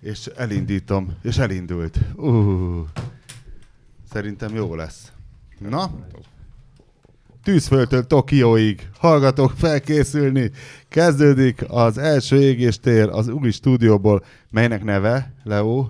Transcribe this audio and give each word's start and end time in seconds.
És 0.00 0.26
elindítom, 0.26 1.16
és 1.22 1.38
elindult. 1.38 1.98
Uh, 2.14 2.86
szerintem 4.12 4.54
jó 4.54 4.74
lesz. 4.74 5.12
Na? 5.58 5.90
Tűzföldtől 7.42 8.06
Tokióig. 8.06 8.88
Hallgatók 8.98 9.52
felkészülni. 9.56 10.50
Kezdődik 10.88 11.64
az 11.68 11.98
első 11.98 12.40
égéstér 12.40 13.08
az 13.08 13.28
Uli 13.28 13.50
stúdióból, 13.50 14.24
melynek 14.50 14.84
neve, 14.84 15.32
Leo, 15.44 15.88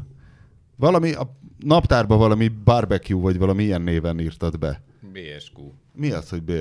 valami 0.77 1.13
a 1.13 1.37
naptárba 1.59 2.17
valami 2.17 2.49
barbecue, 2.49 3.21
vagy 3.21 3.39
valami 3.39 3.63
ilyen 3.63 3.83
néven 3.83 4.21
írtad 4.21 4.59
be. 4.59 4.83
BSQ. 5.13 5.61
Mi 5.93 6.11
az, 6.11 6.29
hogy 6.29 6.43
B? 6.43 6.53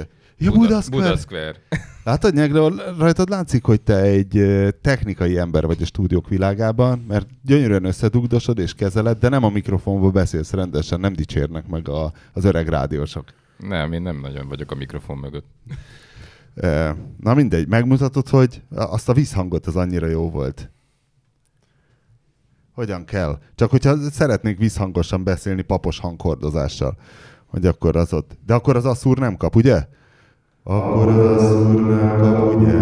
Ja, 0.41 0.51
Buda, 0.51 0.81
Square. 0.81 1.03
Buda 1.03 1.17
Square. 1.17 1.55
Látod, 2.03 2.33
Nyegre, 2.33 2.59
rajtad 2.97 3.29
látszik, 3.29 3.63
hogy 3.63 3.81
te 3.81 4.01
egy 4.01 4.43
technikai 4.81 5.37
ember 5.37 5.65
vagy 5.65 5.81
a 5.81 5.85
stúdiók 5.85 6.27
világában, 6.27 7.05
mert 7.07 7.27
gyönyörűen 7.43 7.83
összedugdosod 7.83 8.59
és 8.59 8.73
kezeled, 8.73 9.19
de 9.19 9.29
nem 9.29 9.43
a 9.43 9.49
mikrofonból 9.49 10.11
beszélsz 10.11 10.51
rendesen, 10.51 10.99
nem 10.99 11.13
dicsérnek 11.13 11.67
meg 11.67 11.89
a, 11.89 12.13
az 12.33 12.43
öreg 12.45 12.67
rádiósok. 12.67 13.23
Nem, 13.57 13.93
én 13.93 14.01
nem 14.01 14.19
nagyon 14.19 14.47
vagyok 14.47 14.71
a 14.71 14.75
mikrofon 14.75 15.17
mögött. 15.17 15.45
Na 17.19 17.33
mindegy, 17.33 17.67
megmutatod, 17.67 18.27
hogy 18.27 18.61
azt 18.69 19.09
a 19.09 19.13
visszhangot 19.13 19.65
az 19.65 19.75
annyira 19.75 20.07
jó 20.07 20.29
volt. 20.29 20.69
Hogyan 22.73 23.05
kell? 23.05 23.39
Csak 23.55 23.69
hogyha 23.69 24.09
szeretnék 24.09 24.57
visszhangosan 24.57 25.23
beszélni 25.23 25.61
papos 25.61 25.99
hanghordozással, 25.99 26.97
hogy 27.45 27.65
akkor 27.65 27.95
az 27.95 28.13
ott. 28.13 28.37
De 28.45 28.53
akkor 28.53 28.75
az 28.75 28.85
asszúr 28.85 29.17
nem 29.17 29.37
kap, 29.37 29.55
ugye? 29.55 29.87
Akkor 30.63 31.07
az 31.07 31.41
asszúr 31.41 31.87
nem 31.87 32.17
kap, 32.21 32.55
ugye? 32.55 32.77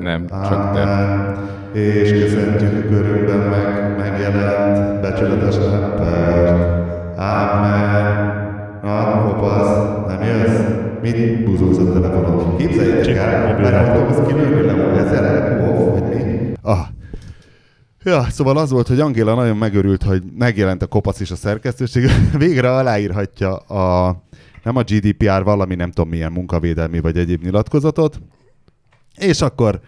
Nem, 0.00 0.26
csak 0.28 0.72
te. 0.74 1.80
És 1.80 2.10
köszöntjük 2.10 2.84
a 2.84 2.88
körünkben 2.88 3.38
meg, 3.38 3.96
megjelent 3.98 5.00
becsületes 5.00 5.56
ember. 5.56 6.80
Ámen. 7.16 8.40
Na, 8.82 9.24
kopasz, 9.24 10.06
nem 10.06 10.22
jössz? 10.22 10.60
Mit 11.02 11.44
buzulsz 11.44 11.78
a 11.78 11.92
telefonon? 11.92 12.56
Képzeljétek 12.56 13.16
el, 13.16 13.58
mert 13.60 13.88
autóbusz 13.88 14.26
kinőni 14.26 14.62
le, 14.62 14.72
ezzel 14.72 15.68
off, 15.68 16.00
vagy 16.00 16.14
mi? 16.14 16.52
Ah. 16.62 16.78
Ja, 18.04 18.26
szóval 18.30 18.56
az 18.56 18.70
volt, 18.70 18.88
hogy 18.88 19.00
Angéla 19.00 19.34
nagyon 19.34 19.56
megörült, 19.56 20.02
hogy 20.02 20.22
megjelent 20.38 20.82
a 20.82 20.86
kopasz 20.86 21.20
és 21.20 21.30
a 21.30 21.36
szerkesztőség. 21.36 22.10
Végre 22.38 22.76
aláírhatja 22.76 23.56
a, 23.56 24.16
nem 24.62 24.76
a 24.76 24.82
GDPR, 24.82 25.42
valami 25.42 25.74
nem 25.74 25.90
tudom 25.90 26.10
milyen 26.10 26.32
munkavédelmi 26.32 27.00
vagy 27.00 27.16
egyéb 27.16 27.42
nyilatkozatot. 27.42 28.20
És 29.16 29.40
akkor, 29.40 29.80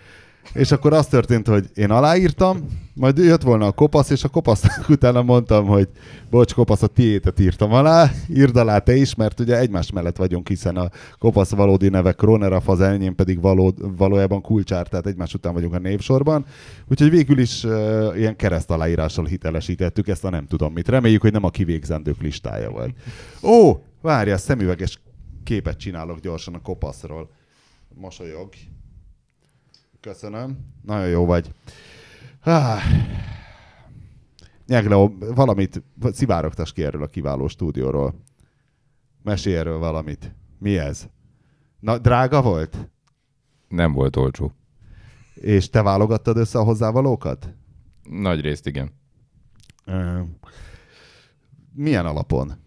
és 0.52 0.72
akkor 0.72 0.92
az 0.92 1.06
történt, 1.06 1.46
hogy 1.46 1.66
én 1.74 1.90
aláírtam, 1.90 2.66
majd 2.94 3.18
jött 3.18 3.42
volna 3.42 3.66
a 3.66 3.72
kopasz, 3.72 4.10
és 4.10 4.24
a 4.24 4.28
kopasznak 4.28 4.88
utána 4.96 5.22
mondtam, 5.22 5.66
hogy 5.66 5.88
bocs, 6.30 6.54
kopasz, 6.54 6.82
a 6.82 6.86
tiétet 6.86 7.40
írtam 7.40 7.72
alá, 7.72 8.10
írd 8.28 8.56
alá 8.56 8.78
te 8.78 8.96
is, 8.96 9.14
mert 9.14 9.40
ugye 9.40 9.58
egymás 9.58 9.92
mellett 9.92 10.16
vagyunk, 10.16 10.48
hiszen 10.48 10.76
a 10.76 10.90
kopasz 11.18 11.50
valódi 11.50 11.88
neve 11.88 12.12
Kroneraf, 12.12 12.68
az 12.68 12.80
enyém 12.80 13.14
pedig 13.14 13.40
való, 13.40 13.74
valójában 13.96 14.40
kulcsár, 14.40 14.88
tehát 14.88 15.06
egymás 15.06 15.34
után 15.34 15.52
vagyunk 15.52 15.74
a 15.74 15.78
névsorban. 15.78 16.44
Úgyhogy 16.90 17.10
végül 17.10 17.38
is 17.38 17.64
uh, 17.64 17.72
ilyen 18.16 18.36
kereszt 18.36 18.70
aláírással 18.70 19.24
hitelesítettük 19.24 20.08
ezt 20.08 20.24
a 20.24 20.30
nem 20.30 20.46
tudom 20.46 20.72
mit. 20.72 20.88
Reméljük, 20.88 21.22
hogy 21.22 21.32
nem 21.32 21.44
a 21.44 21.50
kivégzendők 21.50 22.20
listája 22.20 22.70
volt. 22.70 22.94
Ó, 23.42 23.76
várja, 24.04 24.38
szemüveges 24.38 25.02
képet 25.42 25.78
csinálok 25.78 26.18
gyorsan 26.18 26.54
a 26.54 26.60
kopaszról. 26.62 27.30
Mosolyog. 27.94 28.52
Köszönöm. 30.00 30.58
Nagyon 30.82 31.08
jó 31.08 31.24
vagy. 31.24 31.52
Ah. 32.40 32.80
Nyegleo, 34.66 35.10
valamit 35.18 35.82
szivárogtas 36.00 36.72
ki 36.72 36.84
erről 36.84 37.02
a 37.02 37.06
kiváló 37.06 37.48
stúdióról. 37.48 38.14
Mesélj 39.22 39.56
erről 39.56 39.78
valamit. 39.78 40.34
Mi 40.58 40.78
ez? 40.78 41.08
Na, 41.80 41.98
drága 41.98 42.42
volt? 42.42 42.90
Nem 43.68 43.92
volt 43.92 44.16
olcsó. 44.16 44.52
És 45.34 45.70
te 45.70 45.82
válogattad 45.82 46.36
össze 46.36 46.58
a 46.58 46.64
hozzávalókat? 46.64 47.54
Nagy 48.02 48.40
részt 48.40 48.66
igen. 48.66 48.90
Ö, 49.84 50.20
Milyen 51.72 52.06
alapon? 52.06 52.63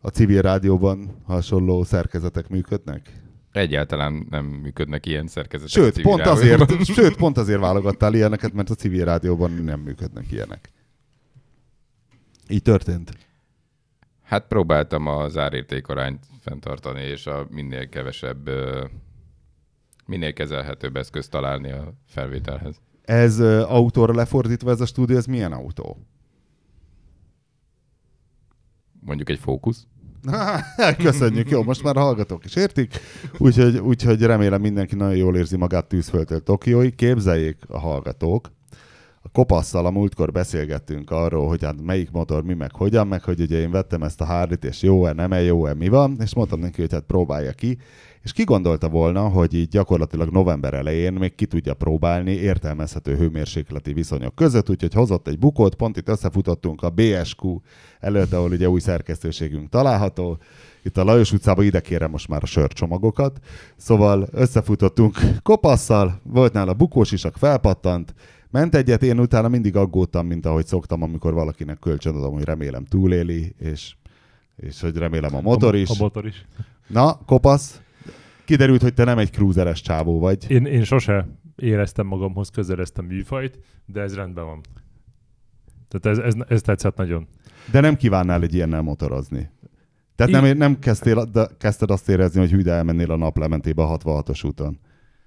A 0.00 0.08
civil 0.08 0.42
rádióban 0.42 1.22
hasonló 1.26 1.84
szerkezetek 1.84 2.48
működnek? 2.48 3.20
Egyáltalán 3.52 4.26
nem 4.30 4.44
működnek 4.44 5.06
ilyen 5.06 5.26
szerkezetek. 5.26 5.72
Sőt, 5.72 6.02
pont 6.02 6.18
rádióban. 6.24 6.66
azért, 6.66 6.84
sőt, 6.96 7.16
pont 7.16 7.38
azért 7.38 7.60
válogattál 7.60 8.14
ilyeneket, 8.14 8.52
mert 8.52 8.70
a 8.70 8.74
civil 8.74 9.04
rádióban 9.04 9.50
nem 9.50 9.80
működnek 9.80 10.32
ilyenek. 10.32 10.70
Így 12.48 12.62
történt. 12.62 13.12
Hát 14.22 14.46
próbáltam 14.46 15.06
az 15.06 15.36
árértékarányt 15.36 16.26
fenntartani, 16.40 17.02
és 17.02 17.26
a 17.26 17.46
minél 17.50 17.88
kevesebb, 17.88 18.50
minél 20.06 20.32
kezelhetőbb 20.32 20.96
eszközt 20.96 21.30
találni 21.30 21.70
a 21.70 21.94
felvételhez. 22.06 22.80
Ez 23.04 23.40
autóra 23.68 24.14
lefordítva 24.14 24.70
ez 24.70 24.80
a 24.80 24.86
stúdió, 24.86 25.16
ez 25.16 25.26
milyen 25.26 25.52
autó? 25.52 26.06
Mondjuk 29.00 29.28
egy 29.28 29.38
fókusz. 29.38 29.86
Köszönjük, 31.04 31.50
jó, 31.50 31.62
most 31.62 31.82
már 31.82 31.96
hallgatók 31.96 32.44
is 32.44 32.56
értik, 32.56 33.00
úgyhogy, 33.38 33.78
úgyhogy 33.78 34.22
remélem 34.22 34.60
mindenki 34.60 34.94
nagyon 34.94 35.16
jól 35.16 35.36
érzi 35.36 35.56
magát 35.56 35.86
tűzföldtől 35.86 36.42
Tokióig. 36.42 36.94
Képzeljék 36.94 37.56
a 37.68 37.78
hallgatók, 37.78 38.50
a 39.22 39.28
kopasszal 39.28 39.86
a 39.86 39.90
múltkor 39.90 40.32
beszélgettünk 40.32 41.10
arról, 41.10 41.48
hogy 41.48 41.64
hát 41.64 41.82
melyik 41.82 42.10
motor 42.10 42.44
mi 42.44 42.54
meg 42.54 42.74
hogyan, 42.74 43.06
meg 43.06 43.22
hogy 43.22 43.40
ugye 43.40 43.60
én 43.60 43.70
vettem 43.70 44.02
ezt 44.02 44.20
a 44.20 44.24
Harley-t, 44.24 44.64
és 44.64 44.82
jó-e, 44.82 45.12
nem-e, 45.12 45.40
jó-e, 45.40 45.74
mi 45.74 45.88
van, 45.88 46.16
és 46.20 46.34
mondtam 46.34 46.60
neki, 46.60 46.80
hogy 46.80 46.92
hát 46.92 47.04
próbálja 47.04 47.52
ki, 47.52 47.78
és 48.22 48.32
ki 48.32 48.44
gondolta 48.44 48.88
volna, 48.88 49.28
hogy 49.28 49.54
így 49.54 49.68
gyakorlatilag 49.68 50.30
november 50.30 50.74
elején 50.74 51.12
még 51.12 51.34
ki 51.34 51.46
tudja 51.46 51.74
próbálni 51.74 52.30
értelmezhető 52.30 53.16
hőmérsékleti 53.16 53.92
viszonyok 53.92 54.34
között, 54.34 54.70
úgyhogy 54.70 54.94
hozott 54.94 55.28
egy 55.28 55.38
bukót, 55.38 55.74
pont 55.74 55.96
itt 55.96 56.08
összefutottunk 56.08 56.82
a 56.82 56.90
BSQ 56.90 57.60
előtt, 58.00 58.32
ahol 58.32 58.50
ugye 58.50 58.68
új 58.68 58.80
szerkesztőségünk 58.80 59.68
található, 59.68 60.38
itt 60.82 60.96
a 60.96 61.04
Lajos 61.04 61.32
utcában 61.32 61.64
ide 61.64 61.80
kérem 61.80 62.10
most 62.10 62.28
már 62.28 62.42
a 62.42 62.46
sörcsomagokat. 62.46 63.38
Szóval 63.76 64.28
összefutottunk 64.32 65.18
kopasszal, 65.42 66.20
volt 66.22 66.52
nála 66.52 66.74
bukós 66.74 67.12
isak, 67.12 67.36
felpattant, 67.36 68.14
ment 68.50 68.74
egyet, 68.74 69.02
én 69.02 69.20
utána 69.20 69.48
mindig 69.48 69.76
aggódtam, 69.76 70.26
mint 70.26 70.46
ahogy 70.46 70.66
szoktam, 70.66 71.02
amikor 71.02 71.32
valakinek 71.32 71.78
kölcsönadom, 71.78 72.34
hogy 72.34 72.44
remélem 72.44 72.84
túléli, 72.84 73.54
és, 73.58 73.94
és 74.56 74.80
hogy 74.80 74.96
remélem 74.96 75.34
a 75.34 75.40
motor 75.40 75.74
is. 75.74 75.88
A, 75.88 75.92
a 75.92 75.96
motor 75.98 76.26
is. 76.26 76.46
Na, 76.86 77.18
kopasz, 77.26 77.80
kiderült, 78.50 78.82
hogy 78.82 78.94
te 78.94 79.04
nem 79.04 79.18
egy 79.18 79.30
cruiseres 79.30 79.80
csávó 79.80 80.18
vagy. 80.18 80.50
Én, 80.50 80.64
én 80.64 80.84
sose 80.84 81.26
éreztem 81.56 82.06
magamhoz 82.06 82.48
közel 82.48 82.80
ezt 82.80 82.98
a 82.98 83.02
műfajt, 83.02 83.58
de 83.86 84.00
ez 84.00 84.14
rendben 84.14 84.44
van. 84.44 84.60
Tehát 85.88 86.18
ez, 86.18 86.24
ez, 86.24 86.44
ez 86.48 86.62
tetszett 86.62 86.96
nagyon. 86.96 87.26
De 87.70 87.80
nem 87.80 87.96
kívánnál 87.96 88.42
egy 88.42 88.54
ilyennel 88.54 88.82
motorozni. 88.82 89.50
Tehát 90.16 90.42
nem, 90.42 90.56
nem 90.56 90.78
kezdtél, 90.78 91.24
de 91.24 91.46
kezdted 91.58 91.90
azt 91.90 92.08
érezni, 92.08 92.40
hogy 92.40 92.50
hű, 92.50 92.62
de 92.62 92.72
elmennél 92.72 93.10
a 93.10 93.16
naplementébe 93.16 93.82
a 93.82 93.98
66-os 93.98 94.46
úton. 94.46 94.78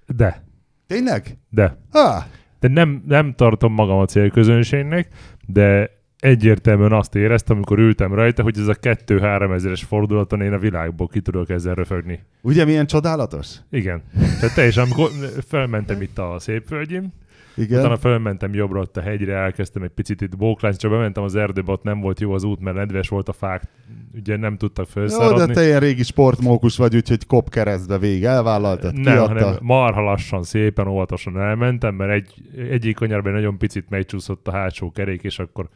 De, 0.06 0.44
Tényleg? 0.86 1.38
de. 1.50 1.76
Ah, 1.90 2.22
De 2.60 2.68
nem, 2.68 3.02
nem 3.06 3.34
tartom 3.34 3.72
magam 3.72 3.98
a 3.98 4.06
célközönségnek, 4.06 5.08
de 5.46 5.90
egyértelműen 6.24 6.92
azt 6.92 7.14
éreztem, 7.14 7.56
amikor 7.56 7.78
ültem 7.78 8.14
rajta, 8.14 8.42
hogy 8.42 8.58
ez 8.58 8.66
a 8.66 8.74
2-3 8.74 9.54
ezeres 9.54 9.82
fordulaton 9.82 10.40
én 10.40 10.52
a 10.52 10.58
világból 10.58 11.08
ki 11.08 11.20
tudok 11.20 11.50
ezzel 11.50 11.74
röfögni. 11.74 12.20
ugye 12.40 12.64
milyen 12.64 12.86
csodálatos? 12.86 13.48
Igen. 13.70 14.02
Tehát 14.40 14.54
teljesen, 14.54 14.84
amikor 14.84 15.10
felmentem 15.46 16.02
itt 16.02 16.18
a 16.18 16.36
Szépvölgyim, 16.38 17.12
Igen. 17.56 17.78
utána 17.78 17.96
felmentem 17.96 18.54
jobbra 18.54 18.80
ott 18.80 18.96
a 18.96 19.00
hegyre, 19.00 19.34
elkezdtem 19.34 19.82
egy 19.82 19.90
picit 19.90 20.20
itt 20.20 20.36
bóklásni, 20.36 20.78
csak 20.78 20.90
bementem 20.90 21.22
az 21.22 21.34
erdőbe, 21.34 21.72
ott 21.72 21.82
nem 21.82 22.00
volt 22.00 22.20
jó 22.20 22.32
az 22.32 22.44
út, 22.44 22.60
mert 22.60 22.76
nedves 22.76 23.08
volt 23.08 23.28
a 23.28 23.32
fák, 23.32 23.62
ugye 24.14 24.36
nem 24.36 24.56
tudtak 24.56 24.86
Jó, 24.94 25.02
de 25.02 25.08
felszáradni. 25.08 25.54
te 25.54 25.64
ilyen 25.64 25.80
régi 25.80 26.02
sportmókus 26.02 26.76
vagy, 26.76 26.96
úgyhogy 26.96 27.26
kop 27.26 27.50
keresztbe 27.50 27.98
végig 27.98 28.24
elvállaltad, 28.24 28.94
nem, 28.94 29.02
kiadta. 29.02 29.34
hanem 29.34 29.58
marha 29.60 30.00
lassan, 30.00 30.42
szépen, 30.42 30.86
óvatosan 30.86 31.40
elmentem, 31.40 31.94
mert 31.94 32.12
egy, 32.12 32.34
egyik 32.70 32.96
kanyarban 32.96 33.32
nagyon 33.32 33.58
picit 33.58 33.88
megcsúszott 33.88 34.48
a 34.48 34.52
hátsó 34.52 34.90
kerék, 34.90 35.22
és 35.22 35.38
akkor 35.38 35.68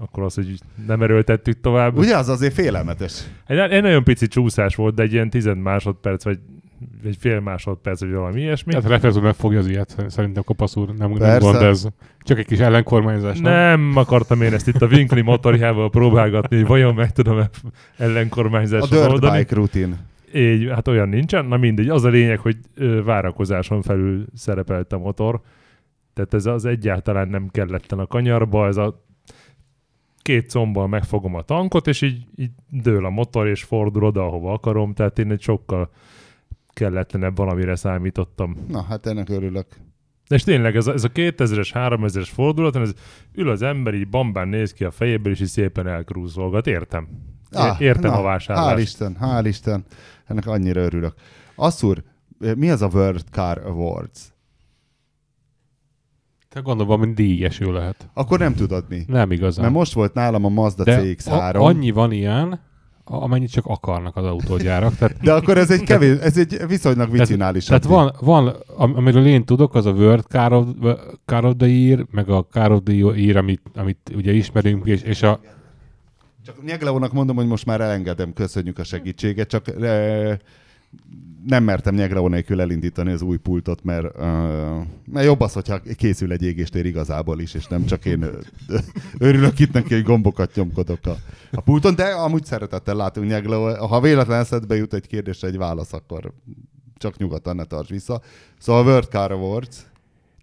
akkor 0.00 0.22
az, 0.22 0.34
hogy 0.34 0.58
nem 0.86 1.02
erőltettük 1.02 1.60
tovább. 1.60 1.96
Ugye 1.96 2.16
az 2.16 2.28
azért 2.28 2.54
félelmetes. 2.54 3.24
Egy, 3.46 3.58
egy 3.58 3.82
nagyon 3.82 4.04
pici 4.04 4.26
csúszás 4.26 4.74
volt, 4.74 4.94
de 4.94 5.02
egy 5.02 5.12
ilyen 5.12 5.30
10 5.30 5.50
másodperc, 5.62 6.24
vagy 6.24 6.38
egy 7.04 7.16
fél 7.18 7.40
másodperc, 7.40 8.00
vagy 8.00 8.12
valami 8.12 8.40
ilyesmi. 8.40 8.72
Tehát 8.72 8.88
Reflex 8.88 9.16
úr 9.16 9.22
megfogja 9.22 9.58
az 9.58 9.66
ilyet, 9.66 10.04
szerintem 10.08 10.42
Kopasz 10.42 10.76
úr 10.76 10.86
nem, 10.86 11.10
nem 11.10 11.18
Persze. 11.18 11.50
gond 11.50 11.62
ez. 11.62 11.86
Csak 12.20 12.38
egy 12.38 12.46
kis 12.46 12.58
ellenkormányzás, 12.58 13.38
nem? 13.38 13.52
Nem 13.52 13.96
akartam 13.96 14.42
én 14.42 14.52
ezt 14.52 14.68
itt 14.68 14.82
a 14.82 14.86
Winkli 14.86 15.20
motorjával 15.20 15.90
próbálgatni, 15.90 16.56
hogy 16.56 16.66
vajon 16.66 16.94
meg 16.94 17.12
tudom-e 17.12 17.50
A 17.62 17.68
ellenkormányzáson 18.02 18.88
dirt 18.90 19.10
oldani. 19.10 19.38
bike 19.38 19.54
rutin. 19.54 19.96
Így, 20.34 20.68
hát 20.70 20.88
olyan 20.88 21.08
nincsen. 21.08 21.44
Na 21.44 21.56
mindegy, 21.56 21.88
az 21.88 22.04
a 22.04 22.08
lényeg, 22.08 22.38
hogy 22.38 22.56
várakozáson 23.04 23.82
felül 23.82 24.24
szerepelt 24.34 24.92
a 24.92 24.98
motor, 24.98 25.40
Tehát 26.14 26.34
ez 26.34 26.46
az 26.46 26.64
egyáltalán 26.64 27.28
nem 27.28 27.48
kelletten 27.50 27.98
a 27.98 28.06
kanyarba, 28.06 28.66
ez 28.66 28.76
a 28.76 29.04
két 30.24 30.50
combbal 30.50 30.88
megfogom 30.88 31.34
a 31.34 31.42
tankot, 31.42 31.86
és 31.86 32.02
így, 32.02 32.26
így 32.36 32.50
dől 32.70 33.04
a 33.04 33.10
motor, 33.10 33.48
és 33.48 33.62
fordul 33.62 34.04
oda, 34.04 34.26
ahova 34.26 34.52
akarom, 34.52 34.94
tehát 34.94 35.18
én 35.18 35.30
egy 35.30 35.40
sokkal 35.40 35.90
kelletlenebb 36.72 37.36
valamire 37.36 37.76
számítottam. 37.76 38.56
Na, 38.68 38.82
hát 38.82 39.06
ennek 39.06 39.28
örülök. 39.28 39.66
És 40.28 40.42
tényleg 40.42 40.76
ez 40.76 40.86
a, 40.86 40.92
ez 40.92 41.04
a 41.04 41.08
2000-es, 41.08 41.70
3000-es 41.72 42.28
fordulaton, 42.32 42.82
ez 42.82 42.92
ül 43.34 43.48
az 43.48 43.62
ember, 43.62 43.94
így 43.94 44.08
bambán 44.08 44.48
néz 44.48 44.72
ki 44.72 44.84
a 44.84 44.90
fejéből, 44.90 45.32
és 45.32 45.40
így 45.40 45.46
szépen 45.46 45.86
elkrúzolgat. 45.86 46.66
Értem. 46.66 47.08
Ah, 47.50 47.80
Értem 47.80 48.10
na, 48.10 48.18
a 48.18 48.22
vásárlást. 48.22 48.76
Hál' 48.76 48.80
Isten, 48.80 49.16
hál' 49.20 49.44
Isten. 49.46 49.84
Ennek 50.26 50.46
annyira 50.46 50.80
örülök. 50.80 51.14
Asszúr, 51.54 52.02
mi 52.38 52.70
az 52.70 52.82
a 52.82 52.88
World 52.92 53.24
Car 53.30 53.58
Awards? 53.66 54.33
Te 56.54 56.60
gondolom, 56.60 56.98
hogy 56.98 57.14
díjeső 57.14 57.72
lehet. 57.72 58.08
Akkor 58.12 58.38
nem 58.38 58.54
tudod 58.54 58.84
mi. 58.88 59.02
Nem 59.06 59.30
igazán. 59.32 59.64
Mert 59.64 59.76
most 59.76 59.92
volt 59.92 60.14
nálam 60.14 60.44
a 60.44 60.48
Mazda 60.48 60.84
De 60.84 61.00
CX-3. 61.02 61.54
a- 61.54 61.64
annyi 61.64 61.90
van 61.90 62.12
ilyen, 62.12 62.60
amennyit 63.04 63.50
csak 63.50 63.66
akarnak 63.66 64.16
az 64.16 64.24
autógyárak. 64.24 64.96
Tehát, 64.96 65.16
De 65.20 65.32
akkor 65.32 65.58
ez 65.58 65.70
egy 65.70 65.82
kevés, 65.82 66.18
ez 66.18 66.38
egy 66.38 66.56
viszonylag 66.66 67.10
vicinálisabb. 67.10 67.80
tehát 67.80 67.96
van, 67.96 68.12
van, 68.20 68.54
am- 68.76 68.96
amiről 68.96 69.26
én 69.26 69.44
tudok, 69.44 69.74
az 69.74 69.86
a 69.86 69.92
World 69.92 70.24
Car 70.28 70.52
of, 70.52 70.66
Car 71.24 71.44
of 71.44 71.52
the 71.58 71.66
Year, 71.68 72.06
meg 72.10 72.28
a 72.28 72.46
Car 72.50 72.72
of 72.72 72.80
the 72.84 72.94
Year, 72.94 73.36
amit, 73.36 73.60
amit 73.74 73.98
ugye 74.14 74.32
ismerünk, 74.32 74.86
és, 74.86 75.02
és 75.02 75.22
a, 75.22 75.40
Csak 76.46 76.64
Nyegleónak 76.64 77.12
mondom, 77.12 77.36
hogy 77.36 77.46
most 77.46 77.66
már 77.66 77.80
elengedem, 77.80 78.32
köszönjük 78.32 78.78
a 78.78 78.84
segítséget, 78.84 79.48
csak 79.48 79.68
e, 79.82 80.38
nem 81.46 81.64
mertem 81.64 81.94
Nyegleó 81.94 82.28
nélkül 82.28 82.60
elindítani 82.60 83.12
az 83.12 83.22
új 83.22 83.36
pultot, 83.36 83.84
mert, 83.84 84.18
e, 84.18 84.26
mert 85.04 85.26
jobb 85.26 85.40
az, 85.40 85.52
hogyha 85.52 85.80
készül 85.96 86.32
egy 86.32 86.42
égéstér 86.42 86.86
igazából 86.86 87.40
is, 87.40 87.54
és 87.54 87.66
nem 87.66 87.84
csak 87.84 88.04
én 88.04 88.26
örülök 89.18 89.58
itt 89.58 89.72
neki, 89.72 89.94
hogy 89.94 90.02
gombokat 90.02 90.54
nyomkodok 90.54 91.06
a, 91.06 91.16
a 91.52 91.60
pulton, 91.60 91.94
de 91.94 92.04
amúgy 92.04 92.44
szeretettel 92.44 92.94
látunk 92.94 93.28
Nyegleó. 93.28 93.86
Ha 93.86 94.00
véletlen 94.00 94.40
eszedbe 94.40 94.74
jut 94.74 94.94
egy 94.94 95.06
kérdés, 95.06 95.42
egy 95.42 95.56
válasz, 95.56 95.92
akkor 95.92 96.32
csak 96.96 97.16
nyugodtan 97.16 97.56
ne 97.56 97.64
tarts 97.64 97.88
vissza. 97.88 98.20
Szóval 98.58 98.82
a 98.82 98.84
World 98.84 99.08
Car 99.08 99.32
Awards, 99.32 99.76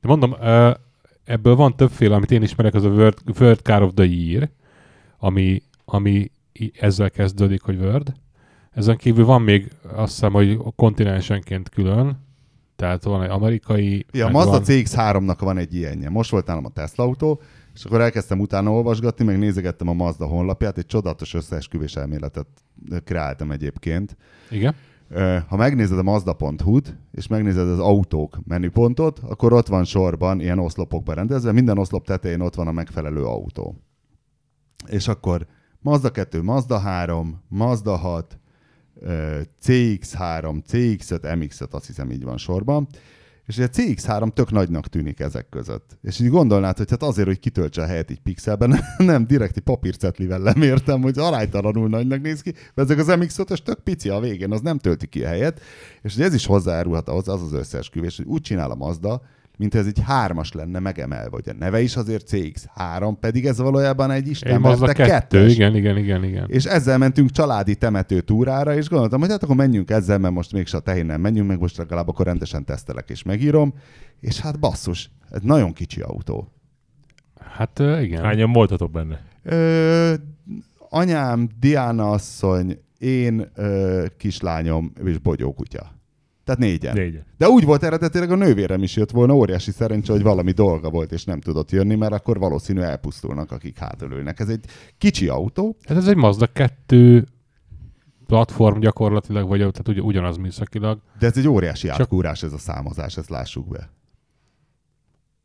de 0.02 0.08
mondom, 0.08 0.36
ebből 1.24 1.56
van 1.56 1.76
többféle, 1.76 2.16
amit 2.16 2.32
én 2.32 2.42
ismerek, 2.42 2.74
az 2.74 2.84
a 2.84 2.90
World, 2.90 3.18
World 3.40 3.60
Car 3.60 3.82
of 3.82 3.92
the 3.94 4.06
Year, 4.06 4.50
ami, 5.18 5.62
ami 5.86 6.32
ezzel 6.74 7.12
kezdődik, 7.12 7.62
hogy 7.62 7.78
Word. 7.78 8.14
Ezen 8.72 8.98
kívül 8.98 9.26
van 9.26 9.42
még 9.42 9.72
azt 9.94 10.14
hiszem, 10.14 10.32
hogy 10.34 10.58
kontinensenként 10.76 11.70
külön, 11.70 12.18
tehát 12.76 13.04
van 13.04 13.24
egy 13.24 13.30
amerikai... 13.30 14.06
Ja, 14.12 14.26
a 14.26 14.30
Mazda 14.30 14.52
van- 14.52 14.64
CX-3-nak 14.66 15.38
van 15.40 15.58
egy 15.58 15.74
ilyenje. 15.76 16.10
Most 16.10 16.32
volt 16.32 16.46
nálam 16.46 16.66
a 16.66 16.70
Tesla 16.70 17.04
autó, 17.04 17.42
és 17.74 17.86
akkor 17.86 18.02
elkezdtem 18.02 18.40
utána 18.40 18.72
olvasgatni, 18.72 19.26
meg 19.26 19.40
nézegettem 19.40 19.88
a 19.88 19.94
Mazda 19.94 20.26
honlapját, 20.26 20.78
egy 20.78 20.86
csodatos 20.86 21.34
összeesküvés 21.34 21.96
elméletet 21.96 22.48
kreáltam 23.04 23.52
egyébként. 23.52 24.18
Igen. 24.50 24.76
Ha 25.48 25.56
megnézed 25.56 25.98
a 25.98 26.04
Mazda.hu-t, 26.04 26.98
és 27.12 27.28
megnézed 27.28 27.68
az 27.68 27.80
autók 27.80 28.40
menüpontot, 28.44 29.20
akkor 29.20 29.54
ott 29.54 29.68
van 29.68 29.84
sorban, 29.84 30.40
ilyen 30.40 30.60
oszlopokban 30.60 31.16
rendezve, 31.16 31.52
minden 31.52 31.78
oszlop 31.78 32.06
tetején 32.06 32.42
ott 32.42 32.56
van 32.56 32.68
a 32.68 32.72
megfelelő 32.72 33.24
autó. 33.26 33.76
És 34.88 35.08
akkor 35.08 35.46
Mazda 35.80 36.12
2, 36.12 36.42
Mazda 36.42 36.78
3, 36.80 37.42
Mazda 37.48 37.96
6, 37.96 38.34
ö, 38.34 38.41
CX3, 39.66 40.62
CX5, 40.72 41.20
MX5, 41.22 41.70
azt 41.70 41.86
hiszem 41.86 42.12
így 42.12 42.24
van 42.24 42.38
sorban. 42.38 42.88
És 43.46 43.58
ugye 43.58 43.66
a 43.66 43.70
CX3 43.70 44.34
tök 44.34 44.52
nagynak 44.52 44.88
tűnik 44.88 45.20
ezek 45.20 45.50
között. 45.50 45.98
És 46.02 46.20
így 46.20 46.30
gondolnád, 46.30 46.78
hogy 46.78 46.90
hát 46.90 47.04
azért, 47.04 47.28
hogy 47.28 47.40
kitöltse 47.40 47.82
a 47.82 47.86
helyet 47.86 48.10
egy 48.10 48.20
pixelben, 48.20 48.80
nem, 48.98 49.28
direkt 49.28 49.58
egy 49.58 49.64
papírcetlivel 49.64 50.40
lemértem, 50.40 51.02
hogy 51.02 51.18
aránytalanul 51.18 51.90
nagynak 51.90 52.22
néz 52.22 52.42
ki, 52.42 52.54
mert 52.74 52.90
ezek 52.90 53.08
az 53.08 53.18
MX5-ös 53.20 53.58
tök 53.58 53.80
pici 53.80 54.10
a 54.10 54.20
végén, 54.20 54.52
az 54.52 54.62
nem 54.62 54.78
tölti 54.78 55.08
ki 55.08 55.24
a 55.24 55.28
helyet. 55.28 55.62
És 56.02 56.16
ugye 56.16 56.26
ez 56.26 56.34
is 56.34 56.46
hozzájárulhat 56.46 57.10
ahhoz, 57.10 57.28
az 57.28 57.42
az 57.42 57.54
összeesküvés, 57.54 58.18
hogy 58.18 58.26
úgy 58.26 58.42
csinál 58.42 58.72
a 58.72 58.76
Mazda, 58.76 59.22
mint 59.58 59.76
ez 59.76 59.86
egy 59.86 60.00
hármas 60.04 60.52
lenne 60.52 60.80
megemelve, 60.80 61.30
hogy 61.32 61.50
a 61.50 61.54
neve 61.60 61.82
is 61.82 61.96
azért 61.96 62.28
CX3, 62.32 63.14
pedig 63.20 63.46
ez 63.46 63.58
valójában 63.58 64.12
egy 64.12 64.28
Isten 64.28 64.60
Mazda 64.60 64.86
verte 64.86 65.04
kettő, 65.04 65.38
kettes. 65.38 65.54
igen, 65.54 65.76
igen, 65.76 65.98
igen, 65.98 66.24
igen. 66.24 66.46
És 66.48 66.66
ezzel 66.66 66.98
mentünk 66.98 67.32
családi 67.32 67.76
temető 67.76 68.22
túrára, 68.22 68.76
és 68.76 68.90
gondoltam, 68.90 69.20
hogy 69.20 69.30
hát 69.30 69.44
akkor 69.44 69.56
menjünk 69.56 69.90
ezzel, 69.90 70.18
mert 70.18 70.34
most 70.34 70.52
mégse 70.52 70.78
a 70.78 70.80
tehén 70.80 71.06
nem 71.06 71.22
menjünk, 71.22 71.48
meg 71.48 71.60
most 71.60 71.78
legalább 71.78 72.08
akkor 72.08 72.26
rendesen 72.26 72.66
tesztelek 72.66 73.10
és 73.10 73.24
megírom. 73.24 73.74
És 74.20 74.40
hát 74.40 74.60
basszus, 74.60 75.12
ez 75.30 75.42
nagyon 75.42 75.74
kicsi 75.74 76.02
autó. 76.02 76.52
Hát 77.40 77.80
igen. 77.80 78.24
Hányan 78.24 78.52
voltatok 78.52 78.92
benne? 78.92 79.22
Ö, 79.44 80.14
anyám, 80.90 81.50
Diana 81.60 82.10
asszony, 82.10 82.80
én, 82.98 83.52
ö, 83.56 84.06
kislányom 84.18 84.94
és 85.06 85.18
Bogyó 85.18 85.54
kutya. 85.54 86.01
Tehát 86.56 86.72
négyen. 86.72 86.94
Négyen. 86.94 87.26
De 87.38 87.50
úgy 87.50 87.66
volt 87.66 87.84
eredetileg, 87.84 88.32
a 88.32 88.36
nővérem 88.36 88.84
is 88.84 88.96
jött 88.96 89.12
volna, 89.12 89.34
óriási 89.34 89.72
szerencse, 89.72 90.12
hogy 90.12 90.22
valami 90.24 90.52
dolga 90.52 90.90
volt, 90.90 91.12
és 91.12 91.24
nem 91.24 91.40
tudott 91.42 91.72
jönni, 91.72 91.96
mert 91.96 92.14
akkor 92.14 92.40
valószínű 92.40 92.80
elpusztulnak, 92.80 93.52
akik 93.52 93.78
hátul 93.78 94.12
ülnek. 94.12 94.40
Ez 94.40 94.50
egy 94.50 94.66
kicsi 94.98 95.28
autó, 95.28 95.76
Hát 95.88 95.98
ez 95.98 96.08
egy 96.08 96.16
Mazda 96.16 96.48
2 96.48 97.26
platform 98.26 98.80
gyakorlatilag, 98.80 99.48
vagy 99.48 99.58
tehát 99.60 99.88
ugy- 99.88 100.02
ugyanaz 100.02 100.38
műszakilag. 100.38 101.00
de 101.20 101.26
ez 101.26 101.38
egy 101.38 101.48
óriási 101.48 101.88
Csak- 101.88 102.00
átkúrás 102.00 102.44
ez 102.44 102.54
a 102.54 102.58
számozás, 102.58 103.18
ezt 103.18 103.30
lássuk 103.30 103.68
be. 103.68 103.90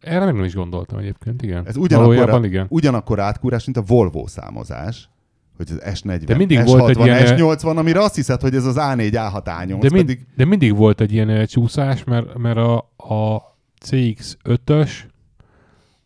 Erre 0.00 0.24
meg 0.24 0.34
nem 0.34 0.44
is 0.44 0.54
gondoltam 0.54 0.98
egyébként, 0.98 1.42
igen. 1.42 1.66
Ez 1.66 1.76
ugyanakkor, 1.76 2.14
Valójában 2.14 2.44
igen. 2.44 2.66
ugyanakkor 2.68 3.20
átkúrás, 3.20 3.64
mint 3.64 3.76
a 3.76 3.82
Volvo 3.82 4.26
számozás, 4.26 5.08
hogy 5.56 5.70
az 5.70 6.00
S40, 6.00 6.22
De 6.26 6.36
mindig 6.36 6.58
S60, 6.60 6.64
volt 6.66 6.88
egy 6.88 7.04
ilyen- 7.04 7.36
S80, 7.38 7.76
amire 7.76 8.00
azt 8.02 8.14
hiszed, 8.14 8.40
hogy 8.40 8.54
ez 8.54 8.64
az 8.64 8.76
A4, 8.78 9.12
A6, 9.12 9.42
A8, 9.44 9.66
De, 9.66 9.88
mind, 9.90 9.90
pedig 10.06 10.26
de 10.36 10.44
mindig 10.44 10.76
volt 10.76 11.00
egy 11.00 11.12
ilyen 11.12 11.46
csúszás, 11.46 12.04
mert, 12.04 12.38
mert 12.38 12.56
a, 12.56 12.76
a 12.96 13.42
CX5-ös 13.86 14.90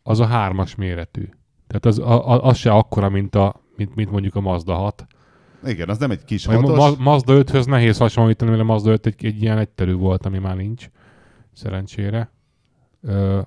az 0.03 0.21
a 0.21 0.27
hármas 0.27 0.75
méretű. 0.75 1.29
Tehát 1.67 1.87
az, 1.87 1.99
a, 1.99 2.29
a, 2.31 2.45
az 2.45 2.57
se 2.57 2.71
akkora, 2.73 3.09
mint, 3.09 3.35
a, 3.35 3.55
mint, 3.77 3.95
mint 3.95 4.11
mondjuk 4.11 4.35
a 4.35 4.41
Mazda 4.41 4.75
6. 4.75 5.07
igen, 5.67 5.89
az 5.89 5.99
nem 5.99 6.11
egy 6.11 6.25
kis 6.25 6.47
hatos. 6.47 6.77
Ma, 6.77 6.95
Mazda 6.99 7.35
5-höz 7.37 7.67
nehéz 7.67 7.99
hasonlítani, 7.99 8.51
mert 8.51 8.63
a 8.63 8.67
Mazda 8.67 8.91
5 8.91 9.07
egy, 9.07 9.25
egy 9.25 9.43
ilyen 9.43 9.59
egyterű 9.59 9.95
volt, 9.95 10.27
ami 10.27 10.39
már 10.39 10.57
nincs, 10.57 10.87
szerencsére. 11.53 12.31
Ö, 13.03 13.41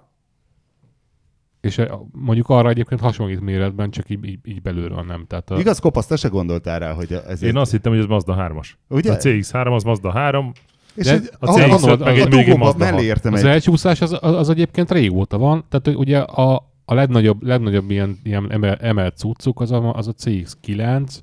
és 1.63 1.77
eh, 1.77 1.89
mondjuk 2.12 2.50
arra 2.50 2.69
egyébként 2.69 3.01
hasonlít 3.01 3.42
méretben, 3.42 3.92
csak 3.92 4.10
így, 4.10 4.25
így, 4.25 4.39
így 4.44 4.62
belülről 4.62 5.04
nem. 5.04 5.26
Tehát 5.28 5.49
a, 5.49 5.59
Igaz, 5.59 5.80
kopasz, 5.80 6.06
te 6.06 6.16
se 6.16 6.28
gondoltál 6.28 6.80
rá, 6.80 6.94
hogy 6.94 7.14
ez 7.28 7.44
Én 7.44 7.57
azt 7.57 7.71
hittem, 7.71 7.92
hogy 7.92 8.02
ez 8.02 8.07
Mazda 8.07 8.35
3-as. 8.40 8.69
Ugye? 8.90 9.11
A 9.11 9.18
CX3 9.18 9.76
az 9.76 9.83
Mazda 9.83 10.11
3, 10.11 10.52
és 10.95 11.06
de 11.06 11.14
egy, 11.14 11.30
a 11.40 11.49
a, 11.49 11.54
CX-5 11.54 11.99
a, 11.99 12.04
meg 12.04 12.19
egy 12.19 12.33
még 12.33 12.57
Mazda 12.57 12.78
mellé 12.78 12.95
6. 12.95 13.04
értem 13.04 13.33
Az 13.33 13.44
egy... 13.44 13.49
elcsúszás 13.49 14.02
az, 14.02 14.18
az, 14.21 14.35
az 14.35 14.49
egyébként 14.49 14.92
régóta 14.92 15.38
van, 15.38 15.66
tehát 15.69 15.85
hogy 15.85 15.95
ugye 15.95 16.19
a, 16.19 16.56
a 16.85 16.94
legnagyobb, 16.94 17.44
legnagyobb 17.44 17.92
ilyen, 17.92 18.19
ilyen 18.23 18.52
emel, 18.52 18.76
emelt 18.76 19.18
cuccuk 19.18 19.59
az 19.59 19.71
a, 19.71 19.94
az 19.94 20.07
a 20.07 20.14
CX-9, 20.14 21.19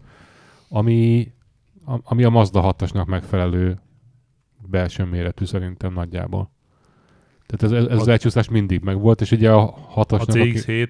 ami, 0.69 1.33
a, 1.87 1.95
ami 2.03 2.25
a 2.25 2.31
Mazda 2.31 2.75
6-osnak 2.79 3.07
megfelelő 3.07 3.79
belső 4.71 5.05
méretű 5.05 5.45
szerintem 5.45 5.93
nagyjából. 5.93 6.51
Tehát 7.51 7.77
ez, 7.77 7.85
ez, 7.85 7.93
ez 7.93 8.01
az 8.01 8.09
elcsúszás 8.09 8.49
mindig 8.49 8.81
megvolt, 8.83 9.21
és 9.21 9.31
ugye 9.31 9.51
a 9.53 9.75
a 9.95 10.05
6-osnak... 10.05 10.29
aki- 10.29 10.53
CX7 10.55 10.89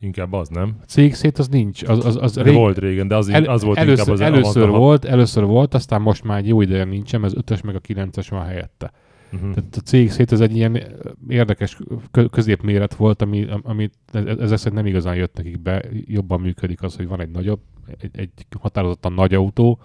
inkább 0.00 0.32
az, 0.32 0.48
nem? 0.48 0.76
a 0.82 0.84
CX-7 0.84 1.38
az 1.38 1.48
nincs, 1.48 1.82
az, 1.82 2.04
az, 2.04 2.16
az 2.20 2.36
rég, 2.36 2.54
volt 2.54 2.78
régen, 2.78 3.08
de 3.08 3.16
az, 3.16 3.28
el, 3.28 3.44
az 3.44 3.62
volt 3.62 3.78
először, 3.78 3.98
inkább 3.98 4.14
az 4.14 4.20
először 4.20 4.68
a 4.68 4.70
volt, 4.70 5.04
először 5.04 5.44
volt, 5.44 5.74
aztán 5.74 6.02
most 6.02 6.24
már 6.24 6.38
egy 6.38 6.48
jó 6.48 6.60
ideje 6.60 6.84
nincsen, 6.84 7.24
ez 7.24 7.32
5-ös 7.36 7.64
meg 7.64 7.74
a 7.74 7.80
9-es 7.80 8.26
van 8.30 8.44
helyette. 8.44 8.92
Uh-huh. 9.32 9.54
Tehát 9.54 9.76
a 9.76 9.80
CX-7 9.90 10.32
ez 10.32 10.40
egy 10.40 10.56
ilyen 10.56 10.82
érdekes 11.28 11.78
kö- 12.10 12.30
középméret 12.30 12.94
volt, 12.94 13.22
ami, 13.22 13.46
amit 13.62 13.94
ez- 14.12 14.38
ezek 14.38 14.58
szerint 14.58 14.74
nem 14.74 14.86
igazán 14.86 15.14
jött 15.14 15.36
nekik 15.36 15.60
be. 15.60 15.84
Jobban 16.04 16.40
működik 16.40 16.82
az, 16.82 16.96
hogy 16.96 17.06
van 17.08 17.20
egy 17.20 17.30
nagyobb, 17.30 17.60
egy, 17.98 18.10
egy 18.12 18.30
határozottan 18.60 19.12
nagy 19.12 19.34
autó, 19.34 19.80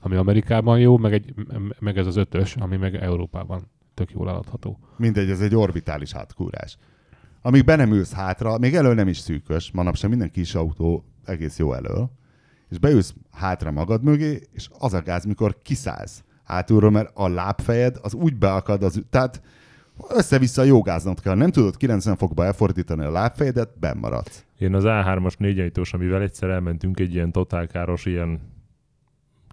ami 0.00 0.16
Amerikában 0.16 0.78
jó, 0.78 0.96
meg, 0.96 1.12
egy, 1.12 1.34
meg 1.78 1.98
ez 1.98 2.06
az 2.06 2.16
ötös, 2.16 2.56
ami 2.56 2.76
meg 2.76 2.94
Európában 2.94 3.70
tök 3.96 4.10
jól 4.10 4.28
eladható. 4.28 4.78
Mindegy, 4.96 5.30
ez 5.30 5.40
egy 5.40 5.54
orbitális 5.54 6.14
átkúrás. 6.14 6.78
Amíg 7.42 7.64
be 7.64 7.76
nem 7.76 7.92
ülsz 7.92 8.12
hátra, 8.12 8.58
még 8.58 8.74
elől 8.74 8.94
nem 8.94 9.08
is 9.08 9.18
szűkös, 9.18 9.70
manapság 9.72 10.10
minden 10.10 10.30
kis 10.30 10.54
autó 10.54 11.04
egész 11.24 11.58
jó 11.58 11.72
elől, 11.72 12.10
és 12.68 12.78
beülsz 12.78 13.14
hátra 13.32 13.70
magad 13.70 14.02
mögé, 14.02 14.40
és 14.52 14.68
az 14.78 14.94
a 14.94 15.02
gáz, 15.02 15.24
mikor 15.24 15.56
kiszállsz 15.62 16.24
hátulról, 16.44 16.90
mert 16.90 17.10
a 17.14 17.28
lábfejed 17.28 17.98
az 18.02 18.14
úgy 18.14 18.36
beakad, 18.36 18.82
az, 18.82 19.02
tehát 19.10 19.42
össze-vissza 20.08 20.62
jogáznod 20.62 21.20
kell. 21.20 21.34
Nem 21.34 21.50
tudod 21.50 21.76
90 21.76 22.16
fokba 22.16 22.44
elfordítani 22.44 23.04
a 23.04 23.10
lábfejedet, 23.10 23.78
benn 23.78 23.98
maradsz. 23.98 24.44
Én 24.58 24.74
az 24.74 24.82
A3-as 24.86 25.38
négyajtós, 25.38 25.92
amivel 25.92 26.22
egyszer 26.22 26.48
elmentünk 26.48 27.00
egy 27.00 27.14
ilyen 27.14 27.32
totálkáros 27.32 28.04
ilyen 28.04 28.40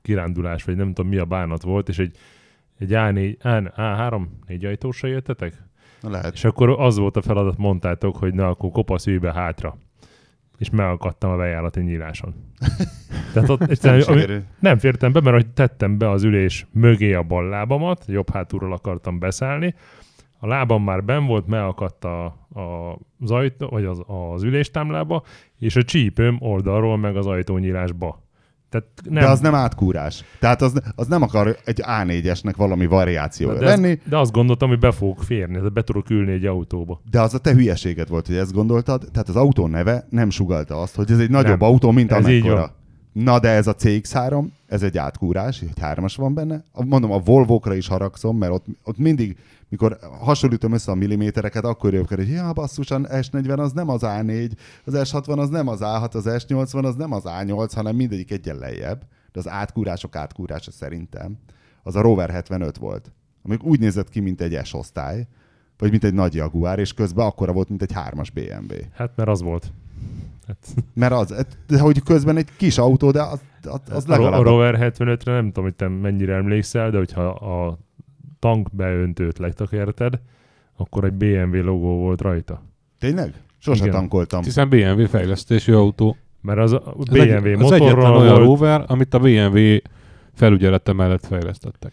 kirándulás, 0.01 0.63
vagy 0.63 0.75
nem 0.75 0.93
tudom 0.93 1.12
mi 1.12 1.17
a 1.17 1.25
bánat 1.25 1.62
volt, 1.62 1.89
és 1.89 2.00
egy, 2.00 2.17
egy 2.83 2.91
A4, 2.93 3.39
A, 3.75 3.81
A3 3.81 4.21
négyajtósra 4.47 5.07
jöttetek? 5.07 5.53
Na, 6.01 6.09
lehet. 6.09 6.33
És 6.33 6.43
akkor 6.43 6.69
az 6.69 6.97
volt 6.97 7.17
a 7.17 7.21
feladat, 7.21 7.57
mondtátok, 7.57 8.17
hogy 8.17 8.33
na, 8.33 8.47
akkor 8.47 8.71
kopasz 8.71 9.07
ülj 9.07 9.17
be 9.17 9.33
hátra. 9.33 9.77
És 10.57 10.69
megakadtam 10.69 11.31
a 11.31 11.35
bejárati 11.35 11.81
nyíláson. 11.81 12.33
Tehát 13.33 13.49
ott 13.49 13.59
Nem 13.59 13.69
egyszerűen, 13.69 14.01
ami, 14.07 14.19
sikerül. 14.19 14.43
nem 14.59 14.77
fértem 14.77 15.11
be, 15.11 15.21
mert 15.21 15.35
hogy 15.35 15.47
tettem 15.47 15.97
be 15.97 16.09
az 16.09 16.23
ülés 16.23 16.67
mögé 16.71 17.13
a 17.13 17.23
bal 17.23 17.49
lábamat, 17.49 18.05
jobb 18.07 18.29
hátulról 18.29 18.73
akartam 18.73 19.19
beszállni, 19.19 19.75
a 20.43 20.47
lábam 20.47 20.83
már 20.83 21.03
ben 21.03 21.25
volt, 21.25 21.47
megakadt 21.47 22.03
a, 22.03 22.25
a, 22.53 22.97
az, 23.19 23.31
ajtó, 23.31 23.67
vagy 23.67 23.85
az, 23.85 24.01
az 24.07 24.43
üléstámlába, 24.43 25.23
és 25.59 25.75
a 25.75 25.83
csípőm 25.83 26.37
oldalról 26.39 26.97
meg 26.97 27.15
az 27.15 27.27
ajtónyílásba. 27.27 28.23
Tehát 28.73 28.87
nem, 29.09 29.23
De 29.23 29.29
az 29.29 29.39
nem 29.39 29.55
átkúrás. 29.55 30.23
Tehát 30.39 30.61
az, 30.61 30.81
az 30.95 31.07
nem 31.07 31.21
akar 31.21 31.57
egy 31.65 31.81
A4-esnek 31.85 32.53
valami 32.57 32.85
variációja 32.85 33.57
de, 33.59 33.65
ez- 33.65 33.79
lenni, 33.79 33.99
de 34.09 34.17
azt 34.17 34.31
gondoltam, 34.31 34.69
hogy 34.69 34.79
be 34.79 34.91
fogok 34.91 35.23
férni, 35.23 35.55
tehát 35.55 35.73
be 35.73 35.81
tudok 35.83 36.09
ülni 36.09 36.31
egy 36.31 36.45
autóba. 36.45 37.01
de 37.11 37.21
az 37.21 37.33
a 37.33 37.37
te 37.37 37.53
hülyeséged 37.53 38.09
volt, 38.09 38.27
hogy 38.27 38.35
ezt 38.35 38.53
gondoltad. 38.53 39.07
Tehát 39.11 39.29
az 39.29 39.35
autó 39.35 39.67
neve 39.67 40.07
nem 40.09 40.29
sugalta 40.29 40.81
azt, 40.81 40.95
hogy 40.95 41.11
ez 41.11 41.19
egy 41.19 41.29
nagyobb 41.29 41.59
Nem. 41.59 41.69
autó, 41.69 41.91
mint 41.91 42.11
Ez 42.11 42.25
amekkora. 42.25 42.75
Na, 43.13 43.39
de 43.39 43.49
ez 43.49 43.67
a 43.67 43.75
CX-3, 43.75 44.45
ez 44.67 44.83
egy 44.83 44.97
átkúrás, 44.97 45.61
egy 45.61 45.79
hármas 45.81 46.15
van 46.15 46.33
benne. 46.33 46.63
Mondom, 46.85 47.11
a 47.11 47.19
Volvo-kra 47.19 47.73
is 47.75 47.87
haragszom, 47.87 48.37
mert 48.37 48.51
ott, 48.51 48.65
ott 48.83 48.97
mindig, 48.97 49.37
mikor 49.73 49.97
hasonlítom 50.19 50.73
össze 50.73 50.91
a 50.91 50.95
millimétereket, 50.95 51.63
akkor 51.63 51.93
jövök 51.93 52.07
hogy 52.07 52.29
ja, 52.29 52.53
basszus, 52.53 52.91
a 52.91 52.99
S40 52.99 53.57
az 53.57 53.71
nem 53.71 53.89
az 53.89 54.01
A4, 54.03 54.51
az 54.85 54.93
S60 54.95 55.37
az 55.37 55.49
nem 55.49 55.67
az 55.67 55.79
A6, 55.81 56.11
az 56.11 56.25
S80 56.27 56.83
az 56.83 56.95
nem 56.95 57.11
az 57.11 57.23
A8, 57.25 57.71
hanem 57.75 57.95
mindegyik 57.95 58.31
egyen 58.31 58.55
lejjebb. 58.55 59.01
De 59.31 59.39
az 59.39 59.47
átkúrások 59.47 60.15
átkúrása 60.15 60.71
szerintem 60.71 61.37
az 61.83 61.95
a 61.95 62.01
Rover 62.01 62.29
75 62.29 62.77
volt. 62.77 63.11
Ami 63.43 63.57
úgy 63.61 63.79
nézett 63.79 64.09
ki, 64.09 64.19
mint 64.19 64.41
egy 64.41 64.65
S-osztály, 64.65 65.27
vagy 65.77 65.89
mint 65.89 66.03
egy 66.03 66.13
nagy 66.13 66.33
Jaguar, 66.33 66.79
és 66.79 66.93
közben 66.93 67.25
akkora 67.25 67.51
volt, 67.51 67.69
mint 67.69 67.81
egy 67.81 67.91
hármas 67.91 68.29
BMW. 68.29 68.75
Hát 68.93 69.11
mert 69.15 69.29
az 69.29 69.41
volt. 69.41 69.71
Hát, 70.47 70.85
Mert 70.93 71.13
az, 71.13 71.45
de 71.67 71.79
hogy 71.79 72.03
közben 72.03 72.37
egy 72.37 72.49
kis 72.57 72.77
autó, 72.77 73.11
de 73.11 73.21
az, 73.21 73.39
az, 73.63 73.79
az 73.89 74.05
legalább... 74.05 74.39
a 74.39 74.43
Rover 74.43 74.93
75-re 74.97 75.31
nem 75.31 75.45
tudom, 75.45 75.63
hogy 75.63 75.75
te 75.75 75.87
mennyire 75.87 76.35
emlékszel, 76.35 76.91
de 76.91 76.97
hogyha 76.97 77.27
a 77.27 77.77
tank 78.43 78.69
beöntőt 78.71 79.38
letakérted, 79.38 80.19
akkor 80.75 81.03
egy 81.03 81.13
BMW 81.13 81.63
logó 81.63 81.97
volt 81.97 82.21
rajta. 82.21 82.62
Tényleg? 83.00 83.33
Sose 83.57 83.81
Igen. 83.85 83.95
tankoltam. 83.95 84.43
Hiszen 84.43 84.69
BMW 84.69 85.07
fejlesztésű 85.07 85.73
autó. 85.73 86.17
Mert 86.41 86.59
az 86.59 86.73
a 86.73 86.93
BMW 86.95 87.19
egy, 87.19 87.21
az 87.21 87.41
egyetlen 87.41 87.57
motorral 87.57 88.15
olyan 88.15 88.38
rover, 88.38 88.83
amit 88.88 89.13
a 89.13 89.19
BMW 89.19 89.77
felügyelete 90.33 90.93
mellett 90.93 91.25
fejlesztettek. 91.25 91.91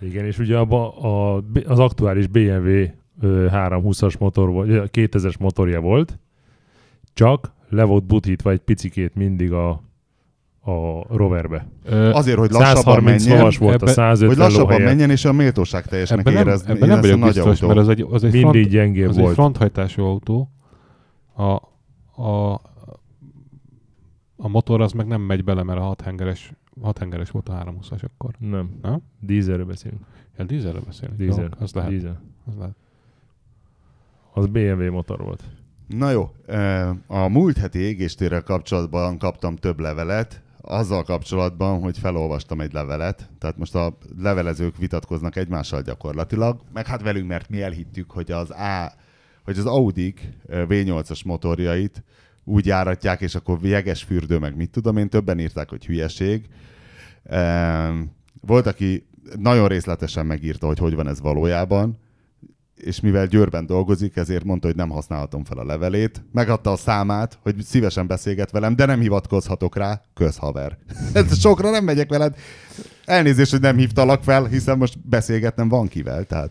Igen, 0.00 0.24
és 0.24 0.38
ugye 0.38 0.58
abba 0.58 0.96
a, 0.96 1.42
az 1.64 1.78
aktuális 1.78 2.26
BMW 2.26 2.68
ö, 3.20 3.46
320-as 3.50 4.18
motor, 4.18 4.50
volt, 4.50 4.68
ö, 4.68 4.84
2000-es 4.92 5.38
motorja 5.38 5.80
volt, 5.80 6.18
csak 7.14 7.52
le 7.68 7.84
volt 7.84 8.04
butítva 8.04 8.50
egy 8.50 8.60
picikét 8.60 9.14
mindig 9.14 9.52
a, 9.52 9.82
a 10.64 11.04
roverbe. 11.16 11.66
Ö, 11.84 12.10
Azért, 12.10 12.38
hogy 12.38 12.50
lassabban 12.50 12.74
130 12.82 13.26
menjen, 13.26 13.52
volt 13.58 13.82
a 13.82 13.84
ebbe- 13.84 13.92
150 13.92 14.28
hogy 14.28 14.36
lassabban 14.36 14.80
menjen, 14.82 15.10
és 15.10 15.24
a 15.24 15.32
méltóság 15.32 15.86
teljesnek 15.86 16.18
ebben 16.18 16.32
nem, 16.32 16.46
érezni 16.46 16.70
ebben 16.72 16.88
nem 16.88 16.98
a 16.98 17.00
vagyok 17.00 17.18
nagy 17.18 17.32
biztos, 17.32 17.60
autó. 17.60 17.66
mert 17.66 17.78
az 17.80 17.88
egy, 17.88 18.06
az 18.10 18.24
egy, 18.24 18.32
Mindig 18.32 18.50
front, 18.50 18.68
gyengébb 18.68 19.08
az 19.08 19.16
egy 19.16 19.22
volt. 19.22 19.34
fronthajtású 19.34 20.02
autó. 20.02 20.50
A, 21.34 21.42
a, 22.22 22.52
a 24.36 24.48
motor 24.48 24.80
az 24.80 24.92
meg 24.92 25.06
nem 25.06 25.20
megy 25.20 25.44
bele, 25.44 25.62
mert 25.62 25.78
a 25.78 25.82
6 25.82 26.00
hengeres, 26.00 26.52
6 26.82 26.98
hengeres 26.98 27.30
volt 27.30 27.48
a 27.48 27.64
320-as 27.64 28.02
akkor. 28.04 28.34
Nem. 28.38 28.70
Nem? 28.82 29.02
Dízelről 29.20 29.64
beszélünk. 29.66 30.00
Ja, 30.38 30.44
dízelről 30.44 30.82
beszélünk. 30.86 31.18
Dízel. 31.18 31.42
Jó, 31.42 31.48
az 31.58 31.72
lehet. 31.72 31.90
Dízel. 31.90 32.20
Az 32.46 32.54
lehet. 32.58 32.74
Az 34.34 34.46
BMW 34.46 34.90
motor 34.92 35.18
volt. 35.20 35.42
Na 35.86 36.10
jó, 36.10 36.30
a 37.06 37.28
múlt 37.28 37.56
heti 37.56 37.78
égéstérrel 37.78 38.42
kapcsolatban 38.42 39.18
kaptam 39.18 39.56
több 39.56 39.80
levelet, 39.80 40.42
azzal 40.62 41.02
kapcsolatban, 41.02 41.80
hogy 41.80 41.98
felolvastam 41.98 42.60
egy 42.60 42.72
levelet, 42.72 43.30
tehát 43.38 43.58
most 43.58 43.74
a 43.74 43.98
levelezők 44.18 44.76
vitatkoznak 44.76 45.36
egymással 45.36 45.82
gyakorlatilag, 45.82 46.60
meg 46.72 46.86
hát 46.86 47.02
velünk, 47.02 47.28
mert 47.28 47.48
mi 47.48 47.62
elhittük, 47.62 48.10
hogy 48.10 48.30
az 48.30 48.50
A, 48.50 48.92
hogy 49.44 49.58
az 49.58 49.66
Audi 49.66 50.14
V8-as 50.48 51.24
motorjait 51.24 52.04
úgy 52.44 52.66
járatják, 52.66 53.20
és 53.20 53.34
akkor 53.34 53.58
jeges 53.62 54.02
fürdő, 54.02 54.38
meg 54.38 54.56
mit 54.56 54.70
tudom 54.70 54.96
én, 54.96 55.08
többen 55.08 55.38
írták, 55.38 55.68
hogy 55.68 55.86
hülyeség. 55.86 56.48
Volt, 58.40 58.66
aki 58.66 59.06
nagyon 59.38 59.68
részletesen 59.68 60.26
megírta, 60.26 60.66
hogy 60.66 60.78
hogy 60.78 60.94
van 60.94 61.08
ez 61.08 61.20
valójában, 61.20 61.98
és 62.82 63.00
mivel 63.00 63.26
Győrben 63.26 63.66
dolgozik, 63.66 64.16
ezért 64.16 64.44
mondta, 64.44 64.66
hogy 64.66 64.76
nem 64.76 64.88
használhatom 64.88 65.44
fel 65.44 65.58
a 65.58 65.64
levelét. 65.64 66.24
Megadta 66.32 66.72
a 66.72 66.76
számát, 66.76 67.38
hogy 67.42 67.54
szívesen 67.62 68.06
beszélget 68.06 68.50
velem, 68.50 68.76
de 68.76 68.86
nem 68.86 69.00
hivatkozhatok 69.00 69.76
rá, 69.76 70.02
közhaver. 70.14 70.78
Ez 71.12 71.38
Sokra 71.38 71.70
nem 71.70 71.84
megyek 71.84 72.10
veled. 72.10 72.36
Elnézést, 73.04 73.50
hogy 73.50 73.60
nem 73.60 73.76
hívtalak 73.76 74.22
fel, 74.22 74.44
hiszen 74.44 74.78
most 74.78 74.98
beszélgetnem 75.08 75.68
van 75.68 75.88
kivel, 75.88 76.24
tehát 76.24 76.50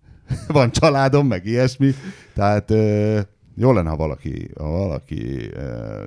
van 0.46 0.70
családom, 0.70 1.26
meg 1.26 1.46
ilyesmi. 1.46 1.94
Tehát 2.34 2.72
jó 3.56 3.72
lenne, 3.72 3.88
ha 3.90 3.96
valaki, 3.96 4.50
ha 4.58 4.70
valaki 4.70 5.50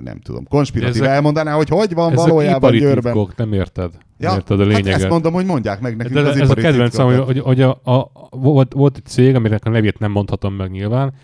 nem 0.04 0.20
tudom, 0.20 0.44
konspiratív 0.48 1.02
Ezek- 1.02 1.14
elmondaná, 1.14 1.54
hogy 1.54 1.68
hogy 1.68 1.94
van 1.94 2.12
Ezek 2.12 2.26
valójában 2.26 2.56
ipari 2.58 2.78
Győrben. 2.78 3.12
titkok, 3.12 3.36
nem 3.36 3.52
érted? 3.52 3.90
Ja, 4.18 4.28
nem 4.28 4.36
érted 4.38 4.60
a 4.60 4.62
hát 4.64 4.72
lényeget. 4.72 5.00
ezt 5.00 5.08
mondom, 5.08 5.32
hogy 5.32 5.44
mondják 5.44 5.80
meg 5.80 5.96
nekünk 5.96 6.14
De 6.14 6.20
az 6.20 6.26
ez 6.26 6.40
a 6.40 6.44
ipari 6.44 6.60
kedvencem, 6.60 7.06
hogy, 7.06 7.18
hogy, 7.18 7.38
hogy 7.38 7.60
a, 7.60 7.70
a, 7.84 8.10
volt, 8.30 8.72
volt 8.72 8.96
egy 8.96 9.04
cég, 9.04 9.34
aminek 9.34 9.64
a 9.64 9.70
nevét 9.70 9.98
nem 9.98 10.10
mondhatom 10.10 10.54
meg 10.54 10.70
nyilván, 10.70 11.14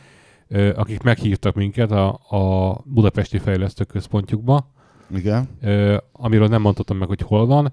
akik 0.74 1.02
meghívtak 1.02 1.54
minket 1.54 1.90
a, 1.90 2.08
a 2.28 2.72
budapesti 2.84 3.38
fejlesztőközpontjukba, 3.38 4.70
Igen, 5.14 5.48
ö, 5.62 5.96
amiről 6.12 6.48
nem 6.48 6.60
mondhatom 6.60 6.96
meg, 6.96 7.08
hogy 7.08 7.20
hol 7.20 7.46
van. 7.46 7.72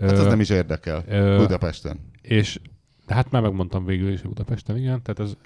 hát 0.00 0.10
az 0.12 0.26
nem 0.26 0.40
is 0.40 0.50
érdekel. 0.50 1.04
Budapesten. 1.36 1.98
És 2.22 2.60
de 3.06 3.14
hát 3.14 3.30
már 3.30 3.42
megmondtam 3.42 3.84
végül 3.84 4.12
is 4.12 4.20
Budapesten, 4.22 4.76
igen. 4.76 5.02
Tehát 5.02 5.20
ez, 5.20 5.36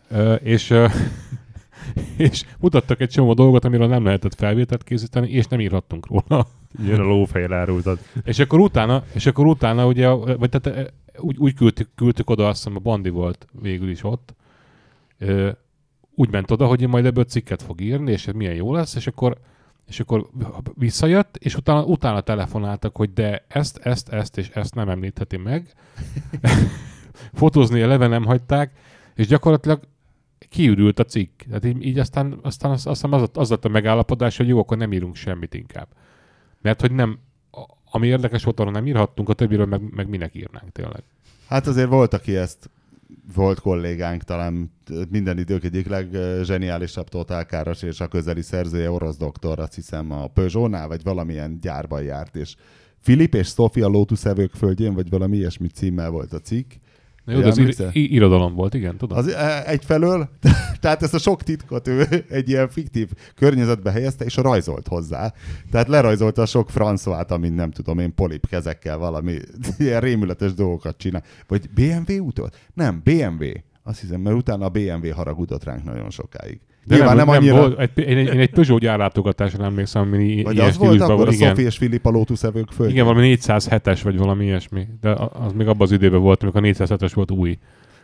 és, 0.43 0.75
és 2.17 2.45
mutattak 2.59 3.01
egy 3.01 3.11
csomó 3.11 3.35
dolgot, 3.35 3.65
amiről 3.65 3.87
nem 3.87 4.05
lehetett 4.05 4.35
felvételt 4.35 4.85
készíteni, 4.85 5.31
és 5.31 5.47
nem 5.47 5.61
írhattunk 5.61 6.07
róla. 6.07 6.47
Jön 6.87 7.01
a 7.01 7.05
lófej 7.05 7.43
elárultad. 7.43 7.99
És 8.25 8.39
akkor 8.39 8.61
utána, 8.61 9.05
és 9.13 9.27
akkor 9.27 9.47
utána 9.47 9.87
ugye, 9.87 10.09
vagy 10.09 10.51
tehát 10.51 10.79
eh, 10.79 10.87
úgy, 11.19 11.37
úgy 11.39 11.55
küldtük, 11.55 11.89
küldtük 11.95 12.31
oda, 12.31 12.49
azt 12.49 12.63
hiszem 12.63 12.77
a 12.77 12.81
Bandi 12.81 13.09
volt 13.09 13.47
végül 13.61 13.91
is 13.91 14.05
ott, 14.05 14.35
Ö, 15.19 15.51
úgy 16.15 16.31
ment 16.31 16.51
oda, 16.51 16.67
hogy 16.67 16.89
majd 16.89 17.05
ebből 17.05 17.25
cikket 17.25 17.63
fog 17.63 17.81
írni, 17.81 18.13
és 18.13 18.27
ez 18.27 18.35
milyen 18.35 18.55
jó 18.55 18.73
lesz, 18.73 18.95
és 18.95 19.07
akkor, 19.07 19.39
és 19.87 20.01
akkor 20.01 20.29
visszajött, 20.75 21.37
és 21.37 21.57
utána, 21.57 21.85
utána 21.85 22.21
telefonáltak, 22.21 22.97
hogy 22.97 23.13
de 23.13 23.45
ezt, 23.49 23.77
ezt, 23.77 24.09
ezt 24.09 24.39
és 24.39 24.49
ezt 24.49 24.75
nem 24.75 24.89
említheti 24.89 25.37
meg. 25.37 25.73
Fotózni 27.33 27.81
eleve 27.81 28.07
nem 28.07 28.25
hagyták, 28.25 28.73
és 29.15 29.27
gyakorlatilag 29.27 29.81
kiürült 30.55 30.99
a 30.99 31.05
cikk. 31.05 31.43
Tehát 31.43 31.65
így, 31.65 31.85
így 31.85 31.99
aztán, 31.99 32.39
aztán 32.43 32.71
azt, 32.71 32.87
azt 32.87 33.03
hiszem 33.03 33.21
az, 33.21 33.31
az 33.33 33.51
lett 33.51 33.65
a 33.65 33.69
megállapodás, 33.69 34.37
hogy 34.37 34.49
jó, 34.49 34.59
akkor 34.59 34.77
nem 34.77 34.93
írunk 34.93 35.15
semmit 35.15 35.55
inkább. 35.55 35.89
Mert 36.61 36.81
hogy 36.81 36.93
nem, 36.93 37.19
ami 37.91 38.07
érdekes 38.07 38.45
volt, 38.45 38.61
arra 38.61 38.71
nem 38.71 38.87
írhattunk, 38.87 39.29
a 39.29 39.33
többiről 39.33 39.67
meg, 39.67 39.81
meg 39.95 40.09
minek 40.09 40.35
írnánk 40.35 40.73
tényleg. 40.73 41.03
Hát 41.49 41.67
azért 41.67 41.89
volt, 41.89 42.15
aki 42.15 42.37
ezt 42.37 42.71
volt 43.35 43.61
kollégánk, 43.61 44.23
talán 44.23 44.73
minden 45.11 45.39
idők 45.39 45.65
egyik 45.65 45.89
legzseniálisabb 45.89 47.09
totálkáros 47.09 47.83
és 47.83 48.01
a 48.01 48.09
közeli 48.09 48.43
szerzője, 48.43 48.91
orosz 48.91 49.17
doktor, 49.17 49.59
azt 49.59 49.75
hiszem 49.75 50.11
a 50.11 50.27
Peugeot-nál, 50.27 50.89
vagy 50.89 51.03
valamilyen 51.03 51.59
gyárban 51.61 52.03
járt, 52.03 52.37
és 52.37 52.55
Filip 52.99 53.35
és 53.35 53.49
Sofia 53.49 53.87
Lotus 53.87 54.25
evők 54.25 54.53
földjén, 54.53 54.95
vagy 54.95 55.11
valami 55.11 55.37
ilyesmi 55.37 55.69
címmel 55.69 56.11
volt 56.11 56.33
a 56.33 56.39
cikk. 56.39 56.73
Na 57.25 57.33
jó, 57.33 57.41
de 57.41 57.49
az 57.49 57.59
ir- 57.59 57.95
irodalom 57.95 58.55
volt, 58.55 58.75
igen, 58.75 58.97
tudom. 58.97 59.19
Az 59.19 59.29
e, 59.29 59.63
egyfelől, 59.67 60.29
tehát 60.81 61.03
ezt 61.03 61.15
a 61.15 61.19
sok 61.19 61.43
titkot 61.43 61.89
ő 61.89 62.25
egy 62.29 62.49
ilyen 62.49 62.69
fiktív 62.69 63.11
környezetbe 63.35 63.91
helyezte, 63.91 64.25
és 64.25 64.37
rajzolt 64.37 64.89
hozzá. 64.89 65.33
Tehát 65.71 65.89
lerajzolta 65.89 66.43
a 66.43 66.47
sok 66.47 66.71
François-t, 66.75 67.29
amin 67.29 67.53
nem 67.53 67.71
tudom 67.71 67.99
én, 67.99 68.15
polip 68.15 68.49
kezekkel 68.49 68.99
valami 68.99 69.39
ilyen 69.79 70.01
rémületes 70.01 70.55
dolgokat 70.55 70.97
csinál. 70.97 71.23
Vagy 71.47 71.71
BMW 71.71 72.25
utolt? 72.27 72.59
Nem, 72.75 73.01
BMW. 73.05 73.45
Azt 73.83 74.01
hiszem, 74.01 74.21
mert 74.21 74.37
utána 74.37 74.65
a 74.65 74.69
BMW 74.69 75.13
haragudott 75.13 75.65
ránk 75.65 75.85
nagyon 75.85 76.11
sokáig. 76.11 76.61
De 76.87 76.95
Nyilván 76.95 77.17
nem, 77.17 77.29
annyira... 77.29 77.57
volt, 77.57 77.79
egy, 77.79 77.99
én, 77.99 78.17
egy, 78.17 78.27
én 78.27 78.41
egy 78.41 78.51
Peugeot 78.51 78.81
gyárlátogatásra 78.81 79.65
emlékszem, 79.65 80.03
ami 80.03 80.43
vagy 80.43 80.55
ilyen 80.55 80.69
az 80.69 80.77
volt 80.77 81.01
akkor 81.01 81.29
a 81.29 81.33
igen. 81.33 81.49
Sophie 81.49 81.67
és 81.67 81.77
Filip 81.77 82.07
a 82.07 82.11
Lotus 82.11 82.43
evők 82.43 82.69
földjén? 82.71 82.97
Igen, 82.97 83.07
valami 83.07 83.37
407-es, 83.41 84.01
vagy 84.03 84.19
valami 84.19 84.45
ilyesmi. 84.45 84.87
De 85.01 85.11
az 85.33 85.53
még 85.53 85.67
abban 85.67 85.81
az 85.87 85.93
időben 85.93 86.21
volt, 86.21 86.43
amikor 86.43 86.65
a 86.65 86.67
407-es 86.67 87.11
volt 87.15 87.31
új. 87.31 87.59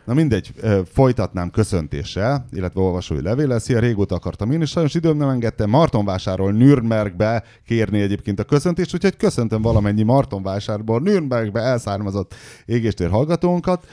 Na 0.05 0.13
mindegy, 0.13 0.53
folytatnám 0.85 1.49
köszöntéssel, 1.49 2.45
illetve 2.51 2.81
olvasói 2.81 3.21
levéllel. 3.21 3.59
Szia, 3.59 3.79
régóta 3.79 4.15
akartam 4.15 4.51
én, 4.51 4.61
és 4.61 4.69
sajnos 4.69 4.95
időm 4.95 5.17
nem 5.17 5.29
engedte 5.29 5.65
Martonvásárról 5.65 6.51
Nürnbergbe 6.51 7.43
kérni 7.65 8.01
egyébként 8.01 8.39
a 8.39 8.43
köszöntést, 8.43 8.93
úgyhogy 8.93 9.17
köszöntöm 9.17 9.61
valamennyi 9.61 10.03
Martonvásárból 10.03 10.99
Nürnbergbe 10.99 11.59
elszármazott 11.59 12.35
égéstér 12.65 13.09
hallgatónkat. 13.09 13.87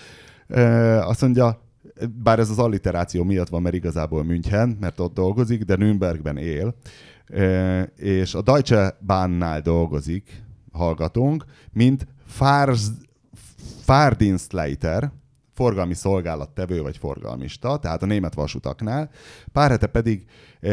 Azt 1.00 1.20
mondja, 1.20 1.60
bár 2.22 2.38
ez 2.38 2.50
az 2.50 2.58
alliteráció 2.58 3.24
miatt 3.24 3.48
van, 3.48 3.62
mert 3.62 3.74
igazából 3.74 4.24
München, 4.24 4.76
mert 4.80 5.00
ott 5.00 5.14
dolgozik, 5.14 5.62
de 5.62 5.76
Nürnbergben 5.76 6.36
él, 6.36 6.74
Ö, 7.30 7.82
és 7.96 8.34
a 8.34 8.42
Deutsche 8.42 8.98
Bahnnál 9.06 9.60
dolgozik, 9.60 10.42
hallgatónk, 10.72 11.44
mint 11.72 12.06
Fars, 12.26 12.86
Fahrdienstleiter, 13.80 15.12
forgalmi 15.54 15.94
szolgálattevő 15.94 16.82
vagy 16.82 16.96
forgalmista, 16.96 17.76
tehát 17.78 18.02
a 18.02 18.06
német 18.06 18.34
vasutaknál. 18.34 19.10
Pár 19.52 19.70
hete 19.70 19.86
pedig 19.86 20.24
e, 20.60 20.70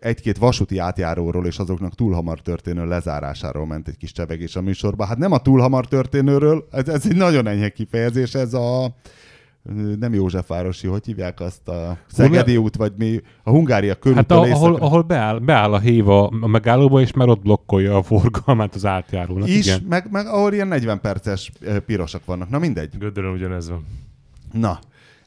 egy-két 0.00 0.38
vasúti 0.38 0.78
átjáróról 0.78 1.46
és 1.46 1.58
azoknak 1.58 1.94
túl 1.94 2.12
hamar 2.12 2.40
történő 2.40 2.86
lezárásáról 2.86 3.66
ment 3.66 3.88
egy 3.88 3.96
kis 3.96 4.12
csevegés 4.12 4.56
a 4.56 4.60
műsorban. 4.60 5.06
Hát 5.06 5.18
nem 5.18 5.32
a 5.32 5.38
túl 5.38 5.60
hamar 5.60 5.86
történőről, 5.86 6.68
ez, 6.70 6.88
ez 6.88 7.06
egy 7.06 7.16
nagyon 7.16 7.46
enyhe 7.46 7.68
kifejezés, 7.68 8.34
ez 8.34 8.54
a 8.54 8.94
nem 9.98 10.14
Józsefvárosi, 10.14 10.86
hogy 10.86 11.04
hívják 11.04 11.40
azt 11.40 11.68
a 11.68 11.98
Szegedi 12.06 12.56
út, 12.56 12.76
vagy 12.76 12.92
mi, 12.96 13.20
a 13.42 13.50
Hungária 13.50 13.94
körúttól 13.94 14.46
Hát 14.46 14.52
a, 14.52 14.56
ahol, 14.56 14.74
ahol 14.74 15.02
beáll, 15.02 15.38
beáll 15.38 15.72
a 15.72 15.78
héva 15.78 16.26
a 16.26 16.46
megállóba, 16.46 17.00
és 17.00 17.12
már 17.12 17.28
ott 17.28 17.42
blokkolja 17.42 17.96
a 17.96 18.02
forgalmát 18.02 18.74
az 18.74 18.84
átjárónak. 18.86 19.48
is, 19.48 19.66
Igen. 19.66 19.82
meg, 19.88 20.06
meg 20.10 20.26
ahol 20.26 20.52
ilyen 20.52 20.68
40 20.68 21.00
perces 21.00 21.52
ö, 21.60 21.80
pirosak 21.80 22.24
vannak. 22.24 22.48
Na 22.48 22.58
mindegy. 22.58 22.98
Gödörön 22.98 23.32
ugyanez 23.32 23.68
van. 23.68 23.86
Na, 24.52 24.78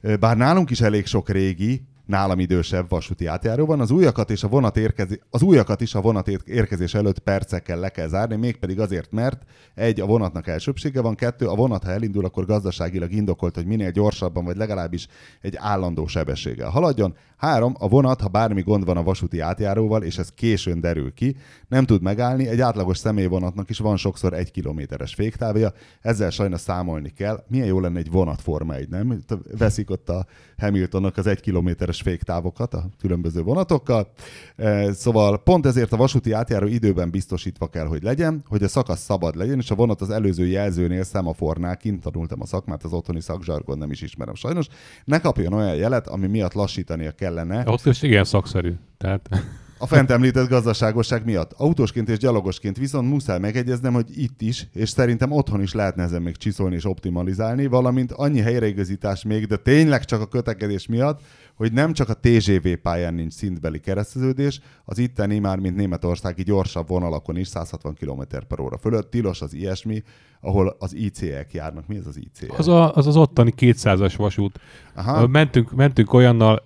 ö, 0.01 0.15
bár 0.15 0.37
nálunk 0.37 0.69
is 0.69 0.81
elég 0.81 1.05
sok 1.05 1.29
régi, 1.29 1.81
nálam 2.05 2.39
idősebb 2.39 2.89
vasúti 2.89 3.25
átjáró 3.25 3.65
van, 3.65 3.79
az 3.79 3.91
újakat, 3.91 4.29
és 4.29 4.43
a 4.43 4.47
vonat 4.47 4.77
érkezi, 4.77 5.21
az 5.29 5.41
újakat 5.41 5.81
is 5.81 5.95
a 5.95 6.01
vonat 6.01 6.27
ér- 6.27 6.47
érkezés 6.47 6.93
előtt 6.93 7.19
percekkel 7.19 7.79
le 7.79 7.89
kell 7.89 8.07
zárni, 8.07 8.35
mégpedig 8.35 8.79
azért, 8.79 9.11
mert 9.11 9.41
egy, 9.75 9.99
a 9.99 10.05
vonatnak 10.05 10.47
elsőbsége 10.47 11.01
van, 11.01 11.15
kettő, 11.15 11.47
a 11.47 11.55
vonat, 11.55 11.83
ha 11.83 11.91
elindul, 11.91 12.25
akkor 12.25 12.45
gazdaságilag 12.45 13.11
indokolt, 13.11 13.55
hogy 13.55 13.65
minél 13.65 13.91
gyorsabban, 13.91 14.45
vagy 14.45 14.57
legalábbis 14.57 15.07
egy 15.41 15.55
állandó 15.57 16.07
sebességgel 16.07 16.69
haladjon. 16.69 17.15
Három, 17.43 17.75
a 17.79 17.87
vonat, 17.87 18.21
ha 18.21 18.27
bármi 18.27 18.61
gond 18.61 18.85
van 18.85 18.97
a 18.97 19.03
vasúti 19.03 19.39
átjáróval, 19.39 20.03
és 20.03 20.17
ez 20.17 20.29
későn 20.29 20.79
derül 20.79 21.13
ki, 21.13 21.35
nem 21.67 21.85
tud 21.85 22.01
megállni, 22.01 22.47
egy 22.47 22.61
átlagos 22.61 22.97
személyvonatnak 22.97 23.69
is 23.69 23.77
van 23.77 23.97
sokszor 23.97 24.33
egy 24.33 24.51
kilométeres 24.51 25.13
féktávja, 25.13 25.73
ezzel 26.01 26.29
sajnos 26.29 26.59
számolni 26.59 27.09
kell. 27.09 27.43
Milyen 27.47 27.67
jó 27.67 27.79
lenne 27.79 27.99
egy 27.99 28.11
vonatforma 28.11 28.75
egy, 28.75 28.89
nem? 28.89 29.23
Veszik 29.57 29.89
ott 29.89 30.09
a 30.09 30.25
Hamiltonok 30.57 31.17
az 31.17 31.27
egy 31.27 31.39
kilométeres 31.39 32.01
féktávokat 32.01 32.73
a 32.73 32.89
különböző 32.99 33.41
vonatokkal. 33.41 34.11
E, 34.55 34.93
Szóval 34.93 35.43
pont 35.43 35.65
ezért 35.65 35.91
a 35.91 35.97
vasúti 35.97 36.31
átjáró 36.31 36.67
időben 36.67 37.09
biztosítva 37.09 37.67
kell, 37.67 37.85
hogy 37.85 38.03
legyen, 38.03 38.43
hogy 38.47 38.63
a 38.63 38.67
szakasz 38.67 39.03
szabad 39.03 39.35
legyen, 39.35 39.57
és 39.57 39.71
a 39.71 39.75
vonat 39.75 40.01
az 40.01 40.09
előző 40.09 40.45
jelzőnél 40.45 41.03
szemafornál, 41.03 41.77
kint 41.77 42.01
tanultam 42.01 42.41
a 42.41 42.45
szakmát, 42.45 42.83
az 42.83 42.93
otthoni 42.93 43.21
szakzsargon 43.21 43.77
nem 43.77 43.91
is 43.91 44.01
ismerem 44.01 44.35
sajnos, 44.35 44.67
ne 45.05 45.19
kapjon 45.19 45.53
olyan 45.53 45.75
jelet, 45.75 46.07
ami 46.07 46.27
miatt 46.27 46.53
lassítania 46.53 47.11
kellene, 47.33 47.63
Ott 47.65 47.85
is 47.85 48.01
igen 48.01 48.23
szakszerű. 48.23 48.73
Tehát 48.97 49.29
a 49.77 49.87
fent 49.87 50.11
említett 50.11 50.49
gazdaságosság 50.49 51.25
miatt. 51.25 51.51
Autósként 51.57 52.09
és 52.09 52.17
gyalogosként 52.17 52.77
viszont 52.77 53.09
muszáj 53.09 53.39
megegyeznem, 53.39 53.93
hogy 53.93 54.05
itt 54.15 54.41
is, 54.41 54.67
és 54.73 54.89
szerintem 54.89 55.31
otthon 55.31 55.61
is 55.61 55.73
lehetne 55.73 56.03
ezen 56.03 56.21
még 56.21 56.37
csiszolni 56.37 56.75
és 56.75 56.85
optimalizálni, 56.85 57.65
valamint 57.65 58.11
annyi 58.11 58.39
helyreigazítás 58.39 59.23
még, 59.23 59.45
de 59.45 59.55
tényleg 59.55 60.05
csak 60.05 60.21
a 60.21 60.27
kötekedés 60.27 60.87
miatt, 60.87 61.21
hogy 61.55 61.73
nem 61.73 61.93
csak 61.93 62.09
a 62.09 62.13
TGV 62.13 62.67
pályán 62.81 63.13
nincs 63.13 63.33
szintbeli 63.33 63.79
kereszteződés, 63.79 64.59
az 64.85 64.97
itteni 64.97 65.39
már, 65.39 65.59
mint 65.59 65.75
Németországi 65.75 66.43
gyorsabb 66.43 66.87
vonalakon 66.87 67.37
is 67.37 67.47
160 67.47 67.93
km 67.93 68.21
per 68.47 68.59
óra 68.59 68.77
fölött. 68.77 69.09
Tilos 69.09 69.41
az 69.41 69.53
ilyesmi, 69.53 70.03
ahol 70.41 70.75
az 70.79 70.95
IC-ek 70.95 71.53
járnak. 71.53 71.87
Mi 71.87 71.95
ez 71.95 72.07
az 72.07 72.17
IC? 72.17 72.57
az 72.57 72.67
a, 72.67 72.95
az, 72.95 73.07
az 73.07 73.15
ottani 73.15 73.53
200-as 73.57 74.13
vasút. 74.17 74.59
Aha. 74.95 75.27
Mentünk, 75.27 75.71
mentünk 75.71 76.13
olyannal, 76.13 76.63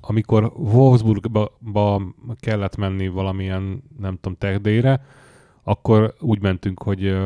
amikor 0.00 0.52
Wolfsburgba 0.56 1.58
ba 1.72 2.02
kellett 2.40 2.76
menni 2.76 3.08
valamilyen, 3.08 3.82
nem 3.98 4.14
tudom, 4.14 4.38
techdére, 4.38 5.04
akkor 5.62 6.14
úgy 6.20 6.42
mentünk, 6.42 6.82
hogy 6.82 7.16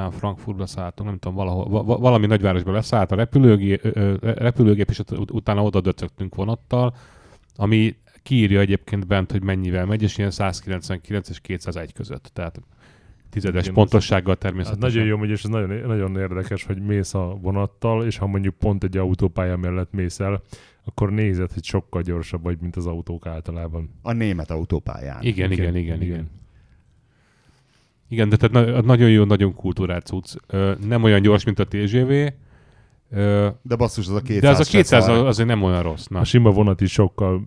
talán 0.00 0.18
Frankfurtba 0.18 0.66
szálltunk, 0.66 1.08
nem 1.08 1.18
tudom, 1.18 1.36
valahol, 1.36 1.68
va- 1.68 1.84
va- 1.86 1.98
valami 1.98 2.26
nagyvárosba 2.26 2.72
leszállt 2.72 3.12
a 3.12 3.14
repülőgép, 3.16 3.80
ö, 3.84 4.14
repülőgép 4.20 4.90
és 4.90 4.98
ut- 4.98 5.30
utána 5.30 5.62
oda 5.62 5.80
döcögtünk 5.80 6.34
vonattal, 6.34 6.94
ami 7.56 7.96
kiírja 8.22 8.60
egyébként 8.60 9.06
bent, 9.06 9.32
hogy 9.32 9.42
mennyivel 9.42 9.86
megy, 9.86 10.02
és 10.02 10.18
ilyen 10.18 10.30
199 10.30 11.28
és 11.28 11.40
201 11.40 11.92
között. 11.92 12.30
Tehát 12.32 12.60
tizedes 13.30 13.62
Igen, 13.62 13.74
pontossággal 13.74 14.32
Az 14.32 14.38
természetesen. 14.38 14.88
nagyon 14.90 15.06
jó, 15.06 15.16
hogy 15.18 15.30
és 15.30 15.44
ez 15.44 15.50
nagyon, 15.50 15.86
nagyon 15.86 16.16
érdekes, 16.16 16.64
hogy 16.64 16.82
mész 16.82 17.14
a 17.14 17.38
vonattal, 17.40 18.04
és 18.04 18.16
ha 18.18 18.26
mondjuk 18.26 18.54
pont 18.54 18.84
egy 18.84 18.96
autópálya 18.96 19.56
mellett 19.56 19.92
mész 19.92 20.20
el, 20.20 20.42
akkor 20.84 21.10
nézed, 21.12 21.52
hogy 21.52 21.64
sokkal 21.64 22.02
gyorsabb 22.02 22.42
vagy, 22.42 22.58
mint 22.60 22.76
az 22.76 22.86
autók 22.86 23.26
általában. 23.26 23.90
A 24.02 24.12
német 24.12 24.50
autópályán. 24.50 25.22
Igen, 25.22 25.50
igen, 25.52 25.76
igen, 25.76 26.00
igen. 26.00 26.02
Igen, 26.02 26.30
de 28.10 28.36
tehát 28.36 28.50
na- 28.50 28.80
nagyon 28.80 29.10
jó, 29.10 29.24
nagyon 29.24 29.54
kultúrált 29.54 30.06
cucc. 30.06 30.34
Ö, 30.46 30.72
nem 30.86 31.02
olyan 31.02 31.22
gyors, 31.22 31.44
mint 31.44 31.58
a 31.58 31.64
TGV, 31.66 32.10
ö, 33.10 33.48
De 33.62 33.76
basszus, 33.76 34.08
az 34.08 34.14
a 34.14 34.20
200 34.20 34.40
de 34.40 34.48
az 34.48 34.60
a 34.60 34.64
se 34.64 34.70
200 34.76 35.04
szar. 35.04 35.26
azért 35.26 35.48
nem 35.48 35.62
olyan 35.62 35.82
rossz. 35.82 36.06
Na. 36.06 36.18
A 36.18 36.24
sima 36.24 36.50
vonat 36.50 36.80
is 36.80 36.92
sokkal 36.92 37.42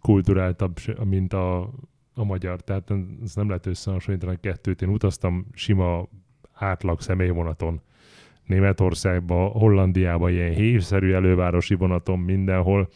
kulturáltabb, 0.00 0.76
mint 1.04 1.32
a, 1.32 1.60
a 2.14 2.24
magyar. 2.24 2.60
Tehát 2.60 2.92
ez 3.24 3.34
nem 3.34 3.48
lehet 3.48 3.66
összehasonlítani 3.66 4.32
a 4.34 4.38
kettőt. 4.40 4.82
Én 4.82 4.88
utaztam 4.88 5.46
sima 5.52 6.08
átlag 6.52 7.00
személyvonaton. 7.00 7.80
Németországba, 8.46 9.44
Hollandiába 9.46 10.30
ilyen 10.30 10.52
hívszerű 10.52 11.12
elővárosi 11.12 11.74
vonaton 11.74 12.18
mindenhol. 12.18 12.88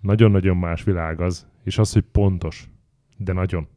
Nagyon-nagyon 0.00 0.56
más 0.56 0.82
világ 0.84 1.20
az, 1.20 1.46
és 1.64 1.78
az, 1.78 1.92
hogy 1.92 2.04
pontos, 2.12 2.68
de 3.16 3.32
nagyon. 3.32 3.68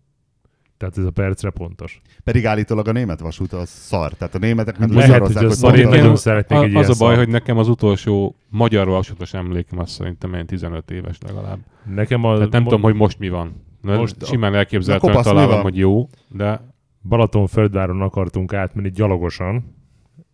Tehát 0.81 0.97
ez 0.97 1.03
a 1.05 1.11
percre 1.11 1.49
pontos. 1.49 2.01
Pedig 2.23 2.45
állítólag 2.45 2.87
a 2.87 2.91
német 2.91 3.19
vasút 3.19 3.53
az 3.53 3.69
szar. 3.69 4.13
Tehát 4.13 4.35
a 4.35 4.37
németek 4.37 4.77
meg 4.77 4.89
Lehet, 4.89 5.25
hogy 5.25 5.35
az 5.35 5.41
hogy 5.41 5.51
szar, 5.51 5.79
én 5.79 5.87
az- 5.87 6.19
szeretnék 6.19 6.59
a, 6.59 6.63
egy 6.63 6.75
az 6.75 6.89
a 6.89 6.93
baj, 7.05 7.13
szar. 7.13 7.17
hogy 7.23 7.27
nekem 7.33 7.57
az 7.57 7.67
utolsó 7.67 8.35
magyar 8.49 8.87
vasutas 8.87 9.33
emlékem 9.33 9.79
az 9.79 9.91
szerintem 9.91 10.33
ilyen 10.33 10.45
15 10.45 10.91
éves 10.91 11.17
legalább. 11.25 11.59
Nekem 11.95 12.23
a, 12.23 12.35
Tehát 12.35 12.51
nem 12.51 12.63
tudom, 12.63 12.81
hogy 12.81 12.95
most 12.95 13.19
mi 13.19 13.29
van. 13.29 13.63
Na, 13.81 13.97
Most 13.97 14.25
simán 14.25 14.55
elképzelhetően 14.55 15.23
találom, 15.23 15.61
hogy 15.61 15.77
jó, 15.77 16.09
de 16.27 16.73
Balatonföldváron 17.07 18.01
akartunk 18.01 18.53
átmenni 18.53 18.89
gyalogosan, 18.89 19.75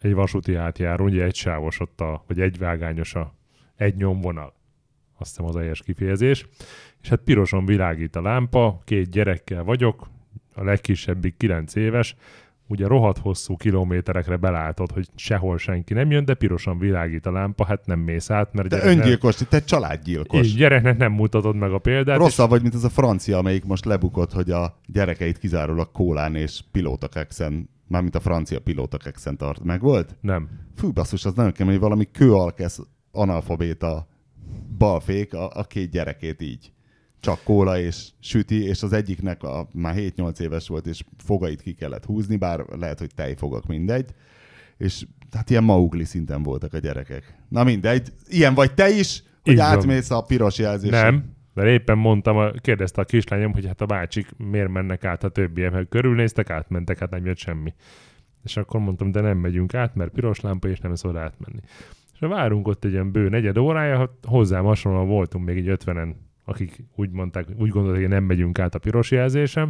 egy 0.02 0.14
vasúti 0.14 0.56
átjáró, 0.56 1.06
ugye 1.06 1.24
egy 1.24 1.36
sávos 1.36 1.80
ott 1.80 2.02
a, 2.02 2.24
vagy 2.28 2.40
egy 2.40 2.58
vágányos 2.58 3.16
a, 3.16 3.34
egy 3.76 3.96
nyomvonal. 3.96 4.54
Azt 5.18 5.30
hiszem 5.30 5.46
az 5.46 5.56
a 5.56 5.60
helyes 5.60 5.82
kifejezés. 5.82 6.48
És 7.02 7.10
hát 7.10 7.20
pirosan 7.20 7.66
világít 7.66 8.16
a 8.16 8.22
lámpa, 8.22 8.82
két 8.86 9.10
gyerekkel 9.10 9.64
vagyok, 9.64 10.08
a 10.58 10.64
legkisebbik 10.64 11.38
9 11.38 11.76
éves, 11.76 12.16
ugye 12.68 12.88
rohadt 12.88 13.18
hosszú 13.18 13.56
kilométerekre 13.56 14.36
belátod, 14.36 14.92
hogy 14.92 15.08
sehol 15.16 15.58
senki 15.58 15.94
nem 15.94 16.12
jön, 16.12 16.26
de 16.26 16.34
pirosan 16.34 16.80
világít 16.80 17.26
a 17.26 17.32
lámpa, 17.32 17.66
hát 17.66 17.86
nem 17.86 18.00
mész 18.00 18.30
át, 18.30 18.54
mert 18.54 18.70
Te 18.70 18.86
öngyilkos, 18.86 19.36
te 19.36 19.64
családgyilkos. 19.64 20.48
így, 20.48 20.56
gyereknek 20.56 20.98
nem 20.98 21.12
mutatod 21.12 21.56
meg 21.56 21.72
a 21.72 21.78
példát. 21.78 22.18
Rosszabb 22.18 22.50
vagy, 22.50 22.62
mint 22.62 22.74
az 22.74 22.84
a 22.84 22.90
francia, 22.90 23.38
amelyik 23.38 23.66
most 23.66 23.86
lebukott, 23.86 24.32
hogy 24.32 24.52
a 24.52 24.80
gyerekeit 24.86 25.38
kizárólag 25.38 25.92
kólán 25.92 26.36
és 26.36 26.62
pilótakexen, 26.72 27.70
mármint 27.88 28.16
a 28.16 28.20
francia 28.20 28.60
pilótakexen 28.60 29.38
tart. 29.38 29.64
Meg 29.64 29.82
volt? 29.82 30.10
És 30.10 30.18
nem. 30.22 30.50
Fú, 30.76 30.92
basszus, 30.92 31.26
az 31.26 31.34
nagyon 31.34 31.52
kemény, 31.52 31.80
valami 31.80 32.08
kőalkesz 32.12 32.80
analfabéta 33.12 34.08
balfék 34.78 35.34
a, 35.34 35.50
a 35.54 35.64
két 35.64 35.90
gyerekét 35.90 36.42
így. 36.42 36.72
Csak 37.20 37.44
kóla 37.44 37.80
és 37.80 38.10
süti, 38.20 38.64
és 38.64 38.84
az 38.84 38.94
egyiknek 38.94 39.44
a, 39.44 39.68
már 39.74 39.96
7-8 39.98 40.40
éves 40.40 40.68
volt, 40.68 40.88
és 40.88 41.04
fogait 41.24 41.62
ki 41.62 41.74
kellett 41.74 42.06
húzni, 42.06 42.36
bár 42.36 42.66
lehet, 42.80 43.00
hogy 43.00 43.14
tejfogak, 43.16 43.66
mindegy. 43.66 44.10
És 44.78 45.06
hát 45.32 45.50
ilyen 45.50 45.64
maugli 45.64 46.04
szinten 46.04 46.44
voltak 46.44 46.74
a 46.74 46.78
gyerekek. 46.78 47.36
Na 47.50 47.64
mindegy, 47.64 48.14
ilyen 48.28 48.54
vagy 48.54 48.74
te 48.74 48.90
is, 48.90 49.24
hogy 49.44 49.54
Így 49.54 49.60
van. 49.60 49.68
átmész 49.68 50.12
a 50.12 50.22
piros 50.22 50.58
jelzésen. 50.58 51.14
Nem, 51.14 51.36
mert 51.54 51.70
éppen 51.70 51.98
mondtam, 51.98 52.52
kérdezte 52.62 53.02
a 53.02 53.06
kislányom, 53.06 53.54
hogy 53.54 53.66
hát 53.66 53.82
a 53.82 53.86
bácsik 53.86 54.28
miért 54.38 54.70
mennek 54.70 55.04
át 55.04 55.24
a 55.24 55.30
többiek, 55.30 55.72
mert 55.72 55.90
körülnéztek, 55.90 56.50
átmentek, 56.50 56.98
hát 56.98 57.10
nem 57.10 57.26
jött 57.26 57.38
semmi. 57.38 57.74
És 58.44 58.58
akkor 58.58 58.80
mondtam, 58.80 59.12
de 59.12 59.22
nem 59.22 59.38
megyünk 59.38 59.74
át, 59.74 59.96
mert 59.96 60.12
piros 60.12 60.40
lámpa, 60.40 60.68
és 60.68 60.80
nem 60.80 60.96
szabad 60.96 61.18
átmenni. 61.18 61.60
És 62.14 62.20
várunk 62.20 62.68
ott 62.68 62.86
egy 62.86 62.92
ilyen 62.92 63.12
bő 63.12 63.30
negyed 63.30 63.58
órája, 63.58 63.98
hát 63.98 64.10
hozzám 64.24 64.64
hasonlóan 64.64 65.08
voltunk 65.08 65.46
még 65.46 65.58
egy 65.58 65.68
ötvenen, 65.68 66.27
akik 66.50 66.84
úgy 66.96 67.10
mondták, 67.12 67.46
úgy 67.58 67.70
gondolták, 67.70 68.02
hogy 68.02 68.10
nem 68.10 68.24
megyünk 68.24 68.60
át 68.60 68.76
a 68.76 68.80
piros 68.80 69.12
jelzésem, 69.12 69.70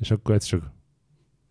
és 0.00 0.10
akkor 0.10 0.34
ez 0.34 0.44
csak 0.44 0.70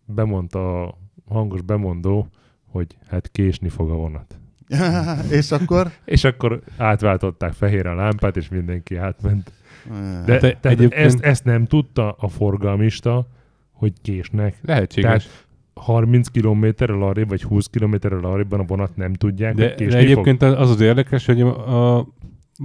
bemondta 0.04 0.86
a 0.88 0.94
hangos 1.28 1.62
bemondó, 1.62 2.28
hogy 2.66 2.96
hát 3.08 3.30
késni 3.30 3.68
fog 3.68 3.90
a 3.90 3.94
vonat. 3.94 4.38
és 5.38 5.50
akkor? 5.50 5.90
És 6.04 6.24
akkor 6.24 6.60
átváltották 6.76 7.52
fehérre 7.52 7.90
a 7.90 7.94
lámpát, 7.94 8.36
és 8.36 8.48
mindenki 8.48 8.96
átment. 8.96 9.52
De, 9.88 9.92
Hát 10.32 10.40
tehát 10.40 10.66
egyébként- 10.66 10.92
ezt, 10.92 11.20
ezt 11.20 11.44
nem 11.44 11.66
tudta 11.66 12.12
a 12.12 12.28
forgalmista, 12.28 13.26
hogy 13.72 13.92
késnek. 14.02 14.58
lehetséges. 14.62 15.24
Tehát 15.24 15.46
30 15.74 16.28
kilométerrel 16.28 17.02
arrébb, 17.02 17.28
vagy 17.28 17.42
20 17.42 17.66
kilométerrel 17.66 18.24
arrébbban 18.24 18.60
a 18.60 18.64
vonat 18.64 18.96
nem 18.96 19.12
tudják, 19.12 19.54
De, 19.54 19.62
hogy 19.62 19.70
de 19.70 19.76
késni 19.84 19.92
fog. 20.00 20.02
egyébként 20.10 20.42
az 20.42 20.70
az 20.70 20.80
érdekes, 20.80 21.26
hogy 21.26 21.40
a, 21.40 21.96
a 21.98 22.06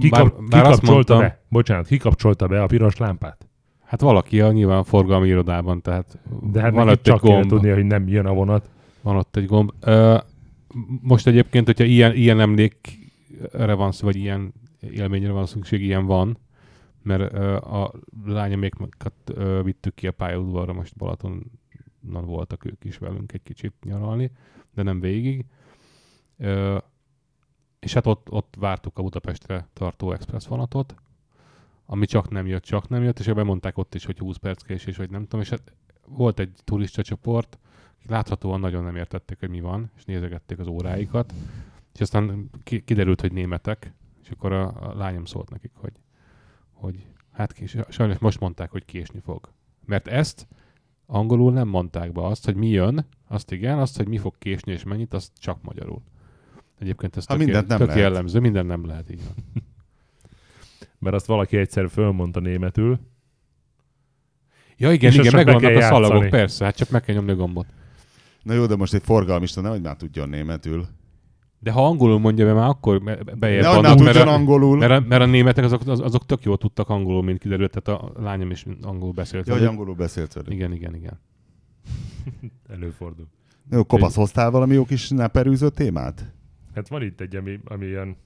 Kikap, 0.00 0.32
bár, 0.32 0.48
bár 0.48 0.64
azt 0.64 0.80
kikapcsolta 0.80 1.14
mondtam, 1.14 1.18
be, 1.18 1.44
bocsánat, 1.48 1.86
kikapcsolta 1.86 2.46
be 2.46 2.62
a 2.62 2.66
piros 2.66 2.96
lámpát. 2.96 3.48
hát 3.84 4.00
valaki 4.00 4.40
a 4.40 4.52
nyilván 4.52 4.84
forgalmi 4.84 5.28
irodában, 5.28 5.82
tehát 5.82 6.18
De 6.42 6.60
hát 6.60 6.72
van 6.72 6.88
ott 6.88 6.92
egy 6.94 7.00
csak 7.00 7.20
kell 7.20 7.32
gomb. 7.32 7.48
tudnia, 7.48 7.74
hogy 7.74 7.84
nem 7.84 8.08
jön 8.08 8.26
a 8.26 8.32
vonat. 8.32 8.70
Van 9.02 9.16
ott 9.16 9.36
egy 9.36 9.46
gomb. 9.46 9.72
Ö, 9.80 10.18
most 11.02 11.26
egyébként, 11.26 11.66
hogyha 11.66 11.84
ilyen, 11.84 12.14
ilyen 12.14 12.40
emlékre 12.40 13.74
van 13.74 13.92
szó, 13.92 14.06
vagy 14.06 14.16
ilyen 14.16 14.52
élményre 14.80 15.30
van 15.30 15.46
szükség, 15.46 15.82
ilyen 15.82 16.06
van, 16.06 16.38
mert 17.02 17.32
ö, 17.32 17.54
a 17.56 17.92
lányomékat 18.24 19.14
ö, 19.24 19.60
vittük 19.62 19.94
ki 19.94 20.06
a 20.06 20.12
pályaudvarra, 20.12 20.72
most 20.72 20.96
Balatonon 20.96 21.50
voltak 22.24 22.64
ők 22.64 22.84
is 22.84 22.98
velünk 22.98 23.32
egy 23.32 23.42
kicsit 23.42 23.72
nyaralni, 23.84 24.30
de 24.74 24.82
nem 24.82 25.00
végig. 25.00 25.44
Ö, 26.38 26.76
és 27.78 27.92
hát 27.92 28.06
ott, 28.06 28.30
ott 28.30 28.54
vártuk 28.58 28.98
a 28.98 29.02
Budapestre 29.02 29.68
tartó 29.72 30.12
express 30.12 30.46
vonatot, 30.46 30.94
ami 31.86 32.06
csak 32.06 32.30
nem 32.30 32.46
jött, 32.46 32.62
csak 32.62 32.88
nem 32.88 33.02
jött, 33.02 33.18
és 33.18 33.26
ebben 33.26 33.46
mondták 33.46 33.78
ott 33.78 33.94
is, 33.94 34.04
hogy 34.04 34.18
20 34.18 34.36
perc 34.36 34.62
késés, 34.62 34.96
vagy 34.96 35.10
nem 35.10 35.22
tudom, 35.22 35.40
és 35.40 35.48
hát 35.48 35.72
volt 36.06 36.38
egy 36.38 36.52
turista 36.64 37.02
csoport, 37.02 37.58
láthatóan 38.06 38.60
nagyon 38.60 38.84
nem 38.84 38.96
értették, 38.96 39.38
hogy 39.38 39.48
mi 39.48 39.60
van, 39.60 39.90
és 39.96 40.04
nézegették 40.04 40.58
az 40.58 40.66
óráikat, 40.66 41.32
és 41.94 42.00
aztán 42.00 42.50
ki- 42.62 42.84
kiderült, 42.84 43.20
hogy 43.20 43.32
németek, 43.32 43.92
és 44.22 44.30
akkor 44.30 44.52
a, 44.52 44.90
a 44.90 44.94
lányom 44.94 45.24
szólt 45.24 45.50
nekik, 45.50 45.72
hogy, 45.74 45.92
hogy 46.72 47.06
hát 47.32 47.52
kés, 47.52 47.76
sajnos 47.88 48.18
most 48.18 48.40
mondták, 48.40 48.70
hogy 48.70 48.84
késni 48.84 49.20
fog. 49.20 49.52
Mert 49.84 50.08
ezt 50.08 50.46
angolul 51.06 51.52
nem 51.52 51.68
mondták 51.68 52.12
be 52.12 52.24
azt, 52.24 52.44
hogy 52.44 52.54
mi 52.54 52.68
jön, 52.68 53.06
azt 53.28 53.52
igen, 53.52 53.78
azt, 53.78 53.96
hogy 53.96 54.08
mi 54.08 54.18
fog 54.18 54.38
késni 54.38 54.72
és 54.72 54.84
mennyit, 54.84 55.14
azt 55.14 55.32
csak 55.38 55.62
magyarul. 55.62 56.02
Egyébként 56.78 57.16
ez 57.16 57.26
Ha 57.26 57.34
tök, 57.36 57.44
mindent 57.44 57.66
nem 57.68 57.78
tök 57.78 57.86
lehet. 57.86 58.02
jellemző, 58.02 58.40
minden 58.40 58.66
nem 58.66 58.86
lehet 58.86 59.10
így 59.10 59.20
van. 59.24 59.34
Mert 60.98 61.14
azt 61.14 61.26
valaki 61.26 61.56
egyszer 61.56 61.90
fölmondta 61.90 62.40
németül. 62.40 62.98
Ja 64.76 64.92
igen, 64.92 65.10
És 65.12 65.18
igen, 65.18 65.34
megvannak 65.34 65.76
a 65.76 65.80
szalagok, 65.80 66.10
játszani. 66.12 66.28
persze, 66.30 66.64
hát 66.64 66.76
csak 66.76 66.90
meg 66.90 67.02
kell 67.02 67.14
nyomni 67.14 67.30
a 67.30 67.34
gombot. 67.34 67.66
Na 68.42 68.52
jó, 68.54 68.66
de 68.66 68.76
most 68.76 68.94
egy 68.94 69.02
forgalmista 69.02 69.60
nehogy 69.60 69.80
már 69.82 69.96
tudjon 69.96 70.28
németül. 70.28 70.86
De 71.58 71.70
ha 71.70 71.86
angolul 71.86 72.18
mondja 72.18 72.44
be, 72.44 72.52
már 72.52 72.68
akkor 72.68 73.02
be- 73.02 73.18
bejebb 73.38 73.64
vannak, 73.64 73.98
mert, 73.98 74.16
a, 74.16 74.32
angolul. 74.32 74.76
mert, 74.76 74.92
a, 74.92 75.00
mert 75.08 75.22
a 75.22 75.26
németek 75.26 75.64
azok, 75.64 75.86
az- 75.86 76.00
azok 76.00 76.26
tök 76.26 76.42
jól 76.42 76.58
tudtak 76.58 76.88
angolul, 76.88 77.22
mint 77.22 77.38
kiderült, 77.38 77.80
tehát 77.82 78.00
a 78.02 78.12
lányom 78.20 78.50
is 78.50 78.66
angolul 78.82 79.12
beszélt. 79.12 79.46
Ja, 79.46 79.52
hogy 79.52 79.62
velük. 79.62 79.76
angolul 79.76 79.94
beszélt 79.96 80.32
velük. 80.32 80.52
Igen, 80.52 80.72
igen, 80.72 80.94
igen. 80.94 81.20
Előfordul. 82.74 83.26
Jó, 83.70 83.84
kopasz, 83.84 84.14
hoztál 84.14 84.50
valami 84.50 84.74
jó 84.74 84.84
kis 84.84 85.08
neperűző 85.08 85.68
témát? 85.70 86.32
Hát 86.76 86.88
van 86.88 87.02
itt 87.02 87.20
egy, 87.20 87.36
ami, 87.36 87.60
ami 87.64 87.86
ilyen 87.86 88.16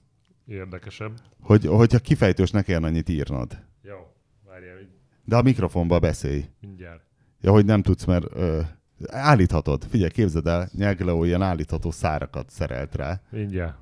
érdekesebb. 0.46 1.12
Hogy, 1.40 1.66
hogyha 1.66 1.98
kifejtős 1.98 2.50
ne 2.50 2.62
kelljen 2.62 2.84
annyit 2.84 3.08
írnod. 3.08 3.58
Jó, 3.82 4.12
várjál, 4.46 4.80
így 4.80 4.88
De 5.24 5.36
a 5.36 5.42
mikrofonba 5.42 5.98
beszélj. 5.98 6.44
mindjárt. 6.60 7.02
Ja, 7.40 7.50
hogy 7.50 7.64
nem 7.64 7.82
tudsz, 7.82 8.04
mert 8.04 8.26
ö, 8.34 8.60
állíthatod. 9.06 9.84
Figyelj, 9.84 10.10
képzeld 10.10 10.46
el, 10.46 10.68
Nyelgleó 10.72 11.24
ilyen 11.24 11.42
állítható 11.42 11.90
szárakat 11.90 12.50
szerelt 12.50 12.94
rá. 12.94 13.20
Mindjárt. 13.30 13.78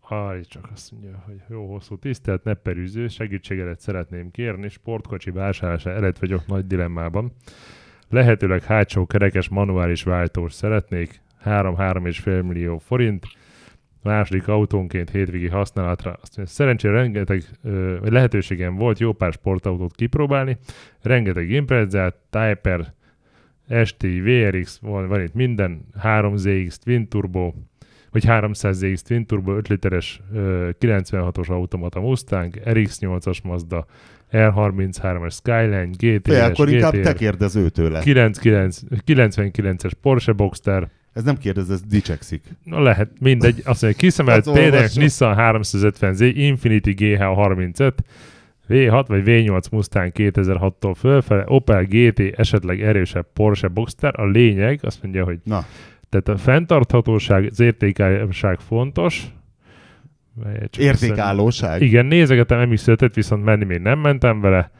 Aj, 0.00 0.44
csak 0.44 0.68
azt 0.72 0.92
mondja, 0.92 1.22
hogy 1.26 1.40
jó 1.48 1.72
hosszú 1.72 1.98
tisztelt 1.98 2.44
nepperűző, 2.44 3.08
segítségedet 3.08 3.80
szeretném 3.80 4.30
kérni, 4.30 4.68
sportkocsi 4.68 5.30
vásárlása 5.30 5.90
előtt 5.90 6.18
vagyok 6.18 6.46
nagy 6.46 6.66
dilemmában. 6.66 7.32
Lehetőleg 8.08 8.62
hátsó 8.62 9.06
kerekes 9.06 9.48
manuális 9.48 10.02
váltós 10.02 10.52
szeretnék, 10.52 11.20
3-3,5 11.44 12.46
millió 12.46 12.78
forint, 12.78 13.26
második 14.06 14.48
autónként 14.48 15.10
hétvégi 15.10 15.48
használatra. 15.48 16.18
Szerencsére 16.44 16.94
rengeteg 16.94 17.42
ö, 17.62 17.96
lehetőségem 18.10 18.74
volt 18.76 18.98
jó 18.98 19.12
pár 19.12 19.32
sportautót 19.32 19.94
kipróbálni, 19.94 20.56
rengeteg 21.02 21.50
Imprezát, 21.50 22.16
Typer, 22.30 22.94
ST, 23.84 24.02
VRX, 24.02 24.78
van, 24.78 25.08
van 25.08 25.22
itt 25.22 25.34
minden, 25.34 25.86
3ZX, 26.02 26.74
Twin 26.74 27.08
Turbo, 27.08 27.52
vagy 28.10 28.24
300 28.24 28.76
ZX 28.76 29.02
Twin 29.02 29.26
Turbo 29.26 29.56
5 29.56 29.68
literes 29.68 30.20
ö, 30.32 30.70
96-os 30.80 31.48
automata 31.48 32.00
Mustang, 32.00 32.54
RX8-as 32.64 33.42
Mazda, 33.42 33.86
R33-as 34.30 35.32
Skyline, 35.32 35.88
Fé, 35.98 36.16
GTS, 36.16 36.40
akkor 36.40 36.68
inkább 36.68 36.92
te 36.92 36.98
GTR, 36.98 37.16
kérdez 37.16 37.56
őtőle. 37.56 38.00
99, 38.00 38.80
99-es 39.06 39.92
Porsche 40.00 40.32
Boxster, 40.32 40.90
Ez 41.16 41.24
nem 41.24 41.36
kérdez, 41.36 41.70
ez 41.70 41.82
dicsekszik. 41.82 42.42
Na 42.64 42.82
lehet, 42.82 43.10
mindegy. 43.20 43.62
Azt 43.64 43.82
mondja, 43.82 44.00
kiszemelt 44.00 44.52
például. 44.52 44.86
Nissan 44.94 45.34
350Z, 45.38 46.32
Infinity 46.34 46.94
GH35, 46.96 47.92
V6 48.68 49.04
vagy 49.06 49.22
V8 49.26 49.70
Mustang 49.70 50.12
2006-tól 50.14 50.94
fölfele, 50.96 51.44
Opel 51.46 51.84
GT, 51.84 52.20
esetleg 52.20 52.82
erősebb 52.82 53.26
Porsche 53.32 53.68
Boxster. 53.68 54.20
A 54.20 54.26
lényeg, 54.26 54.78
azt 54.82 55.02
mondja, 55.02 55.24
hogy 55.24 55.38
Na, 55.44 55.64
tehát 56.08 56.28
a 56.28 56.36
fenntarthatóság, 56.36 57.46
az 57.50 57.60
értékálóság 57.60 58.58
fontos. 58.60 59.26
Értékállóság. 60.78 61.82
igen, 61.82 62.06
nézegetem 62.06 62.68
MX-5-et, 62.70 63.10
viszont 63.14 63.44
menni 63.44 63.64
még 63.64 63.78
nem 63.78 63.98
mentem 63.98 64.40
vele. 64.40 64.70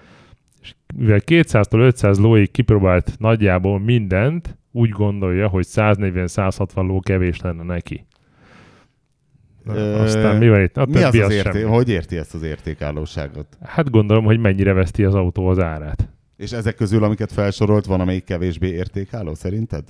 És 0.63 0.75
mivel 0.97 1.21
200-tól 1.27 1.79
500 1.79 2.19
lóig 2.19 2.51
kipróbált 2.51 3.13
nagyjából 3.19 3.81
mindent, 3.81 4.57
úgy 4.77 4.91
gondolja, 4.91 5.49
hogy 5.49 5.67
140-160 5.69 6.75
ló 6.75 7.01
kevés 7.01 7.41
lenne 7.41 7.63
neki. 7.63 8.07
Na, 9.65 9.75
Ö, 9.75 9.99
aztán 10.03 10.37
mi 10.37 10.49
van 10.49 10.61
itt? 10.63 10.77
A 10.77 10.87
Mi 10.87 10.97
az 11.03 11.15
az 11.15 11.21
az 11.21 11.33
érté- 11.33 11.53
semmi. 11.53 11.63
hogy 11.63 11.89
érti 11.89 12.17
ezt 12.17 12.35
az 12.35 12.43
értékállóságot? 12.43 13.47
Hát 13.63 13.91
gondolom, 13.91 14.25
hogy 14.25 14.39
mennyire 14.39 14.73
veszti 14.73 15.05
az 15.05 15.15
autó 15.15 15.47
az 15.47 15.59
árát. 15.59 16.09
És 16.37 16.53
ezek 16.53 16.75
közül, 16.75 17.05
amiket 17.05 17.33
felsorolt, 17.33 17.85
van 17.87 18.01
amelyik 18.01 18.25
kevésbé 18.25 18.69
értékálló, 18.69 19.35
szerinted? 19.35 19.85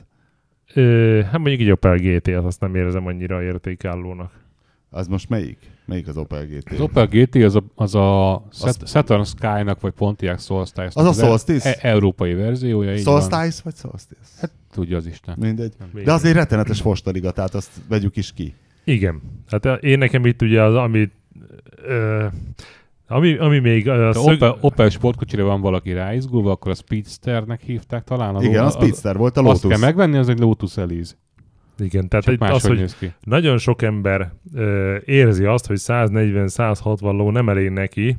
Ö, 0.75 1.20
hát 1.22 1.38
mondjuk 1.38 1.61
így 1.61 1.70
Opel 1.70 1.96
GT, 1.96 2.29
az 2.29 2.44
azt 2.44 2.61
nem 2.61 2.75
érzem 2.75 3.07
annyira 3.07 3.42
értékállónak. 3.42 4.33
Az 4.90 5.07
most 5.07 5.29
melyik? 5.29 5.59
Melyik 5.85 6.09
az 6.09 6.16
Opel 6.16 6.46
GT? 6.46 6.70
Az 6.72 6.81
Opel 6.81 7.07
GT 7.07 7.35
az 7.35 7.55
a, 7.57 7.62
az 7.75 7.94
a 7.94 8.42
Sat- 8.53 8.88
Saturn 8.88 9.22
Sky-nak, 9.22 9.81
vagy 9.81 9.92
Pontiac 9.92 10.44
Solstice. 10.44 10.90
Az 11.01 11.07
a 11.07 11.12
Solstice? 11.12 11.75
E- 11.75 11.88
európai 11.90 12.35
verziója. 12.35 12.96
Solstice 12.96 13.61
vagy 13.64 13.75
Solstice? 13.75 14.20
Hát 14.40 14.51
tudja 14.76 14.96
az 14.96 15.06
Isten. 15.06 15.34
Mindegy. 15.38 15.72
De 16.04 16.12
azért 16.12 16.34
rettenetes 16.34 16.80
fostaliga, 16.80 17.30
tehát 17.30 17.54
azt 17.54 17.70
vegyük 17.88 18.16
is 18.16 18.32
ki. 18.32 18.54
Igen. 18.84 19.20
Hát 19.50 19.64
én 19.82 19.98
nekem 19.98 20.26
itt 20.26 20.42
ugye 20.42 20.62
az, 20.62 20.74
ami, 20.74 21.10
ö, 21.86 22.24
ami, 23.08 23.36
ami 23.36 23.58
még 23.58 23.88
a 23.88 24.12
szög... 24.12 24.32
Opel, 24.34 24.56
Opel 24.60 24.88
sportkocsira 24.88 25.44
van 25.44 25.60
valaki 25.60 25.92
ráizgulva, 25.92 26.50
akkor 26.50 26.70
a 26.70 26.74
Speedsternek 26.74 27.60
hívták 27.60 28.04
talán. 28.04 28.42
Igen, 28.42 28.62
a 28.62 28.66
az- 28.66 28.72
Speedster 28.74 29.16
volt 29.16 29.36
a 29.36 29.40
Azt 29.42 29.60
kell 29.60 29.70
Lotus. 29.70 29.84
megvenni, 29.84 30.16
az 30.16 30.28
egy 30.28 30.38
Lotus 30.38 30.76
Elise. 30.76 31.14
Igen, 31.78 32.08
tehát 32.08 32.28
egy, 32.28 32.36
az, 32.40 32.66
hogy 32.66 32.96
ki. 32.98 33.12
nagyon 33.24 33.58
sok 33.58 33.82
ember 33.82 34.32
ö, 34.54 34.96
érzi 35.04 35.44
azt, 35.44 35.66
hogy 35.66 35.78
140-160 35.80 37.00
ló 37.00 37.30
nem 37.30 37.48
elég 37.48 37.70
neki, 37.70 38.16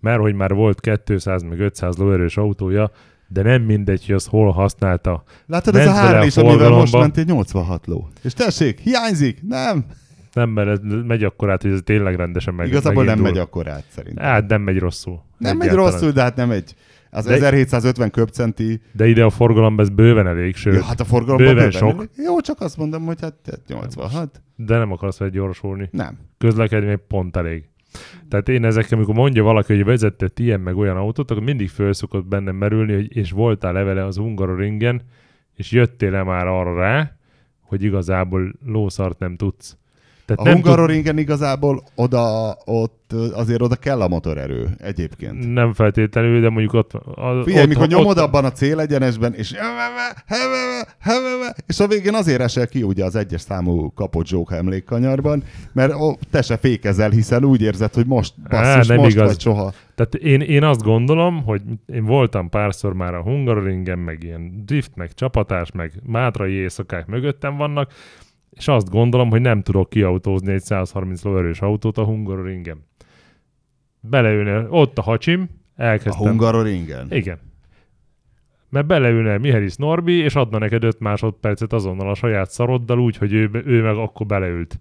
mert 0.00 0.20
hogy 0.20 0.34
már 0.34 0.54
volt 0.54 1.00
200 1.04 1.42
meg 1.42 1.60
500 1.60 1.96
lóerős 1.96 2.36
autója, 2.36 2.90
de 3.28 3.42
nem 3.42 3.62
mindegy, 3.62 4.06
hogy 4.06 4.14
azt 4.14 4.28
hol 4.28 4.50
használta. 4.50 5.22
Látod, 5.46 5.76
ez 5.76 5.86
a 5.86 5.92
Ment 5.92 6.04
Harley 6.06 6.26
is, 6.26 6.36
amivel 6.36 6.54
most 6.56 6.90
forgalomba. 6.90 6.98
mentél 6.98 7.24
86 7.24 7.86
ló. 7.86 8.08
És 8.22 8.32
tessék, 8.32 8.78
hiányzik? 8.78 9.42
Nem. 9.48 9.84
Nem, 10.32 10.48
mert 10.50 10.68
ez 10.68 10.78
megy 11.06 11.24
akkor 11.24 11.50
át, 11.50 11.62
hogy 11.62 11.70
ez 11.70 11.80
tényleg 11.84 12.16
rendesen 12.16 12.54
meg, 12.54 12.66
Igazából 12.66 13.04
nem 13.04 13.18
megindul. 13.18 13.32
megy 13.32 13.42
akkor 13.42 13.68
át, 13.68 13.84
szerintem. 13.88 14.24
Hát 14.24 14.46
nem 14.48 14.62
megy 14.62 14.78
rosszul. 14.78 15.22
nem 15.38 15.56
megy 15.56 15.66
Egyáltalán. 15.66 15.92
rosszul, 15.92 16.10
de 16.10 16.22
hát 16.22 16.36
nem 16.36 16.48
megy. 16.48 16.74
Az 17.10 17.24
De- 17.24 17.32
1750 17.34 18.10
köbcenti, 18.10 18.80
De 18.92 19.06
ide 19.06 19.24
a 19.24 19.30
forgalomba 19.30 19.82
ez 19.82 19.88
bőven 19.88 20.26
elég, 20.26 20.56
sőt, 20.56 20.74
ja, 20.74 20.82
hát 20.84 21.00
a 21.00 21.04
forgalomban 21.04 21.46
bőven 21.54 21.70
bőven 21.70 21.88
sok. 21.90 22.08
Jó, 22.16 22.40
csak 22.40 22.60
azt 22.60 22.76
mondom, 22.76 23.04
hogy 23.04 23.20
hát 23.20 23.34
86. 23.66 24.40
de 24.56 24.78
nem 24.78 24.92
akarsz 24.92 25.18
vele 25.18 25.30
gyorsulni. 25.30 25.88
Nem. 25.92 26.18
közlekedni 26.38 26.98
pont 27.08 27.36
elég. 27.36 27.64
Tehát 28.28 28.48
én 28.48 28.64
ezekkel, 28.64 28.96
amikor 28.96 29.14
mondja 29.14 29.42
valaki, 29.42 29.74
hogy 29.74 29.84
vezetett 29.84 30.38
ilyen 30.38 30.60
meg 30.60 30.76
olyan 30.76 30.96
autót, 30.96 31.30
akkor 31.30 31.42
mindig 31.42 31.68
föl 31.68 31.92
szokott 31.92 32.26
bennem 32.26 32.56
merülni, 32.56 32.94
hogy 32.94 33.16
és 33.16 33.30
voltál 33.30 33.72
levele 33.72 34.04
az 34.04 34.16
Hungaroringen, 34.16 35.02
és 35.54 35.70
jöttél-e 35.72 36.22
már 36.22 36.46
arra 36.46 36.74
rá, 36.74 37.16
hogy 37.60 37.82
igazából 37.82 38.52
lószart 38.64 39.18
nem 39.18 39.36
tudsz. 39.36 39.76
Tehát 40.26 40.42
A 40.42 40.44
nem 40.44 40.54
tud- 40.54 40.64
Hungaroringen 40.66 41.18
igazából 41.18 41.82
oda, 41.94 42.56
ott 42.64 43.12
azért 43.32 43.62
oda 43.62 43.76
kell 43.76 44.00
a 44.00 44.08
motorerő 44.08 44.68
egyébként. 44.78 45.52
Nem 45.52 45.72
feltétlenül, 45.72 46.40
de 46.40 46.48
mondjuk 46.48 46.72
ott... 46.72 46.92
A, 46.94 47.42
Figyelj, 47.44 47.62
ott, 47.62 47.68
mikor 47.68 47.86
nyomod 47.86 48.18
ott, 48.18 48.24
abban 48.24 48.44
a 48.44 48.52
célegyenesben, 48.52 49.34
és 49.34 49.54
és 51.66 51.80
a 51.80 51.86
végén 51.86 52.14
azért 52.14 52.40
esel 52.40 52.66
ki 52.66 52.82
ugye 52.82 53.04
az 53.04 53.16
egyes 53.16 53.40
számú 53.40 53.92
kapott 53.92 54.26
zsóka 54.26 54.54
emlékkanyarban, 54.54 55.42
mert 55.72 55.94
ó, 55.94 56.12
te 56.30 56.42
se 56.42 56.56
fékezel, 56.56 57.10
hiszen 57.10 57.44
úgy 57.44 57.62
érzed, 57.62 57.94
hogy 57.94 58.06
most 58.06 58.34
basszus, 58.48 58.86
nem 58.86 58.96
most 58.96 59.14
igaz. 59.14 59.26
vagy 59.26 59.40
soha. 59.40 59.72
Tehát 59.94 60.14
én, 60.14 60.40
én 60.40 60.62
azt 60.62 60.82
gondolom, 60.82 61.42
hogy 61.44 61.62
én 61.86 62.04
voltam 62.04 62.48
párszor 62.48 62.94
már 62.94 63.14
a 63.14 63.22
Hungaroringen, 63.22 63.98
meg 63.98 64.22
ilyen 64.22 64.62
drift, 64.64 64.90
meg 64.94 65.14
csapatás, 65.14 65.72
meg 65.72 65.92
mátrai 66.06 66.52
éjszakák 66.52 67.06
mögöttem 67.06 67.56
vannak, 67.56 67.92
és 68.50 68.68
azt 68.68 68.90
gondolom, 68.90 69.30
hogy 69.30 69.40
nem 69.40 69.62
tudok 69.62 69.88
kiautózni 69.88 70.52
egy 70.52 70.62
130 70.62 71.22
lóerős 71.22 71.60
autót 71.60 71.98
a 71.98 72.04
Hungaroringen. 72.04 72.84
Beleülne, 74.00 74.66
ott 74.70 74.98
a 74.98 75.02
hacsim, 75.02 75.48
A 75.76 75.82
elkezdtem. 75.82 76.28
Hungaroringen? 76.28 77.06
Igen. 77.10 77.38
Mert 78.68 78.86
beleülne 78.86 79.38
Mihelis 79.38 79.76
Norbi, 79.76 80.12
és 80.12 80.34
adna 80.34 80.58
neked 80.58 80.84
5 80.84 81.00
másodpercet 81.00 81.72
azonnal 81.72 82.10
a 82.10 82.14
saját 82.14 82.50
szaroddal, 82.50 82.98
úgy, 82.98 83.16
hogy 83.16 83.32
ő, 83.32 83.50
ő 83.64 83.82
meg 83.82 83.96
akkor 83.96 84.26
beleült. 84.26 84.80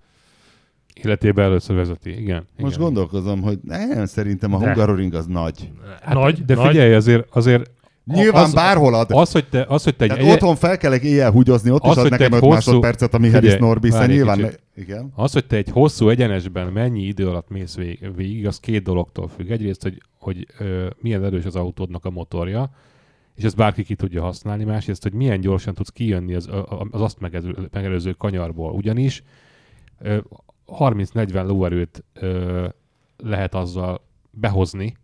Életében 0.94 1.46
először 1.46 1.76
vezeti, 1.76 2.22
igen. 2.22 2.48
Most 2.58 2.76
igen. 2.76 2.86
gondolkozom, 2.86 3.42
hogy 3.42 3.60
nem, 3.64 4.06
szerintem 4.06 4.54
a 4.54 4.60
De. 4.60 4.66
Hungaroring 4.66 5.14
az 5.14 5.26
nagy. 5.26 5.72
Hát, 6.02 6.14
nagy, 6.14 6.46
De 6.46 6.56
nagy, 6.56 6.68
figyelj, 6.68 6.94
azért, 6.94 7.28
azért 7.30 7.72
Nyilván 8.06 8.44
az, 8.44 8.54
bárhol 8.54 8.94
ad. 8.94 9.12
az, 9.12 9.32
hogy 9.32 9.50
te, 9.50 9.66
az, 9.68 9.84
hogy 9.84 9.96
te 9.96 10.04
egy, 10.04 10.10
Tehát 10.10 10.26
egy, 10.26 10.32
otthon 10.32 10.56
fel 10.56 10.78
kellek 10.78 11.04
éjjel 11.04 11.32
húgyozni, 11.32 11.72
ott 11.72 11.84
Az, 11.84 11.98
is 11.98 12.04
ad 12.04 12.10
nekem 12.10 12.34
egy 12.34 12.34
5 12.34 12.40
hosszú- 12.40 12.54
másodpercet 12.54 13.14
a 13.14 13.18
Mihály 13.18 13.40
Figyelj, 13.40 13.60
Norbi, 13.60 13.86
hiszen 13.88 14.00
várj 14.00 14.12
egy 14.12 14.18
nyilván... 14.18 14.40
Ne... 14.40 14.46
kicsit. 14.46 14.64
Igen. 14.76 15.12
Az, 15.16 15.34
hogy 15.34 15.46
te 15.46 15.56
egy 15.56 15.70
hosszú 15.70 16.10
egyenesben 16.10 16.68
mennyi 16.68 17.02
idő 17.02 17.28
alatt 17.28 17.50
mész 17.50 17.76
végig, 17.76 18.16
végig 18.16 18.48
az 18.48 18.60
két 18.60 18.84
dologtól 18.84 19.28
függ. 19.28 19.50
Egyrészt, 19.50 19.82
hogy, 19.84 20.02
hogy 20.20 20.48
ö, 20.60 20.88
milyen 21.02 21.24
erős 21.24 21.46
az 21.46 21.56
autódnak 21.56 22.06
a 22.06 22.10
motorja, 22.10 22.70
és 23.36 23.44
ezt 23.44 23.56
bárki 23.56 23.84
ki 23.84 23.96
tudja 23.96 24.22
használni. 24.22 24.64
Másrészt, 24.64 25.04
hogy 25.04 25.14
milyen 25.14 25.40
gyorsan 25.40 25.74
tudsz 25.74 25.90
kijönni 25.90 26.34
az, 26.36 26.50
az 26.92 27.02
azt 27.02 27.20
megelő- 27.20 27.70
megelőző 27.72 28.12
kanyarból. 28.12 28.72
Ugyanis 28.72 29.24
ö, 30.00 30.18
30-40 30.68 31.46
lóerőt 31.48 32.04
lehet 33.18 33.56
azzal 33.56 34.02
behozni, 34.32 34.96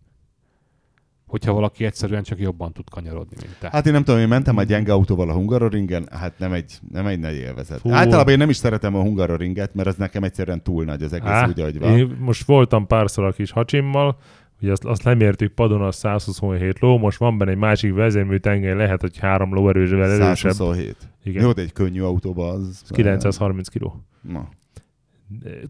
hogyha 1.31 1.53
valaki 1.53 1.85
egyszerűen 1.85 2.23
csak 2.23 2.39
jobban 2.39 2.73
tud 2.73 2.89
kanyarodni, 2.89 3.35
mint 3.41 3.55
te. 3.59 3.69
Hát 3.71 3.85
én 3.85 3.93
nem 3.93 4.03
tudom, 4.03 4.19
én 4.19 4.27
mentem 4.27 4.59
egy 4.59 4.67
gyenge 4.67 4.93
autóval 4.93 5.29
a 5.29 5.33
Hungaroringen, 5.33 6.07
hát 6.11 6.33
nem 6.37 6.53
egy, 6.53 6.79
nem 6.91 7.05
egy 7.05 7.19
nagy 7.19 7.35
élvezet. 7.35 7.79
Fú. 7.79 7.91
Általában 7.91 8.31
én 8.31 8.37
nem 8.37 8.49
is 8.49 8.55
szeretem 8.55 8.95
a 8.95 9.01
Hungaroringet, 9.01 9.73
mert 9.73 9.87
ez 9.87 9.95
nekem 9.95 10.23
egyszerűen 10.23 10.63
túl 10.63 10.83
nagy 10.83 11.03
az 11.03 11.13
egész 11.13 11.29
Á, 11.29 11.47
úgy, 11.47 11.59
ahogy 11.59 11.79
van. 11.79 11.97
Én 11.97 12.17
most 12.19 12.45
voltam 12.45 12.87
párszor 12.87 13.25
a 13.25 13.31
kis 13.31 13.51
hacsimmal, 13.51 14.17
ugye 14.61 14.71
azt, 14.71 14.85
azt 14.85 15.03
lemértük 15.03 15.53
padon, 15.53 15.81
az 15.81 15.95
127 15.95 16.79
ló, 16.79 16.97
most 16.97 17.17
van 17.17 17.37
benne 17.37 17.51
egy 17.51 17.57
másik 17.57 17.93
vezérmű 17.93 18.37
tengely, 18.37 18.75
lehet, 18.75 19.01
hogy 19.01 19.17
három 19.17 19.53
ló 19.53 19.69
erősvel 19.69 20.11
erősebb. 20.11 20.51
127. 20.51 20.95
Igen, 21.23 21.43
Jó, 21.43 21.51
de 21.51 21.61
egy 21.61 21.73
könnyű 21.73 22.01
autóban 22.01 22.59
az... 22.59 22.83
930 22.89 23.67
kg. 23.67 23.91
Na. 24.21 24.49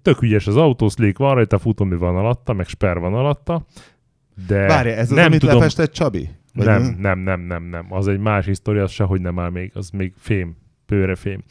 Tök 0.01 0.21
ügyes 0.21 0.47
az 0.47 0.57
autó, 0.57 0.89
slick 0.89 1.17
van 1.17 1.35
rajta, 1.35 1.57
futómű 1.57 1.97
van 1.97 2.15
alatta, 2.15 2.53
meg 2.53 2.67
sper 2.67 2.99
van 2.99 3.13
alatta, 3.13 3.65
de 4.47 4.67
Várja, 4.67 4.93
ez 4.93 5.11
az, 5.11 5.15
nem 5.15 5.25
amit 5.25 5.39
tudom, 5.39 5.55
lefestett 5.55 5.91
Csabi? 5.91 6.29
Vagy 6.53 6.65
nem, 6.65 6.95
nem, 6.99 7.19
nem, 7.19 7.41
nem, 7.41 7.63
nem. 7.63 7.85
Az 7.89 8.07
egy 8.07 8.19
más 8.19 8.45
historia, 8.45 8.83
az 8.83 8.91
sehogy 8.91 9.21
nem 9.21 9.39
áll 9.39 9.49
még, 9.49 9.71
az 9.73 9.89
még 9.89 10.13
fém, 10.17 10.57
pőrefém. 10.85 11.43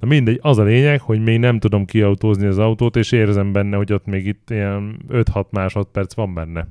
Na 0.00 0.06
mindegy, 0.06 0.38
az 0.42 0.58
a 0.58 0.62
lényeg, 0.62 1.00
hogy 1.00 1.22
még 1.22 1.38
nem 1.38 1.58
tudom 1.58 1.84
kiautózni 1.84 2.46
az 2.46 2.58
autót, 2.58 2.96
és 2.96 3.12
érzem 3.12 3.52
benne, 3.52 3.76
hogy 3.76 3.92
ott 3.92 4.06
még 4.06 4.26
itt 4.26 4.50
ilyen 4.50 5.00
5-6 5.08 5.50
másodperc 5.50 6.14
van 6.14 6.34
benne. 6.34 6.68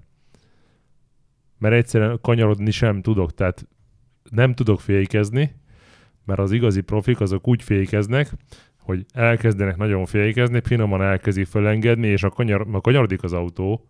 Mert 1.60 1.76
egyszerűen 1.76 2.20
kanyarodni 2.22 2.72
sem 2.72 3.02
tudok, 3.02 3.34
tehát 3.34 3.68
nem 4.30 4.54
tudok 4.54 4.82
fékezni, 4.82 5.56
mert 6.26 6.40
az 6.40 6.52
igazi 6.52 6.82
profik 6.82 7.20
azok 7.20 7.48
úgy 7.48 7.64
fékeznek, 7.64 8.32
hogy 8.80 9.06
elkezdenek 9.14 9.78
nagyon 9.78 10.06
fékezni, 10.06 10.62
finoman 10.64 11.02
elkezdik 11.02 11.46
fölengedni, 11.46 12.08
és 12.08 12.24
a, 12.24 12.30
kanyar, 12.30 12.68
a 12.72 12.82
kanyarodik 12.82 13.24
az 13.24 13.34
autó, 13.34 13.88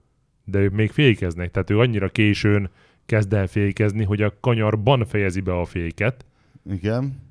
de 0.49 0.59
ők 0.59 0.73
még 0.73 0.91
fékeznek, 0.91 1.51
tehát 1.51 1.69
ő 1.69 1.79
annyira 1.79 2.09
későn 2.09 2.69
kezd 3.05 3.33
el 3.33 3.47
fékezni, 3.47 4.03
hogy 4.03 4.21
a 4.21 4.33
kanyarban 4.39 5.05
fejezi 5.05 5.41
be 5.41 5.53
a 5.53 5.65
féket. 5.65 6.25
Igen. 6.71 7.25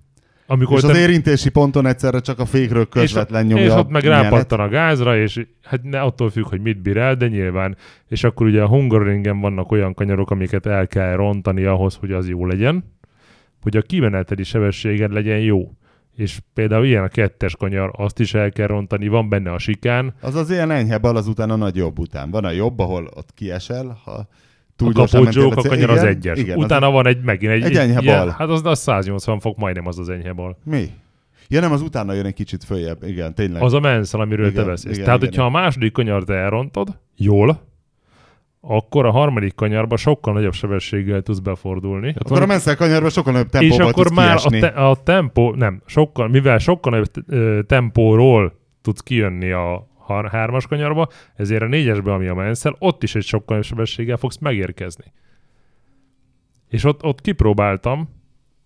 Amikor 0.46 0.76
És 0.76 0.83
te- 0.83 0.88
az 0.88 0.96
érintési 0.96 1.50
ponton 1.50 1.87
egyszerre 1.87 2.20
csak 2.20 2.38
a 2.38 2.44
fékről 2.44 2.88
közvetlen 2.88 3.44
és, 3.44 3.48
nyomja 3.48 3.64
és 3.64 3.72
ott 3.72 3.88
meg 3.88 4.05
rápattan 4.05 4.61
a 4.61 4.68
gázra, 4.68 5.18
és 5.18 5.46
hát 5.62 5.83
ne 5.83 6.00
attól 6.00 6.31
függ, 6.31 6.48
hogy 6.48 6.61
mit 6.61 6.83
bír 6.83 6.96
el, 6.96 7.14
de 7.14 7.29
nyilván. 7.29 7.76
És 8.09 8.24
akkor 8.24 8.46
ugye 8.46 8.62
a 8.62 8.68
Hungaroringen 8.68 9.40
vannak 9.40 9.72
olyan 9.72 9.94
kanyarok, 9.94 10.31
amiket 10.31 10.66
el 10.66 10.87
kell 10.87 11.14
rontani 11.14 11.64
ahhoz, 11.64 11.94
hogy 11.94 12.12
az 12.12 12.29
jó 12.29 12.46
legyen, 12.46 12.85
hogy 13.62 13.76
a 13.76 13.83
kimeneteli 13.83 14.42
sebességed 14.42 15.12
legyen 15.12 15.38
jó. 15.38 15.72
És 16.16 16.38
például 16.55 16.85
ilyen 16.85 17.02
a 17.02 17.09
kettes 17.09 17.57
kanyar, 17.57 17.90
azt 17.96 18.20
is 18.20 18.35
el 18.35 18.50
kell 18.50 18.66
rontani, 18.66 19.09
van 19.09 19.29
benne 19.29 19.52
a 19.52 19.59
sikán, 19.59 20.14
Az 20.20 20.35
az 20.35 20.50
ilyen 20.50 20.70
enyhe 20.70 20.98
bal, 20.98 21.16
az 21.16 21.26
után 21.26 21.50
a 21.50 21.57
nagy 21.57 21.76
jobb 21.76 21.98
után. 21.98 22.31
Van 22.31 22.44
a 22.44 22.50
jobb, 22.50 22.79
ahol 22.79 23.09
ott 23.14 23.29
kiesel, 23.35 24.00
ha 24.05 24.26
túl 24.76 24.90
a 24.90 24.92
kapocsók, 24.92 25.57
a 25.57 25.62
kanyar 25.68 25.90
az 25.90 25.96
Igen, 25.96 26.09
egyes. 26.09 26.38
Igen, 26.38 26.59
Utána 26.59 26.87
az... 26.87 26.92
van 26.92 27.07
egy 27.07 27.22
megint 27.22 27.52
egy, 27.52 27.62
Egy 27.62 27.76
enyhe 27.76 28.00
ilyen- 28.00 28.24
bal. 28.24 28.35
Hát 28.38 28.48
az, 28.48 28.64
az 28.64 28.79
180 28.79 29.40
fok, 29.40 29.57
majdnem 29.57 29.87
az 29.87 29.98
az 29.98 30.09
enyhe 30.09 30.33
bal. 30.33 30.59
Mi? 30.64 30.85
Ja 31.48 31.61
nem, 31.61 31.72
az 31.72 31.83
utána 31.83 32.12
jön 32.12 32.26
egy 32.26 32.35
kicsit 32.35 32.64
följebb. 32.64 33.02
Igen, 33.02 33.35
tényleg. 33.35 33.62
Az 33.62 33.72
a 33.72 33.81
menszal, 33.81 34.20
amiről 34.20 34.46
Igen, 34.46 34.64
te 34.64 34.70
beszélsz. 34.70 34.94
igen, 34.94 35.05
Tehát, 35.07 35.20
igen, 35.22 35.31
hogyha 35.33 35.46
a 35.46 35.50
második 35.62 35.92
kanyart 35.92 36.31
elrontod, 36.31 36.98
jól, 37.16 37.61
akkor 38.68 39.07
a 39.07 39.11
harmadik 39.11 39.55
kanyarba 39.55 39.96
sokkal 39.96 40.33
nagyobb 40.33 40.52
sebességgel 40.52 41.22
tudsz 41.22 41.38
befordulni. 41.38 42.14
Akkor 42.18 42.42
a 42.42 42.46
menszel 42.46 42.76
kanyarban 42.76 43.11
sokkal 43.11 43.33
nagyobb 43.33 43.48
és 43.52 43.68
tempóval 43.68 43.87
akkor 43.87 44.07
tudsz 44.07 44.16
már 44.16 44.38
a, 44.44 44.48
te, 44.48 44.66
a 44.66 44.96
tempó, 45.02 45.55
nem, 45.55 45.83
sokkal, 45.87 46.29
mivel 46.29 46.59
sokkal 46.59 46.92
nagyobb 46.92 47.33
ö, 47.33 47.62
tempóról 47.62 48.59
tudsz 48.83 49.00
kijönni 49.00 49.50
a 49.50 49.88
har- 49.98 50.31
hármas 50.31 50.66
kanyarba, 50.66 51.09
ezért 51.35 51.62
a 51.62 51.66
négyesbe, 51.66 52.12
ami 52.12 52.26
a 52.26 52.35
menszel, 52.35 52.76
ott 52.79 53.02
is 53.02 53.14
egy 53.14 53.24
sokkal 53.24 53.57
nagyobb 53.57 53.64
sebességgel 53.64 54.16
fogsz 54.16 54.38
megérkezni. 54.38 55.12
És 56.68 56.85
ott, 56.85 57.05
ott 57.05 57.20
kipróbáltam 57.20 58.09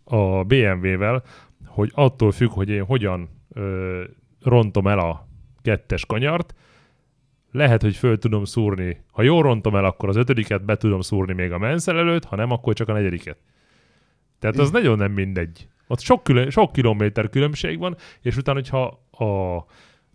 a 0.05 0.45
BMW-vel, 0.45 1.23
hogy 1.67 1.91
attól 1.95 2.33
függ, 2.33 2.51
hogy 2.51 2.69
én 2.69 2.85
hogyan 2.85 3.29
ö, 3.55 4.03
rontom 4.43 4.87
el 4.87 4.99
a 4.99 5.29
kettes 5.63 6.07
kanyart, 6.07 6.55
lehet, 7.51 7.83
hogy 7.83 7.97
föl 7.97 8.19
tudom 8.19 8.45
szúrni. 8.45 9.01
Ha 9.13 9.23
jól 9.23 9.43
rontom 9.43 9.77
el, 9.77 9.85
akkor 9.85 10.09
az 10.09 10.17
ötödiket 10.17 10.65
be 10.65 10.77
tudom 10.77 11.01
szúrni 11.01 11.33
még 11.33 11.53
a 11.53 11.59
menszel 11.59 11.99
előtt, 11.99 12.25
ha 12.25 12.37
nem, 12.37 12.51
akkor 12.51 12.75
csak 12.75 12.89
a 12.89 12.93
negyediket. 12.93 13.39
Tehát 14.39 14.59
az 14.59 14.71
nagyon 14.71 14.99
nem 14.99 15.13
mindegy. 15.13 15.69
Ott 15.87 16.01
sok, 16.01 16.23
külön, 16.23 16.51
sok 16.51 16.73
kilométer 16.73 17.29
különbség 17.29 17.79
van, 17.79 17.97
és 18.21 18.37
utána, 18.37 18.59
hogyha 18.59 18.83
a 19.25 19.65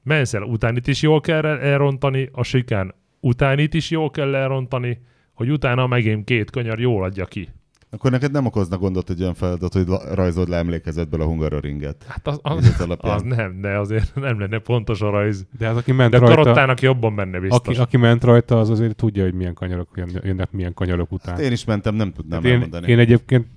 menszel 0.03 0.41
utánit 0.41 0.87
is 0.87 1.01
jól 1.01 1.21
kell 1.21 1.45
el- 1.45 1.59
elrontani, 1.59 2.29
a 2.31 2.43
sikán 2.43 2.93
utánit 3.19 3.73
is 3.73 3.89
jól 3.89 4.11
kell 4.11 4.35
elrontani, 4.35 5.01
hogy 5.33 5.49
utána 5.49 5.87
megint 5.87 6.25
két 6.25 6.51
kanyar 6.51 6.79
jól 6.79 7.03
adja 7.03 7.25
ki. 7.25 7.49
Akkor 7.89 8.11
neked 8.11 8.31
nem 8.31 8.45
okozna 8.45 8.77
gondot 8.77 9.09
egy 9.09 9.21
olyan 9.21 9.33
feladat, 9.33 9.73
hogy 9.73 9.85
rajzold 10.13 10.49
le 10.49 10.57
emlékezetből 10.57 11.21
a 11.21 11.25
Hungaroringet. 11.25 12.05
Hát 12.07 12.27
az, 12.27 12.39
Az 12.41 12.85
az, 12.97 13.21
nem, 13.21 13.61
de 13.61 13.77
azért 13.77 14.15
nem 14.15 14.39
lenne 14.39 14.59
pontos 14.59 15.01
a 15.01 15.09
rajz. 15.09 15.45
De 15.57 15.67
az, 15.69 15.77
aki 15.77 15.91
ment 15.91 16.11
De 16.11 16.17
rajta, 16.17 16.35
Karottának 16.35 16.81
jobban 16.81 17.15
benne 17.15 17.39
biztos. 17.39 17.59
aki, 17.67 17.77
aki 17.77 17.97
ment 17.97 18.23
rajta, 18.23 18.59
az 18.59 18.69
azért 18.69 18.95
tudja, 18.95 19.23
hogy 19.23 19.33
milyen 19.33 19.53
kanyarok 19.53 19.89
jön- 19.95 20.21
jönnek, 20.23 20.51
milyen 20.51 20.73
kanyarok 20.73 21.11
után. 21.11 21.33
Hát 21.35 21.43
én 21.43 21.51
is 21.51 21.65
mentem, 21.65 21.95
nem 21.95 22.11
tudnám 22.11 22.39
Hát 22.39 22.47
én, 22.47 22.53
elmondani. 22.53 22.87
én 22.91 22.99
egyébként 22.99 23.47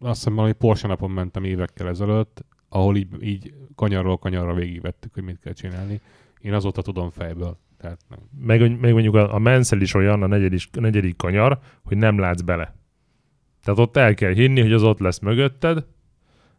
azt 0.00 0.16
hiszem 0.18 0.34
valami 0.34 0.52
Porsche 0.52 0.88
napon 0.88 1.10
mentem 1.10 1.44
évekkel 1.44 1.88
ezelőtt, 1.88 2.44
ahol 2.68 2.96
így, 2.96 3.08
így 3.20 3.54
kanyarról 3.74 4.18
kanyarra 4.18 4.54
végigvettük, 4.54 5.14
hogy 5.14 5.22
mit 5.22 5.38
kell 5.42 5.52
csinálni. 5.52 6.00
Én 6.40 6.52
azóta 6.54 6.82
tudom 6.82 7.10
fejből. 7.10 7.56
Tehát 7.80 7.98
nem. 8.08 8.18
meg, 8.40 8.80
meg 8.80 8.92
mondjuk 8.92 9.14
a, 9.14 9.34
a 9.34 9.38
menszel 9.38 9.80
is 9.80 9.94
olyan, 9.94 10.22
a 10.22 10.26
negyedik, 10.26 10.62
a 10.76 10.80
negyedik 10.80 11.16
kanyar, 11.16 11.58
hogy 11.84 11.96
nem 11.96 12.18
látsz 12.18 12.40
bele. 12.40 12.74
Tehát 13.68 13.82
ott 13.82 13.96
el 13.96 14.14
kell 14.14 14.32
hinni, 14.32 14.60
hogy 14.60 14.72
az 14.72 14.82
ott 14.82 14.98
lesz 14.98 15.18
mögötted. 15.18 15.84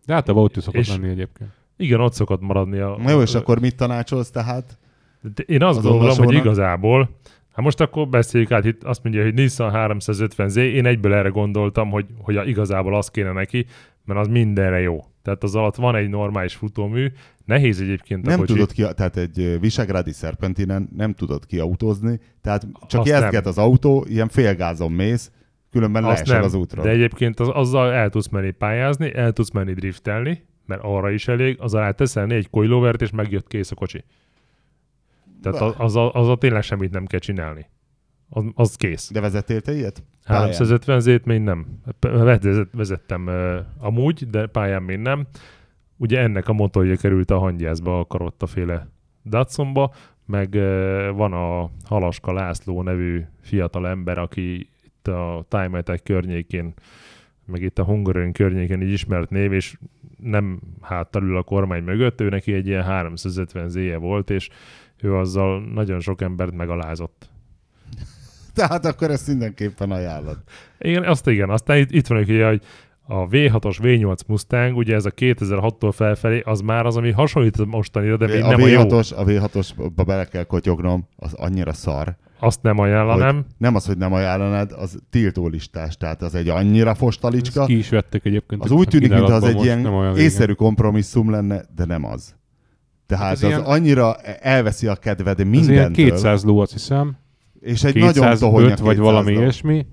De 0.05 0.13
általában 0.13 0.45
ott 0.45 0.57
is 0.57 0.63
szokott 0.63 0.79
És- 0.81 0.89
lenni 0.89 1.09
egyébként. 1.09 1.49
Igen, 1.77 1.99
ott 1.99 2.13
szokott 2.13 2.41
maradni 2.41 2.79
a... 2.79 2.97
Na 3.03 3.09
jó, 3.09 3.21
és 3.21 3.33
akkor 3.35 3.59
mit 3.59 3.75
tanácsolsz 3.75 4.29
tehát? 4.29 4.77
De 5.35 5.43
Én 5.43 5.63
azt 5.63 5.77
az 5.77 5.83
gondolom, 5.83 6.17
hogy 6.17 6.33
igazából, 6.33 7.09
hát 7.53 7.65
most 7.65 7.81
akkor 7.81 8.07
beszéljük 8.07 8.51
át, 8.51 8.65
itt 8.65 8.83
azt 8.83 9.03
mondja, 9.03 9.23
hogy 9.23 9.33
Nissan 9.33 9.71
350Z, 9.75 10.55
én 10.55 10.85
egyből 10.85 11.13
erre 11.13 11.29
gondoltam, 11.29 11.89
hogy, 11.89 12.05
hogy 12.17 12.37
a, 12.37 12.43
igazából 12.43 12.95
az 12.95 13.09
kéne 13.09 13.31
neki, 13.31 13.65
mert 14.05 14.19
az 14.19 14.27
mindenre 14.27 14.79
jó. 14.79 15.03
Tehát 15.21 15.43
az 15.43 15.55
alatt 15.55 15.75
van 15.75 15.95
egy 15.95 16.09
normális 16.09 16.55
futómű, 16.55 17.11
nehéz 17.45 17.81
egyébként 17.81 18.25
a 18.25 18.29
Nem 18.29 18.39
kocsi. 18.39 18.53
tudod 18.53 18.71
ki, 18.71 18.81
tehát 18.95 19.17
egy 19.17 19.57
visegrádi 19.59 20.11
szerpentinen 20.11 20.89
nem 20.95 21.13
tudod 21.13 21.45
kiautózni, 21.45 22.19
tehát 22.41 22.67
csak 22.87 22.99
Azt 23.01 23.09
jezget 23.09 23.31
nem. 23.31 23.43
az 23.45 23.57
autó, 23.57 24.05
ilyen 24.09 24.27
félgázon 24.27 24.91
mész, 24.91 25.31
különben 25.71 26.03
Azt 26.03 26.15
leesel 26.17 26.35
nem, 26.35 26.45
az 26.45 26.53
útról. 26.53 26.83
de 26.83 26.89
egyébként 26.89 27.39
az, 27.39 27.49
azzal 27.53 27.91
el 27.91 28.09
tudsz 28.09 28.27
menni 28.27 28.51
pályázni, 28.51 29.15
el 29.15 29.31
tudsz 29.31 29.51
menni 29.51 29.73
driftelni, 29.73 30.45
mert 30.65 30.81
arra 30.83 31.09
is 31.09 31.27
elég, 31.27 31.57
az 31.59 31.73
alá 31.73 31.91
teszel 31.91 32.25
négy 32.25 32.49
coilovert, 32.49 33.01
és 33.01 33.11
megjött 33.11 33.47
kész 33.47 33.71
a 33.71 33.75
kocsi. 33.75 34.03
Tehát 35.41 35.61
az, 35.61 35.73
az, 35.77 35.95
az, 36.13 36.27
az 36.27 36.37
tényleg 36.39 36.61
semmit 36.61 36.91
nem 36.91 37.05
kell 37.05 37.19
csinálni. 37.19 37.69
Az, 38.29 38.43
az 38.53 38.75
kész. 38.75 39.11
De 39.11 39.21
vezettél 39.21 39.61
te 39.61 39.73
ilyet? 39.73 40.03
Pályán? 40.25 40.41
350 40.43 40.99
zét 40.99 41.25
még 41.25 41.41
nem. 41.41 41.65
Vezet- 41.99 42.67
Vezettem 42.71 43.27
uh, 43.27 43.55
amúgy, 43.77 44.29
de 44.29 44.47
pályán 44.47 44.83
még 44.83 44.97
nem. 44.97 45.27
Ugye 45.97 46.19
ennek 46.19 46.47
a 46.47 46.53
motorja 46.53 46.95
került 46.95 47.31
a 47.31 47.39
hangyászba, 47.39 47.99
a 47.99 48.05
karotta 48.05 48.45
féle 48.45 48.87
Datsunba, 49.25 49.93
meg 50.25 50.53
uh, 50.53 51.09
van 51.15 51.33
a 51.33 51.69
Halaska 51.85 52.33
László 52.33 52.81
nevű 52.81 53.23
fiatal 53.41 53.87
ember, 53.87 54.17
aki 54.17 54.69
itt 54.99 55.07
a 55.07 55.45
Time 55.47 55.77
Attack 55.77 56.03
környékén, 56.03 56.73
meg 57.45 57.61
itt 57.61 57.79
a 57.79 57.83
Hungaroring 57.83 58.33
környéken 58.33 58.81
így 58.81 58.91
ismert 58.91 59.29
név, 59.29 59.53
és 59.53 59.77
nem 60.17 60.59
háttal 60.81 61.23
ül 61.23 61.37
a 61.37 61.43
kormány 61.43 61.83
mögött, 61.83 62.21
ő 62.21 62.29
neki 62.29 62.53
egy 62.53 62.67
ilyen 62.67 62.83
350 62.83 63.69
zéje 63.69 63.97
volt, 63.97 64.29
és 64.29 64.49
ő 65.01 65.15
azzal 65.15 65.61
nagyon 65.73 65.99
sok 65.99 66.21
embert 66.21 66.55
megalázott. 66.55 67.29
Tehát 68.55 68.85
akkor 68.85 69.11
ezt 69.11 69.27
mindenképpen 69.27 69.91
ajánlod. 69.91 70.37
Igen, 70.79 71.03
azt 71.03 71.27
igen. 71.27 71.49
Aztán 71.49 71.77
itt, 71.77 71.91
itt 71.91 72.07
van 72.07 72.17
ugye, 72.17 72.47
hogy 72.47 72.61
a 73.07 73.27
V6-os 73.27 73.77
V8 73.81 74.25
Mustang, 74.27 74.77
ugye 74.77 74.95
ez 74.95 75.05
a 75.05 75.11
2006-tól 75.11 75.91
felfelé, 75.93 76.39
az 76.39 76.61
már 76.61 76.85
az, 76.85 76.97
ami 76.97 77.11
hasonlít 77.11 77.65
mostanira, 77.65 78.17
de 78.17 78.27
még 78.27 78.43
a 78.43 78.49
nem 78.49 78.61
a 78.61 78.67
jó. 78.67 78.81
V6-os, 78.81 79.15
a 79.15 79.23
V6-osba 79.23 80.03
bele 80.05 80.25
kell 80.25 80.43
kotyognom, 80.43 81.07
az 81.15 81.33
annyira 81.33 81.73
szar. 81.73 82.17
Azt 82.39 82.61
nem 82.61 82.79
ajánlanám. 82.79 83.35
Hogy 83.35 83.45
nem 83.57 83.75
az, 83.75 83.85
hogy 83.85 83.97
nem 83.97 84.13
ajánlanád, 84.13 84.71
az 84.71 84.99
tiltólistás, 85.09 85.97
tehát 85.97 86.21
az 86.21 86.35
egy 86.35 86.49
annyira 86.49 86.95
fostalicska. 86.95 87.59
Ezt 87.59 87.69
ki 87.69 87.77
is 87.77 87.89
vettek 87.89 88.25
egyébként. 88.25 88.63
Az 88.63 88.71
úgy 88.71 88.87
tűnik, 88.87 89.09
mintha 89.09 89.33
az 89.33 89.43
egy 89.43 89.63
ilyen 89.63 90.15
észszerű 90.17 90.53
kompromisszum 90.53 91.29
lenne, 91.31 91.61
de 91.75 91.85
nem 91.85 92.05
az. 92.05 92.35
Tehát 93.05 93.23
Hát 93.23 93.33
az, 93.33 93.43
ilyen- 93.43 93.61
annyira 93.61 94.15
elveszi 94.39 94.87
a 94.87 94.95
kedved 94.95 95.39
Ez 95.39 95.45
ilyen 95.45 95.65
mindentől, 95.65 96.05
200 96.09 96.43
ló, 96.43 96.59
azt 96.59 96.71
hiszem. 96.71 97.17
és 97.59 97.83
egy 97.83 97.95
nagyon 97.95 98.11
205 98.13 98.39
tohonya 98.39 98.67
vagy 98.67 98.77
200 98.77 98.97
valami 98.97 99.31
ilyesmi, 99.31 99.85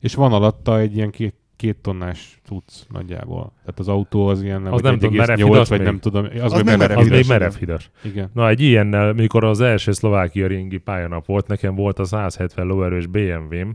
és 0.00 0.14
van 0.14 0.32
alatta 0.32 0.78
egy 0.78 0.96
ilyen 0.96 1.10
két, 1.10 1.34
két 1.64 1.76
tonnás 1.76 2.40
cucc 2.46 2.72
nagyjából. 2.92 3.52
Tehát 3.60 3.78
az 3.78 3.88
autó 3.88 4.26
az 4.26 4.42
ilyen 4.42 4.66
Az 4.66 4.70
vagy 4.70 4.82
nem 4.82 4.98
tudom, 4.98 5.14
1,8, 5.14 5.16
merevhidas 5.16 5.68
vagy 5.68 5.78
még? 5.78 5.86
nem 5.86 5.98
tudom. 5.98 6.24
Az, 6.24 6.52
Az 6.52 6.62
még 6.62 6.76
merev 6.76 6.98
Az 6.98 7.04
hidas, 7.04 7.16
még 7.16 7.24
igen. 7.24 7.38
merevhidas. 7.38 7.90
Igen. 8.02 8.30
Na, 8.34 8.48
egy 8.48 8.60
ilyennel, 8.60 9.12
mikor 9.12 9.44
az 9.44 9.60
első 9.60 9.92
szlovákia 9.92 10.46
ringi 10.46 10.78
pályanap 10.78 11.26
volt, 11.26 11.46
nekem 11.46 11.74
volt 11.74 11.98
a 11.98 12.04
170 12.04 12.66
lóerős 12.66 13.06
BMW-m, 13.06 13.70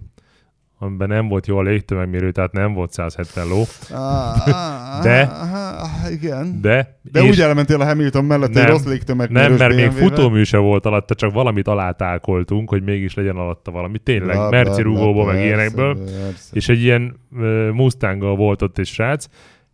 amiben 0.81 1.07
nem 1.07 1.27
volt 1.27 1.47
jó 1.47 1.57
a 1.57 1.61
légtömegmérő, 1.61 2.31
tehát 2.31 2.51
nem 2.51 2.73
volt 2.73 2.91
170 2.91 3.47
ló, 3.47 3.63
Ah, 3.91 4.47
ah, 4.47 5.03
De- 5.03 5.21
ah, 5.21 5.83
ah, 5.83 6.11
igen. 6.11 6.61
de, 6.61 6.99
De 7.11 7.21
úgy 7.23 7.39
elmentél 7.41 7.81
a 7.81 7.85
Hamilton 7.85 8.25
mellett, 8.25 8.53
Nem. 8.53 8.63
egy 8.63 8.69
rossz 8.69 8.85
légtömegmérős 8.85 9.47
nem, 9.47 9.57
mert 9.57 9.75
még 9.75 9.91
futómű 9.91 10.43
se 10.43 10.57
volt 10.57 10.85
alatta, 10.85 11.15
csak 11.15 11.31
valamit 11.33 11.67
alátákoltunk, 11.67 12.69
hogy 12.69 12.83
mégis 12.83 13.13
legyen 13.13 13.35
alatta 13.35 13.71
valami. 13.71 13.97
Tényleg, 13.97 14.35
bla, 14.35 14.49
merci 14.49 14.81
rugóba, 14.81 15.23
meg 15.25 15.33
persze, 15.33 15.47
ilyenekből. 15.47 15.95
persze. 16.03 16.49
És 16.51 16.69
egy 16.69 16.81
ilyen 16.83 17.19
uh, 17.31 17.69
Mustanggal 17.71 18.35
volt 18.35 18.61
ott 18.61 18.77
egy 18.77 18.85
srác, 18.87 19.25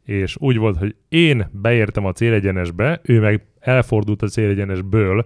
és 0.05 0.35
úgy 0.39 0.57
volt, 0.57 0.77
hogy 0.77 0.95
én 1.09 1.49
beértem 1.51 2.05
a 2.05 2.11
célegyenesbe, 2.11 2.99
ő 3.03 3.19
meg 3.19 3.45
elfordult 3.59 4.21
a 4.21 4.27
célegyenesből, 4.27 5.25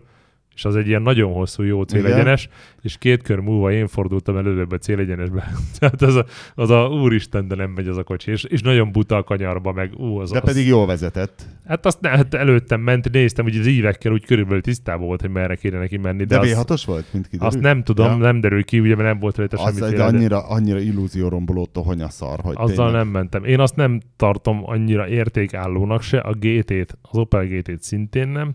és 0.56 0.66
az 0.66 0.76
egy 0.76 0.88
ilyen 0.88 1.02
nagyon 1.02 1.34
hosszú 1.34 1.64
jó 1.64 1.84
célegyenes, 1.84 2.50
és 2.82 2.98
két 2.98 3.22
kör 3.22 3.40
múlva 3.40 3.72
én 3.72 3.88
fordultam 3.88 4.38
el 4.38 4.46
előbb 4.46 4.72
a 4.72 4.78
célegyenesbe. 4.78 5.52
Tehát 5.80 6.02
az 6.02 6.16
a, 6.16 6.26
az 6.56 6.70
a 6.70 6.88
úristen, 6.88 7.48
de 7.48 7.56
nem 7.56 7.70
megy 7.70 7.88
az 7.88 7.98
a 7.98 8.04
kocsi, 8.04 8.32
és, 8.32 8.44
és 8.44 8.62
nagyon 8.62 8.92
buta 8.92 9.16
a 9.16 9.24
kanyarba, 9.24 9.72
meg 9.72 9.94
ú, 9.98 10.18
az, 10.18 10.32
De 10.32 10.38
az, 10.38 10.44
pedig 10.44 10.68
jól 10.68 10.86
vezetett. 10.86 11.46
Hát 11.66 11.86
azt 11.86 12.02
ne, 12.02 12.10
hát 12.10 12.34
előttem 12.34 12.82
ment, 12.82 13.12
néztem, 13.12 13.46
hogy 13.46 13.58
az 13.58 13.66
évekkel 13.66 14.12
úgy 14.12 14.26
körülbelül 14.26 14.62
tisztában 14.62 15.08
volt, 15.08 15.22
hogy 15.22 15.30
merre 15.30 15.56
kéne 15.56 15.78
neki 15.78 15.98
menni, 15.98 16.24
de, 16.24 16.40
De, 16.40 16.56
az, 16.56 16.66
V6-os 16.68 16.84
volt, 16.86 17.06
mint 17.14 17.28
kiderült? 17.28 17.54
azt 17.54 17.64
nem 17.64 17.84
tudom, 17.84 18.12
Ja. 18.12 18.18
nem 18.18 18.40
derül 18.42 18.64
ki, 18.64 18.80
ugye, 18.80 18.96
mert 18.96 19.08
nem 19.08 19.20
volt 19.20 19.38
rajta 19.38 19.64
Az 19.64 19.82
egy 19.82 20.00
annyira, 20.00 20.48
annyira 20.48 20.80
illúzióromboló 20.80 21.66
tohonya 21.66 22.10
szar, 22.10 22.40
hogy 22.40 22.56
Azzal 22.58 22.76
tényleg. 22.86 22.94
nem 22.94 23.08
mentem. 23.08 23.44
Én 23.44 23.60
azt 23.60 23.76
nem 23.76 24.00
tartom 24.16 24.62
annyira 24.64 25.08
értékállónak 25.08 26.02
se, 26.02 26.18
a 26.18 26.34
GT-t, 26.34 26.98
az 27.02 27.18
Opel 27.18 27.46
GT-t 27.46 27.82
szintén 27.84 28.28
nem. 28.28 28.54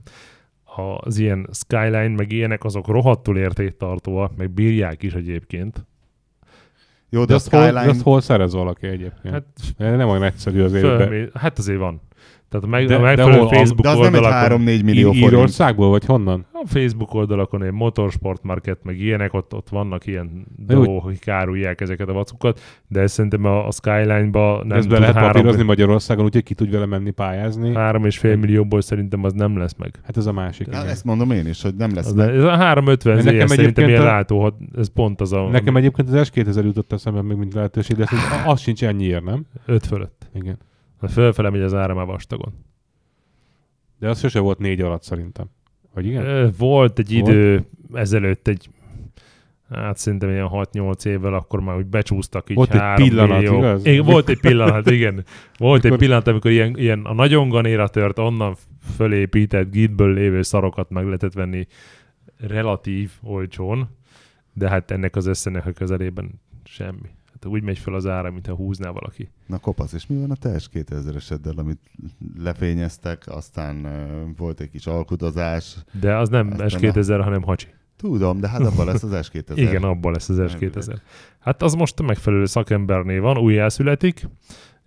Az 0.77 1.19
ilyen 1.19 1.49
Skyline, 1.53 2.09
meg 2.09 2.33
ilyenek, 2.33 2.65
azok 2.65 2.87
rohadtul 2.87 3.39
értéktartóak, 3.39 4.37
meg 4.37 4.51
bírják 4.51 5.03
is 5.03 5.15
egyébként. 5.15 5.87
Jó, 7.11 7.21
de, 7.21 7.27
De 7.27 7.33
a 7.33 7.37
azt, 7.37 7.51
hol, 7.51 7.61
de 7.61 7.67
Skyline... 7.67 7.91
azt 7.91 8.03
hol 8.03 8.21
szerez 8.21 8.55
valaki 8.55 8.87
egyébként? 8.87 9.35
Hát, 9.35 9.45
nem 9.77 10.09
olyan 10.09 10.23
egyszerű 10.23 10.63
az 10.63 10.73
életben. 10.73 11.09
fölmé... 11.09 11.29
hát 11.35 11.59
azért 11.59 11.79
van. 11.79 12.01
Tehát 12.61 12.65
a, 12.65 12.71
meg, 12.71 12.87
De- 12.87 12.97
a 12.97 13.15
de 13.15 13.23
hol? 13.39 13.49
Facebook 13.49 13.81
de 13.81 13.89
az 13.89 13.99
nem 13.99 14.15
egy 14.15 14.21
oldalakon, 14.21 14.61
3-4 14.65 14.85
millió 14.85 15.13
forint. 15.13 15.33
Írországból, 15.33 15.89
vagy 15.89 16.05
honnan? 16.05 16.47
a 16.53 16.67
Facebook 16.67 17.15
oldalakon 17.15 17.63
egy 17.63 17.73
motorsport 17.73 18.43
market, 18.43 18.79
meg 18.83 19.01
ilyenek, 19.01 19.35
ott, 19.35 19.55
ott 19.55 19.69
vannak 19.69 20.07
ilyen 20.07 20.47
dolgok, 20.57 21.03
hogy 21.03 21.19
kárulják 21.19 21.81
ezeket 21.81 22.09
a 22.09 22.13
vacukat, 22.13 22.61
de 22.89 23.07
szerintem 23.07 23.45
a, 23.45 23.67
a 23.67 23.71
Skyline-ba 23.71 24.63
nem 24.65 24.79
ezt 24.79 24.89
be 24.89 24.99
lehet 24.99 25.15
három, 25.15 25.33
papírozni 25.33 25.63
Magyarországon, 25.63 26.25
úgyhogy 26.25 26.43
ki 26.43 26.55
tud 26.55 26.71
vele 26.71 26.87
menni 26.87 27.11
pályázni. 27.11 27.75
három 27.75 28.05
és 28.05 28.19
fél 28.19 28.37
millióból 28.37 28.81
szerintem 28.81 29.25
az 29.25 29.33
nem 29.33 29.59
lesz 29.59 29.75
meg. 29.79 29.99
Hát 30.05 30.17
ez 30.17 30.27
a 30.27 30.33
másik. 30.33 30.67
Hát 30.73 30.83
igen. 30.83 30.93
ezt 30.93 31.05
mondom 31.05 31.31
én 31.31 31.47
is, 31.47 31.63
hogy 31.63 31.75
nem 31.75 31.95
lesz 31.95 32.07
Az 32.07 32.13
meg. 32.13 32.35
ez 32.35 32.43
a 32.45 32.57
350 32.57 33.25
Nekem 33.25 33.47
ZS 33.47 33.55
szerintem 33.55 33.89
ilyen 33.89 34.01
a- 34.01 34.05
látó, 34.05 34.53
ez 34.77 34.89
pont 34.93 35.21
az 35.21 35.33
a 35.33 35.49
Nekem 35.49 35.77
egyébként 35.77 36.09
az 36.11 36.31
S2000 36.35 36.65
jutott 36.65 36.93
eszembe 36.93 37.23
még 37.23 37.37
mint 37.37 37.55
lehetőség, 37.55 37.97
de 37.97 38.05
szerintem 38.07 38.49
az 38.49 38.61
sincs 38.61 38.85
ennyiért, 38.85 39.25
nem? 39.25 39.47
5 39.67 39.87
fölött. 39.87 40.29
Igen. 40.35 40.59
Ha 41.07 41.13
fölfele 41.13 41.51
megy 41.51 41.61
az 41.61 41.75
ára 41.75 41.95
már 41.95 42.07
vastagon. 42.07 42.53
De 43.99 44.09
az 44.09 44.19
sose 44.19 44.39
volt 44.41 44.59
négy 44.59 44.81
alatt 44.81 45.03
szerintem. 45.03 45.47
Vagy 45.95 46.07
igen? 46.07 46.55
Volt 46.59 46.99
egy 46.99 47.13
Volt? 47.19 47.29
idő 47.29 47.65
ezelőtt 47.93 48.49
egy 48.49 48.69
hát 49.71 49.97
szerintem 49.99 50.31
ilyen 50.31 50.49
6-8 50.51 51.05
évvel 51.07 51.35
akkor 51.35 51.61
már 51.61 51.77
úgy 51.77 51.87
becsúsztak 51.87 52.51
így 52.51 52.57
Volt 52.57 52.75
egy 52.75 52.81
három 52.81 53.09
pillanat, 53.09 53.39
millió. 53.39 53.59
igaz? 53.59 53.87
Igen, 53.87 54.05
volt 54.05 54.29
egy 54.29 54.41
pillanat, 54.41 54.91
igen. 54.91 55.25
Volt 55.57 55.79
egy 55.79 55.83
Mikor- 55.85 55.99
pillanat, 55.99 56.27
amikor 56.27 56.51
ilyen, 56.51 56.77
ilyen 56.79 57.05
a 57.05 57.13
nagyon 57.13 57.49
ganéra 57.49 57.89
tört, 57.89 58.19
onnan 58.19 58.57
fölépített 58.97 59.71
gitből 59.71 60.13
lévő 60.15 60.43
szarokat 60.43 60.91
meg 60.91 61.05
lehetett 61.05 61.33
venni 61.33 61.67
relatív 62.39 63.11
olcsón, 63.23 63.89
de 64.53 64.69
hát 64.69 64.91
ennek 64.91 65.17
az 65.17 65.27
összenek 65.27 65.67
a 65.67 65.73
közelében 65.73 66.41
semmi. 66.65 67.09
Hát 67.45 67.53
úgy 67.53 67.63
megy 67.63 67.79
fel 67.79 67.95
az 67.95 68.07
ára, 68.07 68.31
mintha 68.31 68.55
húzná 68.55 68.91
valaki. 68.91 69.29
Na 69.47 69.59
kopasz, 69.59 69.93
és 69.93 70.07
mi 70.07 70.17
van 70.17 70.31
a 70.31 70.35
te 70.35 70.55
S2000-eseddel, 70.59 71.57
amit 71.57 71.79
lefényeztek, 72.39 73.23
aztán 73.27 73.85
uh, 73.85 74.37
volt 74.37 74.61
egy 74.61 74.71
kis 74.71 74.87
alkudozás. 74.87 75.77
De 76.01 76.17
az 76.17 76.29
nem 76.29 76.53
Ezt 76.59 76.77
S2000, 76.81 77.21
hanem 77.23 77.43
hacsi. 77.43 77.67
Tudom, 77.97 78.41
de 78.41 78.49
hát 78.49 78.61
abban 78.61 78.87
lesz 78.87 79.03
az 79.03 79.31
S2000. 79.33 79.53
Igen, 79.67 79.83
abban 79.83 80.13
lesz 80.13 80.29
az 80.29 80.39
S2000. 80.41 80.97
Hát 81.39 81.63
az 81.63 81.75
most 81.75 82.01
a 82.01 82.03
megfelelő 82.03 82.45
szakembernél 82.45 83.21
van, 83.21 83.39
újjászületik, 83.39 84.29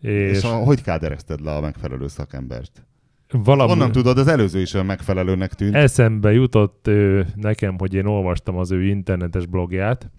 és, 0.01 0.37
És 0.37 0.43
a, 0.43 0.47
hogy 0.47 0.81
káderezted 0.81 1.41
le 1.41 1.55
a 1.55 1.61
megfelelő 1.61 2.07
szakembert? 2.07 2.85
valami 3.31 3.71
Onnan 3.71 3.91
tudod, 3.91 4.17
az 4.17 4.27
előző 4.27 4.59
is 4.59 4.73
olyan 4.73 4.85
megfelelőnek 4.85 5.53
tűnt. 5.53 5.75
eszembe 5.75 6.33
jutott 6.33 6.87
ő, 6.87 7.27
nekem, 7.35 7.77
hogy 7.77 7.93
én 7.93 8.05
olvastam 8.05 8.57
az 8.57 8.71
ő 8.71 8.83
internetes 8.83 9.45
blogját, 9.45 10.11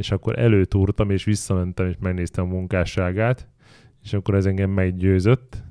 és 0.00 0.10
akkor 0.10 0.38
előtúrtam, 0.38 1.10
és 1.10 1.24
visszamentem, 1.24 1.86
és 1.86 1.94
megnéztem 2.00 2.44
a 2.44 2.48
munkásságát, 2.54 3.48
és 4.02 4.12
akkor 4.12 4.34
ez 4.34 4.46
engem 4.46 4.70
meggyőzött, 4.70 5.64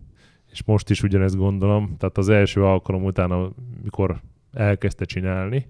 és 0.52 0.64
most 0.64 0.90
is 0.90 1.04
ugyanezt 1.04 1.36
gondolom, 1.36 1.96
tehát 1.98 2.18
az 2.18 2.30
első 2.30 2.64
alkalom 2.64 3.04
után, 3.04 3.32
amikor 3.32 4.22
elkezdte 4.54 5.06
csinálni, 5.06 5.68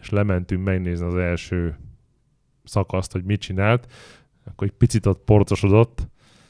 és 0.00 0.10
lementünk 0.10 0.64
megnézni 0.64 1.06
az 1.06 1.16
első 1.16 1.78
szakaszt, 2.64 3.12
hogy 3.12 3.24
mit 3.24 3.40
csinált, 3.40 3.92
akkor 4.44 4.66
egy 4.66 4.76
picit 4.76 5.06
ott 5.06 5.24
porcosodott, 5.24 6.08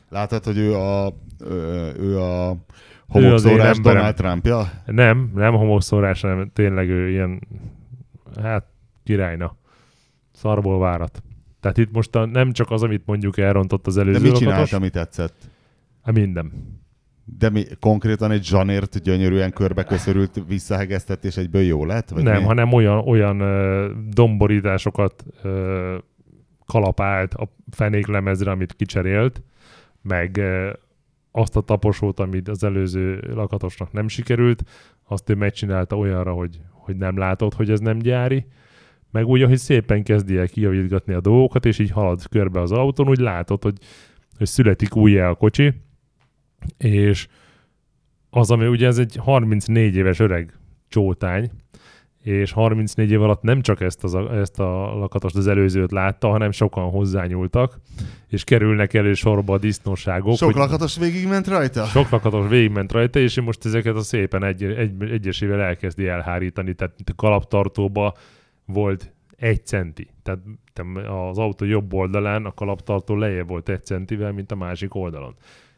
Látod, 0.09 0.45
hogy 0.45 0.59
ő 0.59 0.75
a, 0.75 1.13
ő, 1.41 1.95
ő 1.99 2.21
a 2.21 2.57
homokszórás. 3.09 3.81
Donald 3.81 4.15
Trumpja? 4.15 4.71
Nem, 4.87 5.31
nem 5.35 5.55
homokszórás, 5.55 6.21
hanem 6.21 6.51
tényleg 6.53 6.89
ő 6.89 7.09
ilyen, 7.09 7.49
hát 8.43 8.67
királyna. 9.05 9.57
Szarból 10.33 10.79
várat. 10.79 11.23
Tehát 11.61 11.79
itt 11.79 11.93
most 11.93 12.17
a, 12.17 12.25
nem 12.25 12.53
csak 12.53 12.71
az, 12.71 12.83
amit 12.83 13.03
mondjuk 13.07 13.39
elrontott 13.39 13.87
az 13.87 13.95
De 13.95 14.01
előző 14.01 14.21
mit 14.21 14.31
lakatos, 14.31 14.49
csinált, 14.49 14.73
ami 14.73 14.91
tetszett? 14.91 15.35
hát 16.03 16.15
minden. 16.15 16.53
De 17.39 17.51
mi, 17.51 17.65
konkrétan 17.81 18.31
egy 18.31 18.45
zsanért 18.45 19.03
gyönyörűen 19.03 19.53
körbeköszörült, 19.53 20.43
visszahegesztett, 20.49 21.25
és 21.25 21.37
egyből 21.37 21.63
jó 21.63 21.85
lett? 21.85 22.09
Vagy 22.09 22.23
nem, 22.23 22.41
mi? 22.41 22.45
hanem 22.45 22.73
olyan, 22.73 22.99
olyan 22.99 23.41
ö, 23.41 23.91
domborításokat 24.11 25.25
ö, 25.43 25.97
kalapált 26.67 27.35
a 27.35 27.49
fenéklemezre, 27.71 28.51
amit 28.51 28.73
kicserélt, 28.73 29.43
meg 30.03 30.37
ö, 30.37 30.73
azt 31.33 31.57
a 31.57 31.61
taposót, 31.61 32.21
amit 32.21 32.49
az 32.49 32.65
előző 32.65 33.31
lakatosnak 33.35 33.93
nem 33.93 34.09
sikerült, 34.09 34.63
azt 35.09 35.31
ő 35.31 35.35
megcsinálta 35.35 35.97
olyanra, 35.97 36.33
hogy, 36.33 36.61
hogy 36.71 36.97
nem 36.97 37.19
látod, 37.19 37.55
hogy 37.55 37.71
ez 37.71 37.81
nem 37.81 37.99
gyári, 37.99 38.47
meg 39.11 39.27
úgy, 39.27 39.43
hogy 39.43 39.59
szépen 39.59 40.03
kezdi 40.03 40.37
el 40.37 40.49
kijavítgatni 40.49 41.15
a 41.15 41.21
dolgokat, 41.21 41.67
és 41.67 41.79
így 41.79 41.91
halad 41.91 42.29
körbe 42.29 42.61
az 42.61 42.73
autón, 42.73 43.09
úgy 43.09 43.19
látod, 43.19 43.63
hogy, 43.63 43.79
hogy 44.39 44.47
születik 44.47 44.97
újjá 44.97 45.29
a 45.29 45.35
kocsi, 45.35 45.73
és 46.79 47.29
az, 48.31 48.51
ami 48.51 48.67
ugye 48.67 48.87
ez 48.87 48.99
egy 48.99 49.17
34 49.17 49.97
éves 49.97 50.19
öreg 50.19 50.59
csótány, 50.89 51.51
és 52.23 52.53
34 52.53 53.11
év 53.11 53.23
alatt 53.23 53.43
nem 53.43 53.61
csak 53.61 53.81
ezt, 53.81 54.05
az 54.05 54.15
ezt 54.15 54.61
a 54.61 54.95
lakatost, 54.95 55.37
az 55.37 55.47
előzőt 55.47 55.93
látta, 55.93 56.29
hanem 56.29 56.51
sokan 56.51 56.91
hozzányúltak, 56.91 57.79
és 58.29 58.45
kerülnek 58.45 58.95
elő 58.95 59.15
sorba 59.15 59.55
a 59.55 59.59
disznóságok. 59.59 60.37
Sok 60.37 60.55
lakatos 60.55 60.97
végigment 60.97 61.47
rajta? 61.47 61.85
sok 61.85 62.11
lakatos 62.11 62.49
végigment 62.49 62.93
rajta, 62.93 63.19
és 63.19 63.41
most 63.41 63.65
ezeket 63.65 63.97
a 63.97 64.03
szépen 64.03 64.45
egy, 64.45 64.63
egy, 64.63 64.93
egyesével 65.11 65.61
elkezdi 65.61 66.07
elhárítani. 66.07 66.75
Tehát 66.75 66.95
kalaptartóba 67.17 68.15
volt 68.73 69.13
egy 69.37 69.67
centi. 69.67 70.09
Tehát 70.23 70.41
te- 70.73 71.29
az 71.29 71.39
autó 71.39 71.65
jobb 71.65 71.95
oldalán 71.95 72.45
a 72.45 72.55
kalaptartó 72.55 73.17
lejjebb 73.17 73.49
volt 73.49 73.69
egy 73.69 73.85
centivel, 73.85 74.33
mint 74.33 74.53
a 74.53 74.57
másik 74.57 74.95
oldalon. 74.95 75.35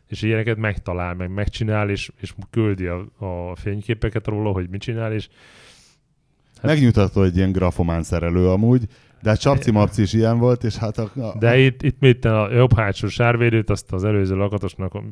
És 0.06 0.22
ilyeneket 0.22 0.56
megtalál, 0.56 1.14
meg 1.14 1.30
megcsinál, 1.30 1.90
és, 1.90 2.10
és 2.20 2.34
küldi 2.50 2.86
a, 2.86 3.06
a 3.18 3.56
fényképeket 3.56 4.26
róla, 4.26 4.50
hogy 4.50 4.68
mit 4.68 4.80
csinál, 4.80 5.12
és 5.12 5.28
Megnyugtató, 6.62 7.20
hogy 7.20 7.36
ilyen 7.36 7.52
grafomán 7.52 8.02
szerelő 8.02 8.48
amúgy, 8.48 8.86
de 9.22 9.28
hát 9.30 9.40
Csapci 9.40 9.70
Mapci 9.70 10.02
is 10.02 10.12
ilyen 10.12 10.38
volt, 10.38 10.64
és 10.64 10.76
hát 10.76 10.98
a, 10.98 11.10
a, 11.14 11.38
De 11.38 11.58
itt, 11.58 11.82
itt 11.82 12.00
mit 12.00 12.24
a 12.24 12.52
jobb 12.52 12.74
hátsó 12.74 13.08
sárvédőt, 13.08 13.70
azt 13.70 13.92
az 13.92 14.04
előző 14.04 14.34
lakatosnak 14.34 15.02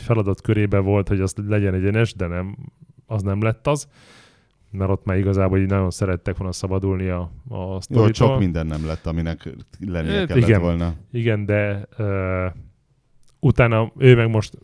feladat 0.00 0.40
körébe 0.40 0.78
volt, 0.78 1.08
hogy 1.08 1.20
azt 1.20 1.42
legyen 1.46 1.74
egyenes, 1.74 2.14
de 2.14 2.26
nem, 2.26 2.56
az 3.06 3.22
nem 3.22 3.42
lett 3.42 3.66
az. 3.66 3.88
Mert 4.70 4.90
ott 4.90 5.04
már 5.04 5.18
igazából 5.18 5.58
így 5.58 5.68
nagyon 5.68 5.90
szerettek 5.90 6.36
volna 6.36 6.52
szabadulni 6.52 7.08
a, 7.08 7.20
a 7.48 7.56
jó, 7.56 7.80
sztoritól. 7.80 8.12
sok 8.28 8.38
minden 8.38 8.66
nem 8.66 8.86
lett, 8.86 9.06
aminek 9.06 9.48
lennie 9.86 10.18
Hát 10.18 10.26
kellett 10.26 10.42
igen. 10.48 10.60
volna. 10.60 10.94
Igen, 11.12 11.44
de 11.46 11.86
uh, 11.98 12.52
utána 13.40 13.92
ő 13.98 14.14
meg 14.16 14.28
most, 14.30 14.58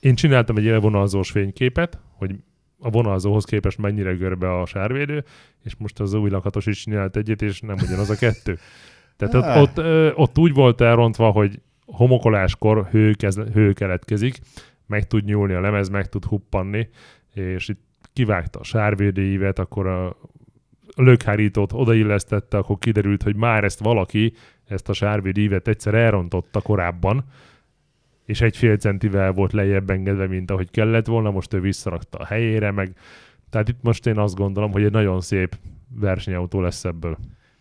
én 0.00 0.14
csináltam 0.14 0.56
egy 0.56 0.64
ilyen 0.64 0.80
vonalzós 0.80 1.30
fényképet, 1.30 1.98
hogy 2.12 2.34
a 2.78 2.90
vonalzóhoz 2.90 3.44
képest 3.44 3.78
mennyire 3.78 4.12
görbe 4.12 4.58
a 4.60 4.66
sárvédő, 4.66 5.24
és 5.64 5.74
most 5.78 6.00
az 6.00 6.14
új 6.14 6.30
lakatos 6.30 6.66
is 6.66 6.82
csinált 6.82 7.16
egyet, 7.16 7.42
és 7.42 7.60
nem 7.60 7.76
ugyanaz 7.86 8.10
a 8.10 8.16
kettő. 8.16 8.58
Tehát 9.16 9.34
ott, 9.34 9.42
Ah. 9.44 9.62
ott, 9.62 9.78
ö, 9.78 10.10
ott 10.14 10.38
úgy 10.38 10.52
volt 10.54 10.80
elrontva, 10.80 11.30
hogy 11.30 11.60
homokoláskor 11.86 12.86
hő, 12.90 13.12
kezd, 13.12 13.40
hő 13.52 13.72
keletkezik, 13.72 14.38
meg 14.86 15.06
tud 15.06 15.24
nyúlni 15.24 15.52
a 15.52 15.60
lemez, 15.60 15.88
meg 15.88 16.08
tud 16.08 16.24
huppanni, 16.24 16.88
és 17.34 17.68
itt 17.68 17.80
kivágta 18.18 18.58
a 18.58 18.64
sárvédőívet, 18.64 19.58
akkor 19.58 19.86
a 19.86 20.16
lökhárítót 20.96 21.72
odaillesztette, 21.72 22.56
akkor 22.56 22.78
kiderült, 22.78 23.22
hogy 23.22 23.36
már 23.36 23.64
ezt 23.64 23.78
valaki, 23.78 24.32
ezt 24.66 24.88
a 24.88 24.92
sárvédívet 24.92 25.68
egyszer 25.68 25.94
elrontotta 25.94 26.60
korábban, 26.60 27.24
és 28.24 28.40
egy 28.40 28.56
fél 28.56 28.76
centivel 28.76 29.32
volt 29.32 29.52
lejjebb 29.52 29.90
engedve, 29.90 30.26
mint 30.26 30.50
ahogy 30.50 30.70
kellett 30.70 31.06
volna, 31.06 31.30
most 31.30 31.54
ő 31.54 31.60
visszarakta 31.60 32.18
a 32.18 32.24
helyére, 32.24 32.70
meg 32.70 32.92
tehát 33.50 33.68
itt 33.68 33.82
most 33.82 34.06
én 34.06 34.18
azt 34.18 34.34
gondolom, 34.34 34.70
hogy 34.70 34.82
egy 34.82 34.92
nagyon 34.92 35.20
szép 35.20 35.56
versenyautó 35.88 36.60
lesz 36.60 36.84
ebből. 36.84 37.18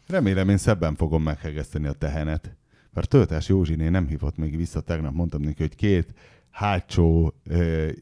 Remélem 0.08 0.50
én 0.50 0.58
szebben 0.58 0.96
fogom 0.96 1.24
meghegeszteni 1.24 1.88
a 1.88 1.92
tehenet. 1.94 2.56
Mert 2.94 3.10
Töltás 3.10 3.50
Józsiné 3.50 3.90
nem 3.90 4.08
hívott 4.08 4.38
még 4.38 4.58
vissza, 4.58 4.82
tegnap 4.82 5.14
mondtam 5.14 5.42
neki, 5.42 5.62
hogy 5.62 5.76
két 5.76 6.14
hátsó 6.58 7.34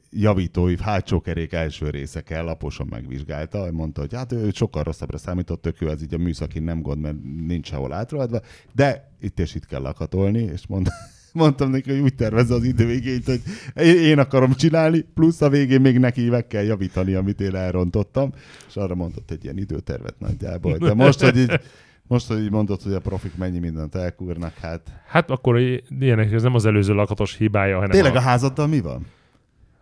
javítói, 0.09 0.75
hátsó 0.81 1.21
kerék 1.21 1.53
első 1.53 1.89
része 1.89 2.21
kell, 2.21 2.43
laposan 2.43 2.87
megvizsgálta, 2.89 3.71
mondta, 3.71 4.01
hogy 4.01 4.13
hát 4.13 4.31
ő 4.31 4.49
sokkal 4.53 4.83
rosszabbra 4.83 5.17
számított, 5.17 5.61
tök 5.61 5.79
jó, 5.79 5.87
ez 5.87 6.01
így 6.01 6.13
a 6.13 6.17
műszakin 6.17 6.63
nem 6.63 6.81
gond, 6.81 7.01
mert 7.01 7.15
nincs 7.47 7.67
sehol 7.67 7.93
átrohadva, 7.93 8.41
de 8.73 9.11
itt 9.19 9.39
és 9.39 9.55
itt 9.55 9.65
kell 9.65 9.81
lakatolni, 9.81 10.39
és 10.39 10.67
mond, 10.67 10.87
mondtam 11.33 11.69
neki, 11.69 11.91
hogy 11.91 11.99
úgy 11.99 12.15
tervezze 12.15 12.53
az 12.53 12.63
időigényt, 12.63 13.25
hogy 13.25 13.41
én 13.85 14.19
akarom 14.19 14.53
csinálni, 14.53 15.05
plusz 15.13 15.41
a 15.41 15.49
végén 15.49 15.81
még 15.81 15.99
neki 15.99 16.29
meg 16.29 16.47
kell 16.47 16.63
javítani, 16.63 17.13
amit 17.13 17.41
én 17.41 17.55
elrontottam, 17.55 18.33
és 18.67 18.75
arra 18.75 18.95
mondott 18.95 19.31
egy 19.31 19.43
ilyen 19.43 19.57
időtervet 19.57 20.19
nagyjából. 20.19 20.77
De 20.77 20.93
most, 20.93 21.21
hogy 21.21 21.37
így, 21.37 21.59
most, 22.07 22.27
hogy 22.27 22.43
így 22.43 22.51
mondod, 22.51 22.81
hogy 22.81 22.93
a 22.93 22.99
profik 22.99 23.35
mennyi 23.35 23.59
mindent 23.59 23.95
elkúrnak, 23.95 24.53
hát... 24.53 24.81
Hát 25.07 25.29
akkor 25.29 25.59
ilyenek, 25.99 26.31
ez 26.31 26.43
nem 26.43 26.55
az 26.55 26.65
előző 26.65 26.93
lakatos 26.93 27.35
hibája, 27.35 27.75
hanem 27.75 27.89
Tényleg 27.89 28.15
a 28.15 28.17
a... 28.17 28.21
házaddal 28.21 28.67
mi 28.67 28.81
van? 28.81 29.05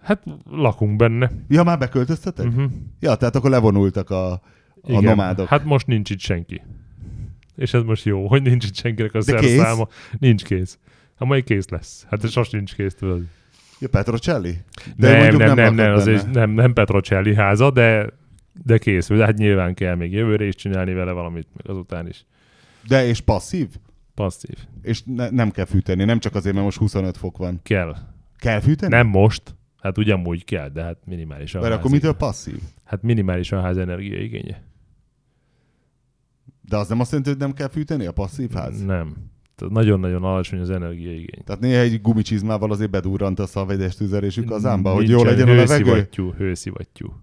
Hát 0.02 0.24
lakunk 0.50 0.96
benne. 0.96 1.32
Ja, 1.48 1.64
már 1.64 1.78
beköltöztetek? 1.78 2.46
Uh-huh. 2.46 2.72
Ja, 3.00 3.16
tehát 3.16 3.36
akkor 3.36 3.50
levonultak 3.50 4.10
a, 4.10 4.32
a 4.82 5.02
nomádok. 5.02 5.48
Hát 5.48 5.64
most 5.64 5.88
nincs 5.88 6.10
itt 6.10 6.20
senki. 6.20 6.62
És 7.56 7.74
ez 7.74 7.84
most 7.84 8.06
jó, 8.06 8.28
hogy 8.28 8.42
nincs 8.42 8.66
itt 8.66 8.76
senkinek 8.76 9.14
a 9.14 9.24
De 9.24 9.36
kész? 9.36 9.56
szerszáma. 9.56 9.88
Nincs 10.20 10.44
kész. 10.44 10.78
Ha 11.16 11.26
majd 11.26 11.44
kész 11.44 11.70
lesz. 11.70 12.06
Hát 12.10 12.24
ez 12.24 12.32
sos 12.32 12.50
nincs 12.50 12.76
kész, 12.76 12.94
tudod. 12.94 13.24
Ja, 13.80 13.88
Petrocelli? 13.88 14.58
De 14.96 15.18
nem, 15.18 15.36
nem, 15.36 15.56
nem, 15.56 15.76
nem, 15.76 15.88
lakott 15.88 16.00
az 16.00 16.06
benne. 16.06 16.20
egy, 16.20 16.30
nem, 16.30 16.50
nem 16.50 16.74
Petrocelli 16.74 17.36
háza, 17.36 17.72
de, 17.72 18.10
de 18.54 18.78
készül. 18.78 19.18
De 19.18 19.26
hát 19.26 19.38
nyilván 19.38 19.74
kell 19.74 19.96
még 19.96 20.12
jövőre 20.12 20.46
is 20.46 20.56
csinálni 20.56 20.94
vele 20.94 21.12
valamit, 21.12 21.48
meg 21.54 21.70
azután 21.70 22.08
is. 22.08 22.26
De 22.88 23.06
és 23.06 23.22
passzív? 23.22 23.70
Passzív. 24.14 24.58
És 24.82 25.04
ne, 25.06 25.30
nem 25.30 25.52
kell 25.52 25.66
fűteni, 25.66 26.04
nem 26.04 26.20
csak 26.20 26.36
azért, 26.36 26.54
mert 26.54 26.66
most 26.66 26.78
25 26.78 27.18
fok 27.18 27.38
van. 27.38 27.60
Kell. 27.64 27.96
Kell 28.38 28.60
fűteni? 28.60 28.94
Nem 28.94 29.08
most, 29.08 29.56
hát 29.82 29.98
ugyanúgy 29.98 30.44
kell, 30.46 30.70
de 30.70 30.84
hát 30.84 30.98
minimális 31.06 31.56
a 31.56 31.60
Mert 31.60 31.72
ház. 31.72 31.80
akkor 31.80 31.92
mitől 31.92 32.14
passzív? 32.14 32.60
Hát 32.84 33.02
minimális 33.02 33.52
a 33.52 33.62
ház 33.62 33.78
energiaigénye. 33.78 34.64
De 36.62 36.78
az 36.78 36.88
nem 36.88 37.00
azt 37.00 37.10
jelenti, 37.10 37.32
hogy 37.32 37.40
nem 37.40 37.54
kell 37.54 37.70
fűteni 37.70 38.06
a 38.06 38.12
passzív 38.12 38.52
ház? 38.52 38.82
Nem. 38.84 39.16
Tehát 39.56 39.74
nagyon-nagyon 39.74 40.24
alacsony 40.24 40.60
az 40.60 40.70
energiaigény. 40.70 41.44
Tehát 41.44 41.62
néha 41.62 41.80
egy 41.80 42.02
gumicsizmával 42.02 42.72
azért 42.72 42.90
bedurrant 42.90 43.40
a 43.40 43.46
szalvegyes 43.46 43.96
tüzelésű 43.96 44.44
kazánba, 44.44 44.94
hogy 44.94 45.08
Nincsen 45.08 45.26
jó 45.26 45.32
legyen 45.32 45.48
a 45.48 45.54
levegő. 45.54 45.84
Hőszivattyú, 45.84 46.32
hőszivattyú. 46.32 47.14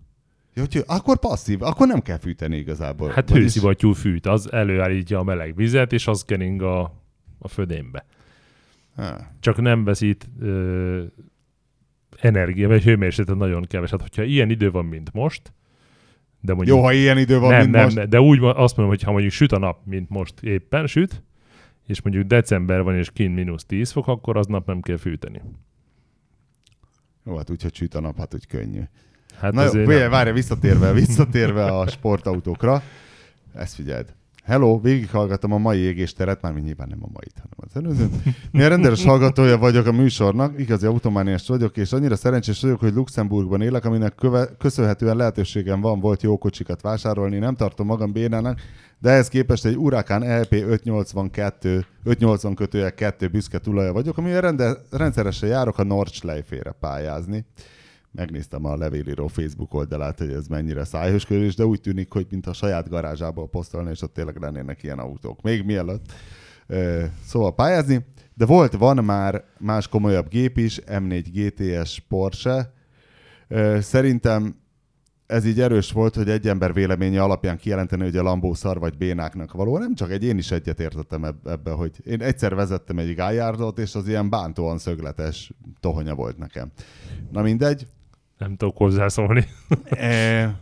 Jó, 0.54 0.62
hogy 0.62 0.82
akkor 0.86 1.18
passzív, 1.18 1.62
akkor 1.62 1.86
nem 1.86 2.00
kell 2.00 2.18
fűteni 2.18 2.56
igazából. 2.56 3.08
Hát 3.08 3.28
Vagyis- 3.28 3.44
hőszivattyú 3.44 3.92
fűt, 3.92 4.26
az 4.26 4.52
előállítja 4.52 5.18
a 5.18 5.22
meleg 5.22 5.56
vizet, 5.56 5.92
és 5.92 6.06
az 6.06 6.24
kering 6.24 6.62
a, 6.62 6.80
a 7.38 7.48
födénbe. 7.48 8.06
Há. 8.96 9.30
Csak 9.40 9.60
nem 9.60 9.84
veszít 9.84 10.28
ö, 10.40 11.02
energia, 12.20 12.68
vagy 12.68 12.82
hőmérsékletet 12.82 13.36
nagyon 13.40 13.62
keveset. 13.62 14.00
Hogyha 14.00 14.22
ilyen 14.22 14.50
idő 14.50 14.70
van, 14.70 14.84
mint 14.84 15.12
most, 15.12 15.52
de 16.40 16.54
mondjuk 16.54 16.76
Jó, 16.76 16.82
ha 16.82 16.92
ilyen 16.92 17.18
idő 17.18 17.38
van, 17.38 17.50
nem, 17.50 17.60
mint 17.60 17.72
nem, 17.72 17.84
most. 17.84 17.96
nem, 17.96 18.08
de 18.08 18.20
úgy 18.20 18.38
van, 18.38 18.56
azt 18.56 18.76
mondom, 18.76 18.94
hogy 18.94 19.04
ha 19.04 19.10
mondjuk 19.12 19.32
süt 19.32 19.52
a 19.52 19.58
nap, 19.58 19.80
mint 19.84 20.08
most 20.08 20.42
éppen 20.42 20.86
süt, 20.86 21.22
és 21.86 22.02
mondjuk 22.02 22.26
december 22.26 22.82
van, 22.82 22.96
és 22.96 23.10
kint 23.10 23.34
mínusz 23.34 23.64
10 23.64 23.90
fok, 23.90 24.06
akkor 24.06 24.36
aznap 24.36 24.66
nem 24.66 24.80
kell 24.80 24.96
fűteni. 24.96 25.42
Jó, 27.24 27.36
hát 27.36 27.50
úgyhogy 27.50 27.74
süt 27.74 27.94
a 27.94 28.00
nap, 28.00 28.18
hát 28.18 28.34
úgy 28.34 28.46
könnyű. 28.46 28.80
Hát 29.40 29.52
Na 29.52 29.64
jó, 29.64 29.84
várj, 29.84 30.08
várj, 30.08 30.30
visszatérve, 30.30 30.92
visszatérve 30.92 31.64
a 31.64 31.88
sportautókra. 31.88 32.82
Ezt 33.54 33.74
figyeld. 33.74 34.06
Hello, 34.44 34.80
végighallgattam 34.80 35.52
a 35.52 35.58
mai 35.58 35.78
égésteret, 35.78 36.42
már 36.42 36.54
nyilván 36.54 36.88
nem 36.88 36.98
a 37.02 37.08
mai, 37.12 37.26
hanem 37.34 37.56
az 37.56 37.76
előző. 37.76 38.08
Milyen 38.52 38.68
rendes 38.68 39.04
hallgatója 39.04 39.58
vagyok 39.58 39.86
a 39.86 39.92
műsornak, 39.92 40.58
igazi 40.58 40.86
automániás 40.86 41.46
vagyok, 41.46 41.76
és 41.76 41.92
annyira 41.92 42.16
szerencsés 42.16 42.60
vagyok, 42.60 42.80
hogy 42.80 42.94
Luxemburgban 42.94 43.60
élek, 43.60 43.84
aminek 43.84 44.14
köve, 44.14 44.48
köszönhetően 44.58 45.16
lehetőségem 45.16 45.80
van 45.80 46.00
volt 46.00 46.22
jó 46.22 46.38
kocsikat 46.38 46.80
vásárolni. 46.80 47.38
Nem 47.38 47.54
tartom 47.54 47.86
magam 47.86 48.12
bénának, 48.12 48.60
de 48.98 49.10
ehhez 49.10 49.28
képest 49.28 49.64
egy 49.64 49.74
Huracan 49.74 50.22
E 50.22 50.40
LP 50.40 50.52
582, 50.52 51.84
580 52.04 52.54
kötője 52.54 52.90
2 52.90 53.28
büszke 53.28 53.58
tulaja 53.58 53.92
vagyok, 53.92 54.18
amivel 54.18 54.40
rende, 54.40 54.76
rendszeresen 54.90 55.48
járok 55.48 55.78
a 55.78 55.84
Nordschleife-re 55.84 56.72
pályázni 56.80 57.44
megnéztem 58.12 58.64
a 58.64 58.76
levélíró 58.76 59.26
Facebook 59.26 59.74
oldalát, 59.74 60.18
hogy 60.18 60.32
ez 60.32 60.46
mennyire 60.46 60.84
szájhöskörés, 60.84 61.54
de 61.54 61.64
úgy 61.64 61.80
tűnik, 61.80 62.12
hogy 62.12 62.26
mint 62.30 62.46
a 62.46 62.52
saját 62.52 62.88
garázsából 62.88 63.48
posztolni, 63.48 63.90
és 63.90 64.02
ott 64.02 64.14
tényleg 64.14 64.36
lennének 64.36 64.82
ilyen 64.82 64.98
autók. 64.98 65.42
Még 65.42 65.64
mielőtt 65.64 66.12
szóval 67.24 67.54
pályázni. 67.54 68.06
De 68.34 68.46
volt, 68.46 68.72
van 68.72 69.04
már 69.04 69.44
más 69.58 69.88
komolyabb 69.88 70.28
gép 70.28 70.58
is, 70.58 70.80
M4 70.86 71.24
GTS 71.32 72.00
Porsche. 72.08 72.72
Szerintem 73.80 74.60
ez 75.26 75.44
így 75.44 75.60
erős 75.60 75.92
volt, 75.92 76.14
hogy 76.14 76.28
egy 76.28 76.48
ember 76.48 76.72
véleménye 76.72 77.22
alapján 77.22 77.56
kijelenteni, 77.56 78.02
hogy 78.02 78.16
a 78.16 78.22
Lambó 78.22 78.54
szar 78.54 78.78
vagy 78.78 78.96
bénáknak 78.96 79.52
való. 79.52 79.78
Nem 79.78 79.94
csak 79.94 80.10
egy, 80.10 80.24
én 80.24 80.38
is 80.38 80.50
egyet 80.50 80.80
értettem 80.80 81.24
eb- 81.24 81.48
ebbe, 81.48 81.70
hogy 81.70 81.92
én 82.04 82.22
egyszer 82.22 82.54
vezettem 82.54 82.98
egy 82.98 83.14
gájárdot, 83.14 83.78
és 83.78 83.94
az 83.94 84.08
ilyen 84.08 84.30
bántóan 84.30 84.78
szögletes 84.78 85.52
tohonya 85.80 86.14
volt 86.14 86.38
nekem. 86.38 86.70
Na 87.30 87.42
mindegy, 87.42 87.86
Nem 88.40 88.56
tudok 88.56 88.76
hozzászólni. 88.76 89.44
E, 89.90 90.58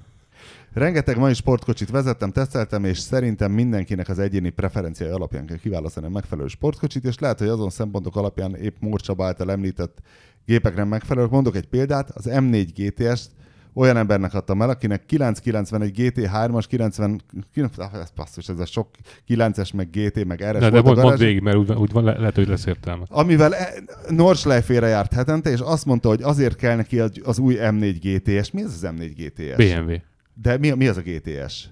rengeteg 0.73 1.19
mai 1.19 1.35
sportkocsit 1.35 1.91
vezettem, 1.91 2.31
teszteltem, 2.31 2.85
és 2.85 2.99
szerintem 2.99 3.53
mindenkinek 3.53 4.09
az 4.09 4.19
egyéni 4.19 4.51
preferenciái 4.51 5.11
alapján 5.11 5.47
kell 5.47 5.57
kiválasztani 5.57 6.07
a 6.07 6.11
megfelelő 6.11 6.49
sportkocsit, 6.49 7.05
és 7.05 7.19
lehet, 7.19 7.39
hogy 7.39 7.49
azon 7.49 7.71
szempontok 7.71 8.17
alapján 8.17 8.55
épp 8.55 8.77
Mór 8.81 9.01
Csaba 9.01 9.25
által 9.25 9.51
említett 9.51 9.99
gépek 10.47 10.75
nem 10.75 10.89
megfelelők. 10.89 11.31
Mondok 11.31 11.57
egy 11.57 11.67
példát, 11.67 12.11
az 12.11 12.29
M4 12.31 12.69
GTS-t 12.75 13.31
olyan 13.79 13.97
embernek 13.97 14.35
adtam 14.35 14.63
el, 14.63 14.69
akinek 14.69 15.05
991 15.07 15.95
GT3-as, 15.97 16.65
90, 16.69 17.21
90 17.53 17.87
ah, 17.93 18.01
ez 18.01 18.11
passzus, 18.15 18.49
ez 18.49 18.59
a 18.59 18.67
sok 18.67 18.89
9-es, 19.29 19.75
meg 19.75 19.91
GT, 19.91 20.25
meg 20.25 20.41
RS 20.41 20.59
De, 20.59 20.71
de 20.71 20.81
volt 20.81 20.85
a 20.85 20.85
mondd 20.85 21.03
garázs. 21.03 21.21
végig, 21.21 21.43
mert 21.43 21.57
úgy, 21.57 21.73
úgy 21.73 21.93
van, 21.93 22.05
le, 22.05 22.19
lehet, 22.19 22.35
hogy 22.35 22.49
lesz 22.49 22.67
értelme. 22.67 23.05
Amivel 23.09 23.55
e- 23.55 23.73
Nordschleife-re 24.09 24.87
járt 24.87 25.13
hetente, 25.13 25.51
és 25.51 25.61
azt 25.61 25.85
mondta, 25.85 26.09
hogy 26.09 26.23
azért 26.23 26.57
kell 26.57 26.77
neki 26.77 26.99
az, 26.99 27.11
az 27.25 27.39
új 27.39 27.57
M4 27.61 27.97
GTS. 28.01 28.51
Mi 28.51 28.63
ez 28.63 28.73
az 28.83 28.91
M4 28.97 29.11
GTS? 29.17 29.57
BMW. 29.57 29.95
De 30.35 30.59
mi, 30.59 30.71
mi 30.71 30.89
az 30.89 30.97
a 30.97 31.01
GTS? 31.01 31.69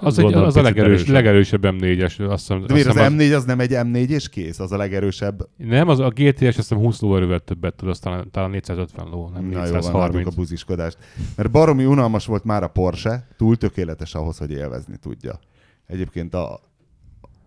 Az, 0.00 0.18
egy, 0.18 0.32
az 0.32 0.56
a 0.56 0.62
legerős, 0.62 0.88
erősebb. 0.88 1.14
legerősebb 1.14 1.64
M4-es. 1.64 2.30
Azt 2.30 2.40
hiszem, 2.40 2.56
De 2.58 2.62
azt 2.62 2.72
miért 2.72 2.86
az 2.86 2.94
hiszem, 2.94 3.16
M4 3.18 3.36
az 3.36 3.44
nem 3.44 3.60
egy 3.60 3.70
M4 3.72 4.08
és 4.08 4.28
kész? 4.28 4.58
Az 4.58 4.72
a 4.72 4.76
legerősebb. 4.76 5.48
Nem, 5.56 5.88
az 5.88 5.98
a 5.98 6.08
GTS 6.08 6.42
azt 6.42 6.56
hiszem 6.56 6.78
20 6.78 7.00
lóerővel 7.00 7.38
többet 7.38 7.74
tud, 7.74 7.88
aztán 7.88 8.30
talán 8.30 8.50
450 8.50 9.08
ló, 9.08 9.28
nem 9.28 9.44
Na 9.44 9.64
jó, 9.66 9.72
van, 9.72 9.80
a 9.80 9.80
430. 9.80 10.34
buziskodást. 10.34 10.98
Mert 11.36 11.50
baromi 11.50 11.84
unalmas 11.84 12.26
volt 12.26 12.44
már 12.44 12.62
a 12.62 12.68
Porsche, 12.68 13.26
túl 13.36 13.56
tökéletes 13.56 14.14
ahhoz, 14.14 14.38
hogy 14.38 14.50
élvezni 14.50 14.96
tudja. 14.96 15.38
Egyébként 15.86 16.34
a 16.34 16.60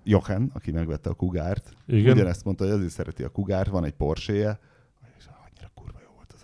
Jochen, 0.04 0.52
aki 0.54 0.72
megvette 0.72 1.10
a 1.10 1.14
Kugárt, 1.14 1.74
Igen. 1.88 2.14
ugyanezt 2.14 2.46
mondta, 2.46 2.64
hogy 2.64 2.74
azért 2.74 2.92
szereti 2.92 3.24
a 3.24 3.30
Kugárt, 3.30 3.70
van 3.70 3.86
egy 3.86 3.94
Porsche-je, 3.94 4.60
és 5.18 5.26
annyira 5.26 5.72
kurva 5.74 6.00
jó 6.04 6.10
volt 6.16 6.34
az 6.36 6.44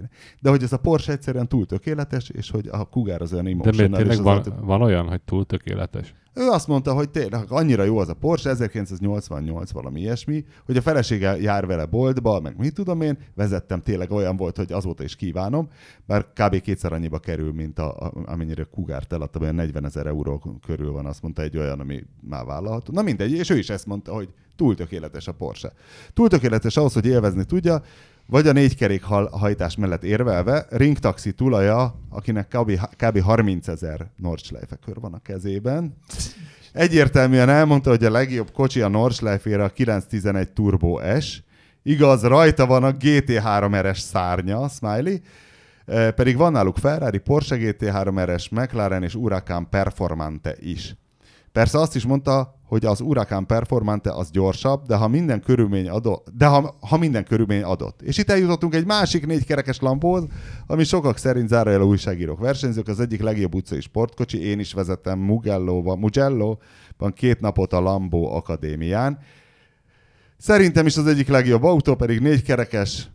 tényleg. 0.00 0.38
De 0.40 0.50
hogy 0.50 0.62
ez 0.62 0.72
a 0.72 0.78
Porsche 0.78 1.12
egyszerűen 1.12 1.48
túl 1.48 1.66
tökéletes, 1.66 2.28
és 2.28 2.50
hogy 2.50 2.68
a 2.70 2.84
Kugár 2.84 3.22
az 3.22 3.32
olyan 3.32 3.44
De 3.44 3.50
emotional. 3.50 3.82
és 3.82 3.96
tényleg 3.96 4.18
az 4.18 4.24
van, 4.24 4.36
autó- 4.36 4.66
van 4.66 4.82
olyan, 4.82 5.08
hogy 5.08 5.20
túl 5.22 5.46
tökéletes? 5.46 6.14
Ő 6.34 6.48
azt 6.48 6.66
mondta, 6.66 6.92
hogy 6.92 7.10
tényleg 7.10 7.44
annyira 7.48 7.82
jó 7.84 7.98
az 7.98 8.08
a 8.08 8.14
Porsche, 8.14 8.50
1988 8.50 9.70
valami 9.70 10.00
ilyesmi, 10.00 10.44
hogy 10.66 10.76
a 10.76 10.80
felesége 10.80 11.36
jár 11.40 11.66
vele 11.66 11.84
boltba, 11.84 12.40
meg 12.40 12.58
mit 12.58 12.74
tudom 12.74 13.00
én, 13.00 13.18
vezettem, 13.34 13.82
tényleg 13.82 14.10
olyan 14.10 14.36
volt, 14.36 14.56
hogy 14.56 14.72
azóta 14.72 15.02
is 15.04 15.16
kívánom, 15.16 15.68
bár 16.06 16.26
kb. 16.34 16.60
kétszer 16.60 16.92
annyiba 16.92 17.18
kerül, 17.18 17.52
mint 17.52 17.78
a, 17.78 17.96
a, 17.96 18.12
amennyire 18.24 18.64
Kugárt 18.64 19.12
eladtam, 19.12 19.42
olyan 19.42 19.54
40 19.54 19.84
ezer 19.84 20.06
euró 20.06 20.58
körül 20.66 20.92
van, 20.92 21.06
azt 21.06 21.22
mondta 21.22 21.42
egy 21.42 21.56
olyan, 21.56 21.80
ami 21.80 22.04
már 22.20 22.44
vállalható. 22.44 22.92
Na 22.92 23.02
mindegy, 23.02 23.32
és 23.32 23.50
ő 23.50 23.56
is 23.58 23.70
ezt 23.70 23.86
mondta, 23.86 24.12
hogy 24.14 24.28
túl 24.56 24.74
tökéletes 24.74 25.28
a 25.28 25.32
Porsche. 25.32 25.72
Túl 26.12 26.28
tökéletes 26.28 26.76
ahhoz, 26.76 26.92
hogy 26.92 27.06
élvezni 27.06 27.44
tudja, 27.44 27.82
vagy 28.30 28.46
a 28.46 28.52
négy 28.52 28.76
kerék 28.76 29.02
hal- 29.02 29.32
hajtás 29.32 29.76
mellett 29.76 30.04
érvelve, 30.04 30.66
ringtaxi 30.70 31.32
tulaja, 31.32 31.94
akinek 32.08 32.48
kb. 32.48 32.80
kb. 32.96 33.20
30 33.20 33.68
ezer 33.68 34.10
Nordschleife 34.16 34.76
kör 34.84 35.00
van 35.00 35.14
a 35.14 35.18
kezében, 35.18 35.96
egyértelműen 36.72 37.48
elmondta, 37.48 37.90
hogy 37.90 38.04
a 38.04 38.10
legjobb 38.10 38.50
kocsi 38.52 38.80
a 38.80 38.88
Nordschleife-ére 38.88 39.64
a 39.64 39.68
911 39.68 40.52
Turbo 40.52 41.00
S, 41.20 41.42
igaz, 41.82 42.22
rajta 42.22 42.66
van 42.66 42.84
a 42.84 42.92
GT3 42.92 43.80
RS 43.90 43.98
szárnya, 44.00 44.68
smiley, 44.68 45.16
Eh, 45.90 46.10
pedig 46.10 46.36
van 46.36 46.52
náluk 46.52 46.76
Ferrari, 46.78 47.18
Porsche 47.18 47.56
GT3 47.56 48.24
RS, 48.34 48.48
McLaren 48.48 49.02
és 49.02 49.12
Huracan 49.14 49.68
Performante 49.68 50.54
is. 50.58 50.96
Persze 51.52 51.78
azt 51.78 51.96
is 51.96 52.04
mondta, 52.06 52.59
hogy 52.70 52.84
az 52.84 52.98
Huracan 52.98 53.46
Performante 53.46 54.10
az 54.10 54.30
gyorsabb, 54.30 54.86
de 54.86 54.96
ha 54.96 55.08
minden 55.08 55.40
körülmény 55.40 55.88
adott, 55.88 56.28
de 56.36 56.46
ha, 56.46 56.76
ha 56.80 56.98
minden 56.98 57.24
körülmény 57.24 57.62
adott. 57.62 58.02
És 58.02 58.18
itt 58.18 58.30
eljutottunk 58.30 58.74
egy 58.74 58.86
másik 58.86 59.26
négykerekes 59.26 59.80
Lambóhoz, 59.80 60.26
ami 60.66 60.84
sokak 60.84 61.16
szerint 61.16 61.48
zárójel 61.48 61.82
újságírók 61.82 62.38
versenyzők, 62.38 62.88
az 62.88 63.00
egyik 63.00 63.22
legjobb 63.22 63.54
utcai 63.54 63.80
sportkocsi, 63.80 64.44
én 64.44 64.58
is 64.58 64.72
vezettem 64.72 65.18
Mugello-ban, 65.18 65.98
Mugello-ban 65.98 67.12
két 67.14 67.40
napot 67.40 67.72
a 67.72 67.80
Lambó 67.80 68.34
Akadémián. 68.34 69.18
Szerintem 70.36 70.86
is 70.86 70.96
az 70.96 71.06
egyik 71.06 71.28
legjobb 71.28 71.62
autó, 71.62 71.94
pedig 71.94 72.20
négykerekes, 72.20 73.10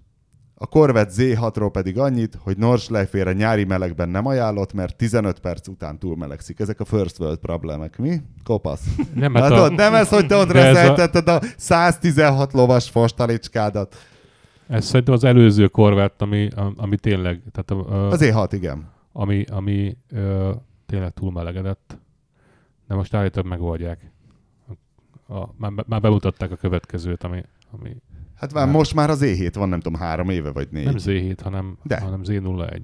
a 0.58 0.66
Corvette 0.68 1.14
Z6-ról 1.18 1.70
pedig 1.72 1.98
annyit, 2.00 2.38
hogy 2.40 2.58
Nordschleife-ére 2.58 3.34
nyári 3.34 3.64
melegben 3.64 4.10
nem 4.10 4.26
ajánlott, 4.26 4.74
mert 4.74 4.96
15 4.96 5.40
perc 5.40 5.68
után 5.68 6.00
túlmelegszik. 6.00 6.60
Ezek 6.60 6.80
a 6.80 6.86
first 6.86 7.20
world 7.20 7.38
problémák, 7.38 7.98
mi? 7.98 8.22
Kopasz. 8.44 8.86
Nem, 9.14 9.34
Hát 9.34 9.52
a, 9.52 9.70
nem 9.70 9.94
ez, 9.94 10.10
hogy 10.10 10.28
te 10.28 10.36
ott 10.36 10.50
ez 10.50 10.56
a- 10.56 10.64
reszeltetted 10.74 11.28
a 11.28 11.40
116 11.58 12.54
lovas 12.54 12.90
fostalicskádat. 12.90 13.96
ez 14.68 14.86
szerintem 14.86 15.14
az 15.14 15.24
előző 15.24 15.68
korvett, 15.68 16.22
ami, 16.22 16.50
ami 16.76 16.96
tényleg, 16.98 17.42
tehát 17.52 17.72
a, 17.86 18.08
Az 18.10 18.20
E6, 18.24 18.48
igen. 18.52 18.90
ami, 19.12 19.44
ami 19.52 19.98
ö, 20.12 20.52
tényleg 20.86 21.14
túlmelegedett. 21.14 21.98
De 22.88 22.96
most 22.96 23.14
állítólag 23.14 23.50
megoldják. 23.50 24.12
A, 25.28 25.46
már, 25.58 25.72
már 25.88 26.02
bemutatták 26.02 26.52
a 26.52 26.56
következőt, 26.56 27.24
ami, 27.24 27.44
ami 27.72 27.96
Hát 28.46 28.54
már 28.54 28.66
Nem. 28.66 28.76
most 28.76 28.94
már 28.94 29.10
az 29.10 29.20
E7 29.24 29.52
van, 29.54 29.70
nem 29.70 29.80
tudom, 29.80 30.00
három 30.00 30.30
éve 30.30 30.52
vagy 30.52 30.68
négy. 30.72 30.86
nem 30.86 30.96
Z7, 30.98 31.38
hanem, 31.44 31.78
De. 31.84 32.00
hanem 32.00 32.22
Z01. 32.24 32.82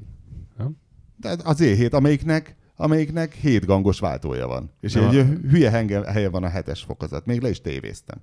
De 1.18 1.30
az 1.44 1.60
E7, 1.64 1.92
amelyiknek, 1.94 2.56
amelyiknek 2.76 3.34
7 3.34 3.66
gangos 3.66 4.00
váltója 4.00 4.48
van. 4.48 4.72
És 4.80 4.94
Nem, 4.94 5.10
egy 5.10 5.26
hülye 5.50 5.70
henge, 5.70 6.12
helye 6.12 6.30
van 6.30 6.44
a 6.44 6.48
hetes 6.50 6.82
fokozat. 6.84 7.26
Még 7.26 7.42
le 7.42 7.50
is 7.50 7.62
tévéztem. 7.62 8.18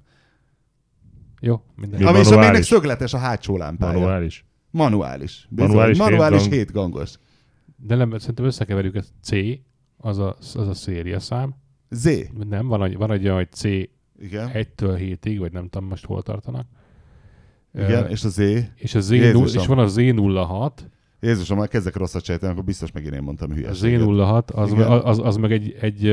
Jó, 1.41 1.63
minden. 1.77 1.99
Mi 2.01 2.07
Ami 2.07 2.19
és 2.19 2.25
manuális? 2.25 2.47
amelynek 2.49 2.63
szögletes 2.69 3.15
a 3.15 3.19
hátsó 3.19 3.57
lámpája. 3.57 3.99
Manuális. 3.99 4.47
Manuális. 4.71 5.47
Bizony. 5.51 5.69
Manuális 5.69 5.99
Manuális, 5.99 6.41
hét 6.41 6.49
gang. 6.51 6.59
7 6.59 6.73
gangos. 6.73 7.15
De 7.77 7.95
nem, 7.95 8.19
szerintem 8.19 8.45
összekeverjük 8.45 8.95
ezt 8.95 9.13
C, 9.23 9.31
az 9.97 10.19
a, 10.19 10.37
az 10.55 10.69
a 10.69 10.75
széria 10.75 11.21
szám. 11.21 11.55
Z. 11.91 12.09
Nem, 12.49 12.67
van, 12.67 12.83
egy- 12.85 12.97
van 12.97 13.11
egy 13.13 13.25
olyan, 13.25 13.37
hogy 13.37 13.53
C 13.53 13.63
Igen. 14.21 14.51
1-től 14.55 15.17
7-ig, 15.21 15.37
vagy 15.39 15.53
nem 15.53 15.69
tudom 15.69 15.89
most 15.89 16.05
hol 16.05 16.23
tartanak. 16.23 16.67
Igen, 17.79 18.09
és 18.09 18.25
a 18.25 18.29
Z. 18.29 18.39
és, 18.75 18.95
a 18.95 19.01
Z0, 19.01 19.11
Jézusom. 19.11 19.63
és 19.63 19.67
van 19.67 19.79
a 19.79 19.87
Z06, 19.87 20.71
Jézusom, 21.21 21.59
már 21.59 21.69
kezdek 21.69 21.97
rosszat 21.97 22.25
sejteni, 22.25 22.53
akkor 22.53 22.65
biztos 22.65 22.93
megint 22.93 23.15
én 23.15 23.23
mondtam 23.23 23.51
a 23.51 23.55
hülyeséget. 23.55 24.01
Z06, 24.01 24.45
az, 24.55 24.73
Igen. 24.73 24.87
az, 24.87 25.21
az 25.23 25.37
meg 25.37 25.53
egy, 25.53 25.77
egy 25.81 26.07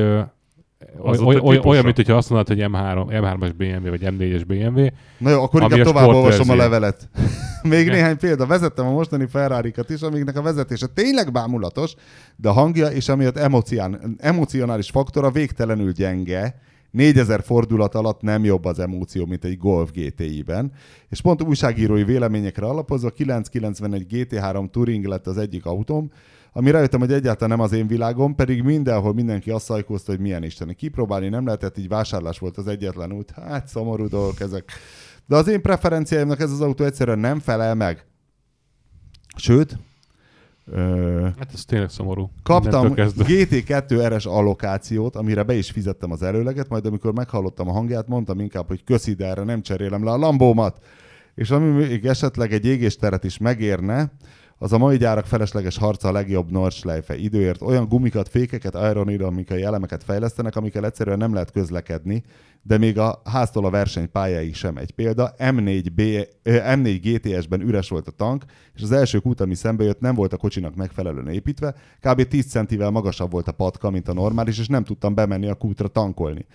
Az 0.97 1.19
oly, 1.19 1.35
oly, 1.35 1.59
olyan, 1.63 1.83
mint 1.83 1.95
hogyha 1.95 2.15
azt 2.15 2.29
mondod, 2.29 2.47
hogy 2.47 2.65
M3, 2.71 3.05
M3-as 3.09 3.51
BMW, 3.57 3.89
vagy 3.89 4.01
M4-es 4.03 4.43
BMW. 4.47 4.85
Na 5.17 5.29
jó, 5.29 5.43
akkor 5.43 5.61
inkább 5.61 5.79
a 5.79 5.83
tovább 5.83 6.07
olvasom 6.07 6.49
a 6.49 6.55
levelet. 6.55 7.09
Még 7.63 7.79
Igen. 7.79 7.93
néhány 7.93 8.17
példa. 8.17 8.45
Vezettem 8.45 8.85
a 8.87 8.91
mostani 8.91 9.27
ferrari 9.27 9.73
is, 9.87 10.01
amiknek 10.01 10.37
a 10.37 10.41
vezetése 10.41 10.87
tényleg 10.87 11.31
bámulatos, 11.31 11.93
de 12.35 12.49
a 12.49 12.51
hangja 12.51 12.87
és 12.87 13.09
amiatt 13.09 13.37
emocián, 13.37 14.15
emocionális 14.17 14.89
faktora 14.89 15.31
végtelenül 15.31 15.91
gyenge, 15.91 16.59
4000 16.95 17.43
fordulat 17.43 17.95
alatt 17.95 18.21
nem 18.21 18.43
jobb 18.43 18.65
az 18.65 18.79
emóció, 18.79 19.25
mint 19.25 19.43
egy 19.43 19.57
Golf 19.57 19.91
GTI-ben. 19.91 20.71
És 21.09 21.21
pont 21.21 21.43
újságírói 21.43 22.03
véleményekre 22.03 22.65
alapozva 22.65 23.09
991 23.09 24.05
GT3 24.09 24.69
Touring 24.69 25.05
lett 25.05 25.27
az 25.27 25.37
egyik 25.37 25.65
autóm, 25.65 26.11
ami 26.51 26.71
rájöttem, 26.71 26.99
hogy 26.99 27.11
egyáltalán 27.11 27.57
nem 27.57 27.65
az 27.65 27.71
én 27.71 27.87
világom, 27.87 28.35
pedig 28.35 28.61
mindenhol 28.61 29.13
mindenki 29.13 29.49
azt 29.49 29.65
szajkózta, 29.65 30.11
hogy 30.11 30.21
milyen 30.21 30.43
isteni. 30.43 30.73
Kipróbálni 30.73 31.29
nem 31.29 31.45
lehetett, 31.45 31.77
így 31.77 31.87
vásárlás 31.87 32.39
volt 32.39 32.57
az 32.57 32.67
egyetlen 32.67 33.11
út. 33.11 33.31
Hát 33.31 33.67
szomorú 33.67 34.07
dolgok 34.07 34.39
ezek. 34.39 34.71
De 35.27 35.35
az 35.35 35.47
én 35.47 35.61
preferenciáimnak 35.61 36.39
ez 36.39 36.51
az 36.51 36.61
autó 36.61 36.83
egyszerűen 36.83 37.19
nem 37.19 37.39
felel 37.39 37.75
meg. 37.75 38.05
Sőt, 39.37 39.77
ö, 40.65 41.27
Hát 41.37 41.53
ez 41.53 41.65
tényleg 41.65 41.89
szomorú. 41.89 42.31
kaptam 42.43 42.85
Innentől 42.85 43.05
kezdve. 43.05 43.25
GT2 43.27 44.13
RS 44.15 44.25
allokációt, 44.25 45.15
amire 45.15 45.43
be 45.43 45.53
is 45.53 45.71
fizettem 45.71 46.11
az 46.11 46.23
előleget, 46.23 46.69
majd 46.69 46.85
amikor 46.85 47.13
meghallottam 47.13 47.69
a 47.69 47.71
hangját, 47.71 48.07
mondtam 48.07 48.39
inkább, 48.39 48.67
hogy 48.67 48.83
köszi, 48.83 49.13
de 49.13 49.25
erre 49.25 49.43
nem 49.43 49.61
cserélem 49.61 50.03
le 50.03 50.11
a 50.11 50.17
lambómat. 50.17 50.83
És 51.35 51.51
ami 51.51 51.69
még 51.85 52.05
esetleg 52.05 52.53
egy 52.53 52.65
égésteret 52.65 53.23
is 53.23 53.37
megérne, 53.37 54.11
az 54.57 54.73
a 54.73 54.77
mai 54.77 54.97
gyárak 54.97 55.25
felesleges 55.25 55.77
harca 55.77 56.07
a 56.07 56.11
legjobb 56.11 56.51
Nordschleife 56.51 57.17
időért. 57.17 57.61
Olyan 57.61 57.87
gumikat, 57.87 58.29
fékeket, 58.29 58.75
aerodinamikai 58.75 59.63
elemeket 59.63 60.03
fejlesztenek, 60.03 60.55
amikkel 60.55 60.85
egyszerűen 60.85 61.17
nem 61.17 61.33
lehet 61.33 61.51
közlekedni, 61.51 62.23
de 62.61 62.77
még 62.77 62.97
a 62.97 63.21
háztól 63.23 63.65
a 63.65 63.69
verseny 63.69 64.11
pályáig 64.11 64.55
sem. 64.55 64.77
Egy 64.77 64.91
példa, 64.91 65.33
M4, 65.37 65.85
B, 65.95 65.99
ö, 66.43 66.57
M4 66.61 66.99
GTS-ben 67.01 67.61
üres 67.61 67.89
volt 67.89 68.07
a 68.07 68.11
tank, 68.11 68.43
és 68.75 68.81
az 68.81 68.91
első 68.91 69.19
kút, 69.19 69.41
ami 69.41 69.55
szembe 69.55 69.83
jött, 69.83 69.99
nem 69.99 70.15
volt 70.15 70.33
a 70.33 70.37
kocsinak 70.37 70.75
megfelelően 70.75 71.27
építve, 71.27 71.75
kb. 71.99 72.27
10 72.27 72.45
centivel 72.45 72.89
magasabb 72.89 73.31
volt 73.31 73.47
a 73.47 73.51
patka, 73.51 73.89
mint 73.89 74.07
a 74.07 74.13
normális, 74.13 74.59
és 74.59 74.67
nem 74.67 74.83
tudtam 74.83 75.13
bemenni 75.13 75.47
a 75.47 75.53
kútra 75.53 75.87
tankolni. 75.87 76.45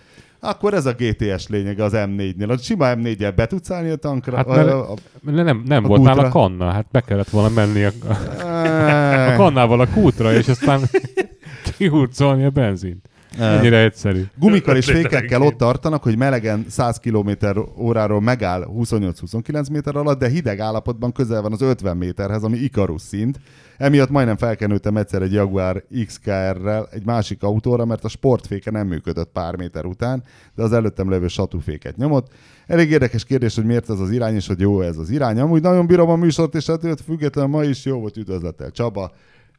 Akkor 0.43 0.73
ez 0.73 0.85
a 0.85 0.93
GTS 0.97 1.47
lényege 1.47 1.83
az 1.83 1.91
M4-nél. 1.95 2.49
A 2.49 2.57
sima 2.57 2.85
M4-jel 2.95 3.33
be 3.35 3.45
tudsz 3.47 3.71
állni 3.71 3.89
a 3.89 3.95
tankra? 3.95 4.35
Hát 4.35 4.47
a, 4.47 4.55
mert- 4.55 4.69
a, 4.69 4.93
Nem, 5.21 5.45
nem, 5.45 5.63
nem 5.65 5.83
A 5.83 5.87
volt 5.87 5.99
kútra. 5.99 6.15
nála 6.15 6.29
kanna, 6.29 6.71
hát 6.71 6.85
be 6.91 7.01
kellett 7.01 7.29
volna 7.29 7.49
menni 7.49 7.83
a, 7.83 7.91
a, 8.39 9.31
a 9.31 9.35
kannával 9.35 9.79
a 9.79 9.87
kútra, 9.87 10.33
és 10.33 10.47
aztán 10.47 10.81
kihurcolni 11.77 12.43
a 12.45 12.49
benzint. 12.49 13.09
Ennyire 13.39 13.77
egyszerű. 13.77 14.23
Gumikkal 14.39 14.75
és 14.75 14.85
fékekkel 14.85 15.41
ott 15.41 15.57
tartanak, 15.57 16.03
hogy 16.03 16.17
melegen 16.17 16.65
100 16.69 16.97
km 16.97 17.29
óráról 17.77 18.21
megáll 18.21 18.67
28-29 18.77 19.71
méter 19.71 19.95
alatt, 19.95 20.19
de 20.19 20.29
hideg 20.29 20.59
állapotban 20.59 21.11
közel 21.11 21.41
van 21.41 21.51
az 21.51 21.61
50 21.61 21.97
méterhez, 21.97 22.43
ami 22.43 22.57
Icarus 22.57 23.01
szint. 23.01 23.39
Emiatt 23.81 24.09
majdnem 24.09 24.37
felkenültem 24.37 24.97
egyszer 24.97 25.21
egy 25.21 25.33
Jaguar 25.33 25.83
XKR-rel 26.05 26.87
egy 26.91 27.05
másik 27.05 27.43
autóra, 27.43 27.85
mert 27.85 28.03
a 28.03 28.07
sportféke 28.07 28.71
nem 28.71 28.87
működött 28.87 29.31
pár 29.31 29.55
méter 29.55 29.85
után, 29.85 30.23
de 30.55 30.63
az 30.63 30.73
előttem 30.73 31.09
levő 31.09 31.27
satúféket 31.27 31.97
nyomott. 31.97 32.33
Elég 32.67 32.91
érdekes 32.91 33.23
kérdés, 33.23 33.55
hogy 33.55 33.65
miért 33.65 33.89
ez 33.89 33.99
az 33.99 34.11
irány, 34.11 34.35
és 34.35 34.47
hogy 34.47 34.59
jó 34.59 34.81
ez 34.81 34.97
az 34.97 35.09
irány. 35.09 35.39
Amúgy 35.39 35.61
nagyon 35.61 35.85
bírom 35.85 36.09
a 36.09 36.15
műsort, 36.15 36.55
és 36.55 36.67
ettől 36.67 36.95
függetlenül 36.95 37.51
ma 37.51 37.63
is 37.63 37.85
jó 37.85 37.99
volt 37.99 38.17
üdvözlettel. 38.17 38.71
Csaba, 38.71 39.11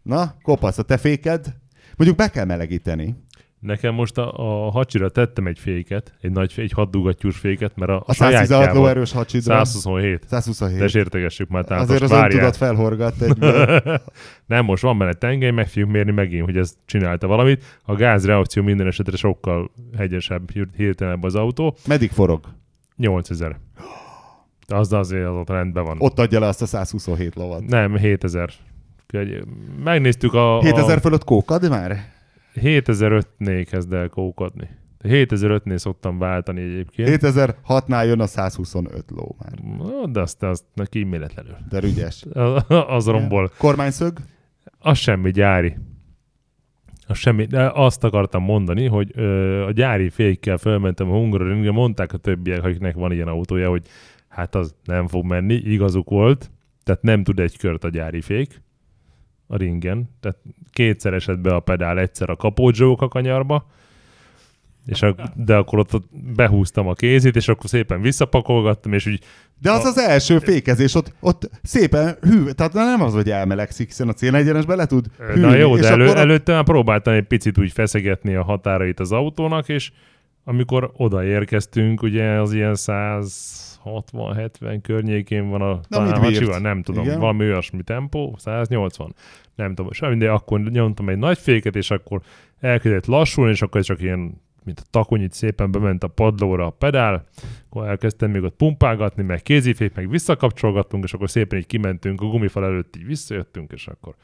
na, 0.02 0.34
kopasz 0.42 0.78
a 0.78 0.82
te 0.82 0.96
féked. 0.96 1.54
Mondjuk 1.96 2.18
be 2.18 2.30
kell 2.30 2.44
melegíteni. 2.44 3.16
Nekem 3.62 3.94
most 3.94 4.18
a, 4.18 4.66
a 4.66 4.70
hacsira 4.70 5.08
tettem 5.08 5.46
egy 5.46 5.58
féket, 5.58 6.14
egy 6.20 6.30
nagy, 6.30 6.52
egy 6.56 6.72
hatdugattyús 6.72 7.36
féket, 7.36 7.76
mert 7.76 7.90
a, 7.90 7.94
a, 7.94 8.02
A 8.06 8.12
116 8.12 8.46
sajátjával- 8.46 8.82
lóerős 8.82 9.12
hacsidra. 9.12 9.64
127. 9.64 10.24
127. 10.28 10.78
De 10.78 10.88
sértegessük 10.88 11.48
már, 11.48 11.64
tehát 11.64 11.82
Azért 11.82 12.02
az 12.02 12.10
öntudat 12.10 12.56
felhorgat 12.56 13.20
egyből. 13.22 13.82
Nem, 14.46 14.64
most 14.64 14.82
van 14.82 14.98
benne 14.98 15.12
tengely, 15.12 15.50
meg 15.50 15.68
fogjuk 15.68 15.90
mérni 15.90 16.12
megint, 16.12 16.44
hogy 16.44 16.56
ez 16.56 16.74
csinálta 16.84 17.26
valamit. 17.26 17.64
A 17.84 17.94
gázreakció 17.94 18.62
minden 18.62 18.86
esetre 18.86 19.16
sokkal 19.16 19.70
hegyesebb, 19.96 20.50
hir- 20.50 20.76
hirtelenebb 20.76 21.22
az 21.22 21.34
autó. 21.34 21.76
Meddig 21.86 22.10
forog? 22.10 22.40
8000. 22.96 23.56
De 24.66 24.76
az 24.76 24.92
azért 24.92 25.26
az 25.26 25.34
ott 25.34 25.48
rendben 25.48 25.84
van. 25.84 25.96
Ott 26.00 26.18
adja 26.18 26.40
le 26.40 26.46
azt 26.46 26.62
a 26.62 26.66
127 26.66 27.34
lovat. 27.34 27.66
Nem, 27.66 27.96
7000. 27.96 28.50
Úgyhogy 29.14 29.42
Megnéztük 29.84 30.34
a... 30.34 30.60
7000 30.62 30.96
a 30.96 31.00
fölött 31.00 31.24
kókad 31.24 31.68
már? 31.68 32.10
7005-nél 32.54 33.66
kezd 33.70 33.92
el 33.92 34.08
kókodni. 34.08 34.68
7005-nél 35.02 35.76
szoktam 35.76 36.18
váltani 36.18 36.60
egyébként. 36.60 37.20
7006-nál 37.22 38.04
jön 38.04 38.20
a 38.20 38.26
125 38.26 39.04
ló 39.10 39.36
már. 39.38 39.52
De 40.10 40.20
azt, 40.20 40.42
azt 40.42 40.64
kíméletlenül. 40.84 41.56
De 41.68 41.82
ügyes. 41.82 42.24
Az 42.68 43.06
rombol. 43.06 43.50
Kormányszög? 43.58 44.18
Az 44.78 44.98
semmi 44.98 45.30
gyári. 45.30 45.76
Az 47.06 47.16
semmi. 47.18 47.44
De 47.44 47.70
azt 47.74 48.04
akartam 48.04 48.42
mondani, 48.42 48.86
hogy 48.86 49.10
ö, 49.14 49.64
a 49.64 49.70
gyári 49.70 50.08
fékkel 50.08 50.56
fölmentem 50.56 51.10
a 51.10 51.14
Hungaroringre, 51.14 51.70
mondták 51.70 52.12
a 52.12 52.16
többiek, 52.16 52.64
akiknek 52.64 52.94
van 52.94 53.12
ilyen 53.12 53.28
autója, 53.28 53.68
hogy 53.68 53.86
hát 54.28 54.54
az 54.54 54.74
nem 54.84 55.06
fog 55.06 55.24
menni, 55.24 55.54
igazuk 55.54 56.10
volt, 56.10 56.50
tehát 56.82 57.02
nem 57.02 57.22
tud 57.22 57.38
egy 57.38 57.58
kört 57.58 57.84
a 57.84 57.88
gyári 57.88 58.20
fék 58.20 58.61
a 59.52 59.56
ringen, 59.56 60.10
tehát 60.20 60.38
kétszer 60.72 61.12
esett 61.14 61.38
be 61.38 61.54
a 61.54 61.60
pedál, 61.60 61.98
egyszer 61.98 62.30
a 62.30 62.36
kapódzsók 62.36 63.02
a 63.02 63.08
kanyarba, 63.08 63.66
és 64.86 65.02
a, 65.02 65.14
de 65.34 65.56
akkor 65.56 65.78
ott, 65.78 65.94
ott 65.94 66.08
behúztam 66.36 66.88
a 66.88 66.92
kézét, 66.94 67.36
és 67.36 67.48
akkor 67.48 67.68
szépen 67.70 68.00
visszapakolgattam, 68.00 68.92
és 68.92 69.06
úgy 69.06 69.20
De 69.60 69.70
az 69.70 69.84
az 69.84 69.98
első 69.98 70.38
fékezés, 70.38 70.94
ott, 70.94 71.12
ott 71.20 71.50
szépen 71.62 72.16
hű, 72.20 72.50
tehát 72.50 72.72
nem 72.72 73.02
az, 73.02 73.12
hogy 73.12 73.30
elmelegszik, 73.30 73.86
hiszen 73.86 74.08
a 74.08 74.12
célegyenesbe 74.12 74.74
le 74.74 74.86
tud 74.86 75.06
hűlni. 75.18 75.40
Na 75.40 75.54
jó, 75.54 75.76
de 75.76 75.88
elő, 75.88 76.04
akkor 76.04 76.16
a- 76.16 76.20
előtte 76.20 76.52
már 76.52 76.64
próbáltam 76.64 77.14
egy 77.14 77.26
picit 77.26 77.58
úgy 77.58 77.72
feszegetni 77.72 78.34
a 78.34 78.42
határait 78.42 79.00
az 79.00 79.12
autónak, 79.12 79.68
és 79.68 79.92
amikor 80.44 80.90
odaérkeztünk, 80.96 82.02
ugye 82.02 82.24
az 82.24 82.52
ilyen 82.52 82.74
160-70 83.84 84.78
környékén 84.82 85.48
van 85.48 85.62
a 85.62 85.80
bírt? 85.88 86.16
hacsival, 86.16 86.58
nem 86.58 86.82
tudom, 86.82 87.04
Igen. 87.04 87.18
valami 87.18 87.44
olyasmi 87.44 87.82
tempó, 87.82 88.34
180, 88.38 89.14
nem 89.54 89.74
tudom, 89.74 89.92
semmi, 89.92 90.16
de 90.16 90.30
akkor 90.30 90.60
nyomtam 90.60 91.08
egy 91.08 91.18
nagy 91.18 91.38
féket, 91.38 91.76
és 91.76 91.90
akkor 91.90 92.20
elkezdett 92.60 93.06
lassulni, 93.06 93.50
és 93.50 93.62
akkor 93.62 93.82
csak 93.82 94.00
ilyen 94.00 94.40
mint 94.64 94.80
a 94.80 94.88
takonyit 94.90 95.32
szépen 95.32 95.70
bement 95.70 96.04
a 96.04 96.08
padlóra 96.08 96.66
a 96.66 96.70
pedál, 96.70 97.24
akkor 97.68 97.88
elkezdtem 97.88 98.30
még 98.30 98.42
ott 98.42 98.56
pumpálgatni, 98.56 99.22
meg 99.22 99.42
kézifék, 99.42 99.94
meg 99.94 100.10
visszakapcsolgattunk, 100.10 101.04
és 101.04 101.12
akkor 101.12 101.30
szépen 101.30 101.58
így 101.58 101.66
kimentünk 101.66 102.20
a 102.20 102.26
gumifal 102.26 102.64
előtt, 102.64 102.96
így 102.96 103.06
visszajöttünk, 103.06 103.72
és 103.72 103.86
akkor 103.86 104.14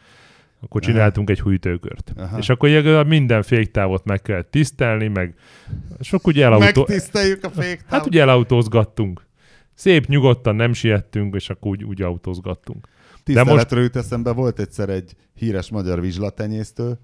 akkor 0.60 0.80
csináltunk 0.80 1.30
egy 1.30 1.40
hújtőkört. 1.40 2.12
Aha. 2.16 2.38
És 2.38 2.48
akkor 2.48 3.04
minden 3.06 3.42
féktávot 3.42 4.04
meg 4.04 4.22
kellett 4.22 4.50
tisztelni, 4.50 5.08
meg 5.08 5.34
sok 6.00 6.26
ugye 6.26 6.44
elautó... 6.44 6.80
Megtiszteljük 6.80 7.44
a 7.44 7.50
féktávot. 7.50 7.90
Hát 7.90 8.06
ugye 8.06 8.20
elautózgattunk. 8.20 9.26
Szép, 9.78 10.06
nyugodtan 10.06 10.56
nem 10.56 10.72
siettünk, 10.72 11.34
és 11.34 11.50
akkor 11.50 11.70
úgy, 11.70 11.84
úgy 11.84 12.02
autózgattunk. 12.02 12.88
Tiszteletről 13.24 13.82
jut 13.82 13.96
eszembe, 13.96 14.32
volt 14.32 14.58
egyszer 14.58 14.88
egy 14.88 15.16
híres 15.34 15.70
magyar 15.70 16.00
vizslatenyésztő, 16.00 16.98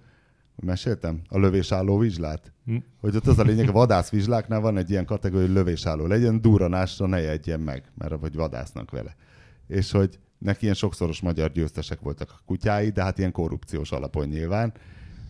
meséltem? 0.56 1.20
A 1.28 1.38
lövésálló 1.38 1.98
vizslát? 1.98 2.52
Hm. 2.64 2.76
Hogy 3.00 3.16
ott 3.16 3.26
az 3.26 3.38
a 3.38 3.42
lényeg, 3.42 3.68
a 3.68 3.72
vadászvizsláknál 3.72 4.60
van 4.60 4.76
egy 4.76 4.90
ilyen 4.90 5.04
kategória, 5.04 5.46
hogy 5.46 5.54
lövésálló 5.54 6.06
legyen, 6.06 6.40
durranásra 6.40 7.06
ne 7.06 7.20
jegyen 7.20 7.60
meg, 7.60 7.92
mert 7.98 8.20
vagy 8.20 8.34
vadásznak 8.34 8.90
vele. 8.90 9.16
És 9.66 9.90
hogy 9.90 10.18
neki 10.38 10.62
ilyen 10.62 10.74
sokszoros 10.74 11.20
magyar 11.20 11.52
győztesek 11.52 12.00
voltak 12.00 12.30
a 12.30 12.40
kutyái, 12.46 12.90
de 12.90 13.02
hát 13.02 13.18
ilyen 13.18 13.32
korrupciós 13.32 13.92
alapon 13.92 14.28
nyilván. 14.28 14.72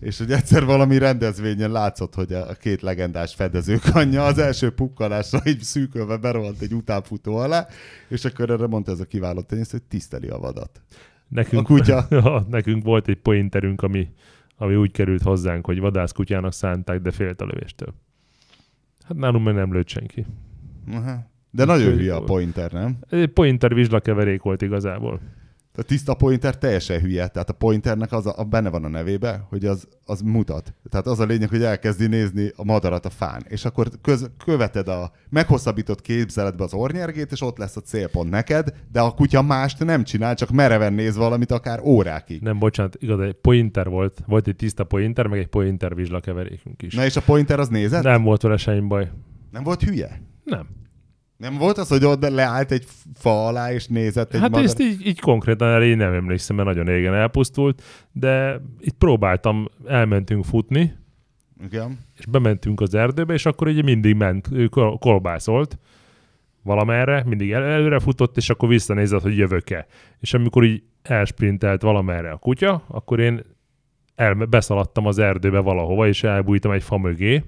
És 0.01 0.19
hogy 0.19 0.33
egyszer 0.33 0.65
valami 0.65 0.99
rendezvényen 0.99 1.71
látszott, 1.71 2.15
hogy 2.15 2.33
a 2.33 2.55
két 2.55 2.83
legendás 2.83 3.35
fedezőkanyja 3.35 4.25
az 4.25 4.39
első 4.39 4.71
pukkanásra 4.71 5.41
így 5.45 5.61
szűkölve 5.63 6.17
berohant 6.17 6.61
egy 6.61 6.73
utánfutó 6.75 7.37
alá, 7.37 7.67
és 8.09 8.25
akkor 8.25 8.51
erre 8.51 8.67
mondta 8.67 8.93
ez 8.93 9.01
a 9.01 9.05
kiváló 9.05 9.41
tenyésztő, 9.41 9.77
hogy 9.79 9.87
tiszteli 9.87 10.29
a 10.29 10.39
vadat. 10.39 10.81
Nekünk, 11.29 11.63
A 11.63 11.65
kutya. 11.65 12.07
Ja, 12.11 12.47
nekünk 12.51 12.85
volt 12.85 13.09
egy 13.09 13.21
pointerünk, 13.21 13.83
ami, 13.83 14.09
ami 14.57 14.75
úgy 14.77 14.91
került 14.91 15.23
hozzánk, 15.23 15.67
hogy 15.67 15.79
vadászkutyának 15.79 16.53
szánták, 16.53 17.01
de 17.01 17.11
félt 17.11 17.41
a 17.41 17.45
lövéstől. 17.47 17.95
Hát 19.05 19.17
nálunk 19.17 19.45
meg 19.45 19.55
nem 19.55 19.73
lőtt 19.73 19.89
senki. 19.89 20.27
Aha. 20.93 21.31
De 21.51 21.65
nagyon 21.65 21.83
Úgyhogy- 21.87 22.01
hülye 22.01 22.15
a 22.15 22.23
pointer, 22.23 22.73
nem? 22.73 22.97
Egy 23.09 23.27
pointer 23.29 23.75
vizslakeverék 23.75 24.43
volt 24.43 24.63
igazából. 24.63 25.21
A 25.77 25.83
tiszta 25.83 26.15
pointer 26.15 26.59
teljesen 26.59 27.01
hülye. 27.01 27.29
Tehát 27.29 27.51
a 27.51 27.53
pointernek 27.53 28.13
az 28.13 28.27
a, 28.27 28.35
a 28.37 28.45
benne 28.45 28.71
van 28.71 28.85
a 28.85 28.89
nevébe, 28.89 29.47
hogy 29.49 29.65
az, 29.65 29.89
az 30.05 30.21
mutat. 30.21 30.75
Tehát 30.91 31.07
az 31.07 31.21
a 31.21 31.25
lényeg, 31.25 31.49
hogy 31.49 31.63
elkezdi 31.63 32.07
nézni 32.07 32.53
a 32.57 32.65
madarat 32.65 33.07
a 33.07 33.11
fán. 33.11 33.45
És 33.49 33.65
akkor 33.65 33.89
köz, 34.03 34.31
követed 34.45 34.89
a 34.89 35.13
meghosszabbított 35.31 36.01
képzeletbe 36.01 36.65
az 36.65 36.75
ornyergét, 36.75 37.33
és 37.33 37.41
ott 37.41 37.59
lesz 37.59 37.77
a 37.77 37.81
célpont 37.81 38.31
neked, 38.31 38.75
de 38.93 39.01
a 39.01 39.15
kutya 39.15 39.43
mást 39.43 39.85
nem 39.85 40.05
csinál, 40.05 40.35
csak 40.35 40.51
mereven 40.51 40.93
néz 40.93 41.17
valamit 41.17 41.51
akár 41.51 41.81
órákig. 41.81 42.41
Nem, 42.41 42.59
bocsánat, 42.59 42.97
igaz, 42.99 43.21
egy 43.21 43.35
pointer 43.35 43.89
volt. 43.89 44.23
Volt 44.27 44.47
egy 44.47 44.57
tiszta 44.57 44.85
pointer, 44.85 45.27
meg 45.27 45.39
egy 45.39 45.47
pointer 45.47 45.95
vizslakeverékünk 45.95 46.83
is. 46.83 46.95
Na 46.95 47.05
és 47.05 47.17
a 47.17 47.23
pointer 47.23 47.61
az 47.61 47.69
nézett? 47.69 48.03
Nem 48.03 48.23
volt 48.23 48.43
vele 48.43 48.57
semmi 48.57 48.87
baj. 48.87 49.11
nem 49.51 49.63
volt 49.63 49.83
hülye? 49.83 50.21
Nem. 50.45 50.67
Nem 51.37 51.57
volt 51.59 51.79
az, 51.79 51.89
hogy 51.89 52.05
ott 52.05 52.29
leállt 52.29 52.71
egy 52.73 52.85
fa 53.15 53.47
alá, 53.47 53.73
és 53.73 53.87
nézett 53.87 54.35
egy 54.35 54.41
Hát 54.41 54.51
madar... 54.51 54.65
ezt 54.65 54.81
így, 54.81 55.07
így 55.07 55.21
konkrétan 55.21 55.69
erre 55.69 55.85
én 55.85 55.97
nem 55.97 56.13
emlékszem, 56.13 56.57
mert 56.57 56.69
nagyon 56.69 56.85
régen 56.85 57.15
elpusztult, 57.15 57.83
de 58.13 58.61
itt 58.81 58.95
próbáltam, 58.99 59.69
elmentünk 59.87 60.45
futni, 60.45 60.95
Igen. 61.65 61.99
és 62.19 62.27
bementünk 62.27 62.81
az 62.81 62.95
erdőbe, 62.95 63.33
és 63.35 63.47
akkor 63.47 63.69
ugye 63.69 63.83
mindig 63.83 64.15
ment, 64.17 64.49
ő 64.53 64.67
kol- 64.67 64.99
kolbászolt 65.01 65.79
valamerre, 66.63 67.23
mindig 67.27 67.53
el- 67.53 67.65
előre 67.65 67.99
futott, 67.99 68.37
és 68.37 68.51
akkor 68.51 68.69
visszanézett, 68.69 69.23
hogy 69.23 69.37
jövök-e. 69.37 69.87
És 70.21 70.35
amikor 70.35 70.65
így 70.65 70.83
elsprintelt 71.03 71.83
valamerre 71.83 72.31
a 72.31 72.37
kutya, 72.37 72.85
akkor 72.89 73.21
én 73.21 73.43
el, 74.15 74.35
beszaladtam 74.35 75.07
az 75.07 75.19
erdőbe 75.19 75.59
valahova, 75.59 76.09
és 76.09 76.23
elbújtam 76.23 76.71
egy 76.71 76.83
fa 76.83 76.99
mögé. 76.99 77.45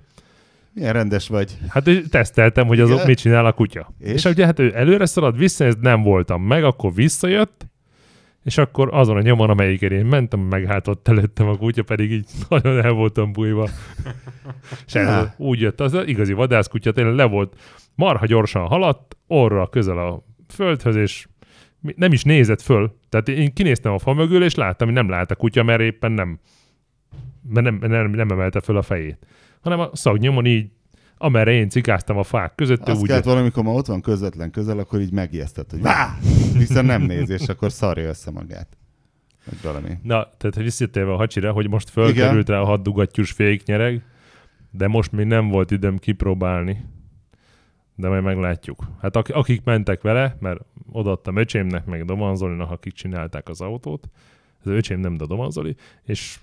Milyen 0.76 0.92
rendes 0.92 1.28
vagy. 1.28 1.58
Hát 1.68 1.90
teszteltem, 2.10 2.66
hogy 2.66 2.80
azok 2.80 3.06
mit 3.06 3.18
csinál 3.18 3.46
a 3.46 3.52
kutya. 3.52 3.94
És, 3.98 4.12
És? 4.12 4.24
ugye 4.24 4.44
hát 4.44 4.58
ő 4.58 4.72
előre 4.74 5.06
szalad, 5.06 5.38
visszanéz, 5.38 5.76
nem 5.80 6.02
voltam 6.02 6.42
meg, 6.42 6.64
akkor 6.64 6.94
visszajött, 6.94 7.66
és 8.44 8.58
akkor 8.58 8.88
azon 8.92 9.16
a 9.16 9.20
nyomon, 9.20 9.50
amelyiken 9.50 9.92
én 9.92 10.04
mentem, 10.04 10.40
meghátott 10.40 11.08
előttem 11.08 11.48
a 11.48 11.56
kutya, 11.56 11.82
pedig 11.82 12.10
így 12.12 12.28
nagyon 12.48 12.84
el 12.84 12.90
voltam 12.90 13.32
bújva. 13.32 13.68
és 14.86 14.94
ez, 14.94 15.26
úgy 15.36 15.60
jött, 15.60 15.80
az 15.80 15.96
igazi 16.06 16.32
vadászkutya 16.32 16.92
tényleg 16.92 17.14
le 17.14 17.24
volt, 17.24 17.56
marha 17.94 18.26
gyorsan 18.26 18.66
haladt, 18.66 19.16
orra 19.26 19.66
közel 19.66 19.98
a 19.98 20.24
földhöz, 20.48 20.96
és 20.96 21.26
nem 21.80 22.12
is 22.12 22.22
nézett 22.22 22.62
föl. 22.62 22.96
Tehát 23.08 23.28
én 23.28 23.52
kinéztem 23.54 23.92
a 23.92 23.98
fa 23.98 24.12
mögül, 24.12 24.44
és 24.44 24.54
láttam, 24.54 24.86
hogy 24.86 24.96
nem 24.96 25.08
lát 25.08 25.30
a 25.30 25.34
kutya, 25.34 25.62
mert 25.62 25.80
éppen 25.80 26.12
nem, 26.12 26.38
mert 27.48 27.66
nem, 27.66 27.90
nem, 27.90 28.10
nem 28.10 28.30
emelte 28.30 28.60
föl 28.60 28.76
a 28.76 28.82
fejét. 28.82 29.26
Hanem 29.66 29.80
a 29.80 29.90
szagnyomon 29.92 30.46
így, 30.46 30.70
amerre 31.18 31.52
én 31.52 31.68
cikáztam 31.68 32.16
a 32.16 32.22
fák 32.22 32.54
között, 32.54 32.88
Azt 32.88 33.00
úgy 33.00 33.08
kellett 33.08 33.24
valamikor, 33.24 33.62
ma 33.64 33.72
ott 33.72 33.86
van 33.86 34.00
közvetlen 34.00 34.50
közel, 34.50 34.78
akkor 34.78 35.00
így 35.00 35.12
megijesztett, 35.12 35.70
hogy 35.70 35.80
vá! 35.80 36.18
Viszont 36.52 36.86
nem 36.86 37.02
néz, 37.02 37.30
és 37.30 37.48
akkor 37.48 37.72
szarja 37.72 38.08
össze 38.08 38.30
magát. 38.30 38.76
Vagy 39.44 39.62
valami. 39.62 39.88
Na, 40.02 40.28
tehát 40.36 40.56
visszatérve 40.56 41.12
a 41.12 41.16
hacsira, 41.16 41.52
hogy 41.52 41.68
most 41.68 41.90
fölkerült 41.90 42.48
rá 42.48 42.58
a 42.58 42.64
haddugattyús 42.64 43.30
féknyereg, 43.30 44.02
de 44.70 44.86
most 44.86 45.12
még 45.12 45.26
nem 45.26 45.48
volt 45.48 45.70
időm 45.70 45.98
kipróbálni. 45.98 46.84
De 47.94 48.08
majd 48.08 48.22
meglátjuk. 48.22 48.84
Hát 49.00 49.16
ak- 49.16 49.30
akik 49.30 49.64
mentek 49.64 50.02
vele, 50.02 50.36
mert 50.40 50.60
odaadtam 50.92 51.36
öcsémnek, 51.36 51.84
meg 51.84 52.04
Domanzolinak, 52.04 52.70
akik 52.70 52.92
csinálták 52.92 53.48
az 53.48 53.60
autót, 53.60 54.08
az 54.64 54.70
öcsém 54.70 55.00
nem, 55.00 55.16
de 55.16 55.26
Domanzoli, 55.26 55.76
és 56.04 56.40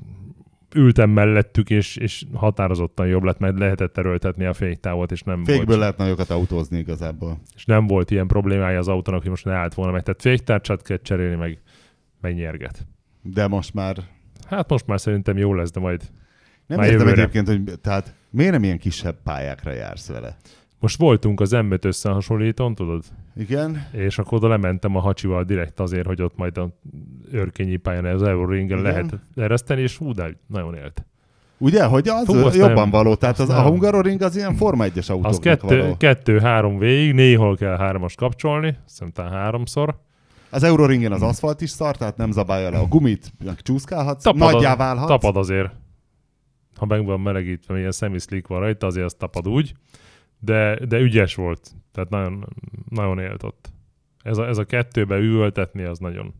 ültem 0.76 1.10
mellettük, 1.10 1.70
és, 1.70 1.96
és 1.96 2.24
határozottan 2.34 3.08
jobb 3.08 3.24
lett, 3.24 3.40
mert 3.40 3.58
lehetett 3.60 3.98
erőltetni 3.98 4.46
a 4.46 4.54
féktávot, 4.54 5.12
és 5.12 5.22
nem, 5.22 5.44
Fékből 5.44 5.66
volt, 5.66 5.80
lehet 5.80 5.98
nagyokat 5.98 6.30
autózni 6.30 6.78
igazából. 6.78 7.42
és 7.56 7.66
nem 7.66 7.88
volt 7.88 8.12
ilyen 8.12 8.28
problémája 8.28 8.80
az 8.80 8.88
autónak, 8.88 9.22
hogy 9.22 9.30
most 9.30 9.46
ne 9.46 9.54
állt 9.54 9.74
volna 9.74 9.92
meg. 9.92 10.04
Tehát 10.04 10.22
féktárcsát 10.22 10.82
kell 10.82 10.98
cserélni, 10.98 11.36
meg, 11.36 11.62
meg 12.22 12.36
nyerget. 12.36 12.88
De 13.22 13.48
most 13.48 13.74
már 13.74 13.98
Hát 14.48 14.70
most 14.70 14.88
már 14.88 15.00
szerintem 15.00 15.38
jó 15.38 15.54
lesz, 15.54 15.72
de 15.72 15.80
majd 15.80 16.02
nem 16.68 16.78
Már 16.80 16.88
értem 16.88 17.08
jövőre. 17.08 17.22
egyébként, 17.22 17.48
hogy 17.48 17.80
tehát 17.80 18.14
miért 18.30 18.52
nem 18.52 18.64
ilyen 18.64 18.78
kisebb 18.78 19.16
pályákra 19.24 19.72
jársz 19.72 20.08
vele? 20.08 20.38
Most 20.84 20.98
voltunk 20.98 21.40
az 21.40 21.52
m 21.52 21.74
összehasonlítón, 21.82 22.76
tudod? 22.76 23.04
Igen? 23.36 23.88
És 23.92 24.18
akkor 24.20 24.34
oda 24.38 24.48
lementem 24.48 24.96
a 24.96 25.00
hacsival 25.00 25.44
direkt 25.44 25.80
azért, 25.80 26.06
hogy 26.06 26.22
ott 26.22 26.36
majd 26.38 26.58
a 26.58 26.70
őrkényi 27.32 27.76
pályán 27.76 28.06
az 28.06 28.22
Euroringen 28.24 28.82
lehet 28.82 29.20
ereszteni, 29.36 29.82
és 29.82 29.98
hú, 29.98 30.12
de 30.14 30.38
nagyon 30.48 30.76
élt. 30.76 31.06
Ugye, 31.58 31.84
hogy 31.86 32.08
az 32.08 32.26
Fú, 32.26 32.34
jobban 32.36 32.74
nem. 32.74 32.90
való. 32.90 33.16
Tehát 33.16 33.40
az, 33.40 33.50
Azt 33.50 33.58
a 33.58 33.62
nem. 33.62 33.72
Hungaroring 33.72 34.22
az 34.22 34.36
ilyen 34.36 34.56
Forma 34.56 34.86
1-es 34.88 34.98
Az 34.98 35.10
autóknak 35.10 35.42
kettő, 35.42 35.80
való. 35.80 35.98
kettő-három 35.98 36.78
végig, 36.78 37.14
néhol 37.14 37.56
kell 37.56 37.78
hármas 37.78 38.16
kapcsolni, 38.16 38.78
talán 39.14 39.32
háromszor. 39.32 39.98
Az 40.50 40.64
Euroringen 40.64 41.12
az 41.12 41.22
aszfalt 41.22 41.62
is 41.62 41.70
szar, 41.70 41.98
tehát 41.98 42.18
nem 42.18 42.32
zabálja 42.32 42.70
le 42.70 42.78
a 42.78 42.88
gumit, 42.88 43.32
csúszkálhatsz, 43.58 44.24
Tapad, 44.24 44.52
nagyjá 44.52 44.76
válhatsz. 44.76 45.08
tapad 45.10 45.38
azért. 45.38 45.72
Ha 46.76 46.86
meg 46.86 47.06
van 47.06 47.20
melegítve, 47.20 47.78
ilyen 47.78 47.92
semi-slick 47.92 48.48
van 48.48 48.60
rajta, 48.60 48.88
azért 48.88 49.06
az 49.06 49.14
tapad 49.14 49.48
úgy. 49.48 49.74
De, 50.46 50.86
de 50.86 51.00
ügyes 51.00 51.36
volt. 51.36 51.72
Tehát 51.92 52.10
nagyon, 52.10 52.48
nagyon 52.90 53.20
élt 53.20 53.44
ott. 53.44 53.72
Ez 54.24 54.38
a, 54.38 54.48
ez 54.48 54.58
a 54.58 54.64
kettőbe 54.66 55.18
üvöltetni, 55.18 55.84
az 55.84 56.00
nagyon, 56.00 56.34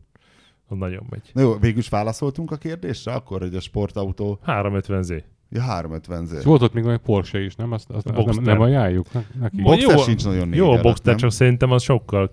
az 0.68 0.76
nagyon 0.76 1.06
megy. 1.10 1.30
Na 1.32 1.40
jó, 1.40 1.56
végül 1.58 1.78
is 1.78 1.88
válaszoltunk 1.88 2.50
a 2.50 2.56
kérdésre, 2.56 3.12
akkor, 3.12 3.40
hogy 3.40 3.54
a 3.54 3.60
sportautó 3.60 4.38
350Z. 4.46 5.22
ja, 5.50 5.60
350 5.62 6.22
És 6.22 6.28
Z. 6.28 6.44
volt 6.44 6.62
ott 6.62 6.72
még 6.72 6.86
egy 6.86 6.98
Porsche 6.98 7.40
is, 7.40 7.54
nem? 7.56 7.72
Azt, 7.72 7.90
azt, 7.90 7.96
azt 8.06 8.16
nem, 8.16 8.24
Boxster. 8.24 8.44
nem 8.44 8.60
ajánljuk 8.60 9.12
ne- 9.12 9.24
neki. 9.40 9.56
Bo- 9.62 9.70
Boxer 9.70 9.96
jó- 9.96 10.02
sincs 10.02 10.24
nagyon 10.24 10.48
négy 10.48 10.58
Jó, 10.58 10.70
a 10.70 10.80
Boxster, 10.80 11.06
nem? 11.06 11.16
csak 11.16 11.30
szerintem 11.30 11.70
az 11.70 11.82
sokkal 11.82 12.30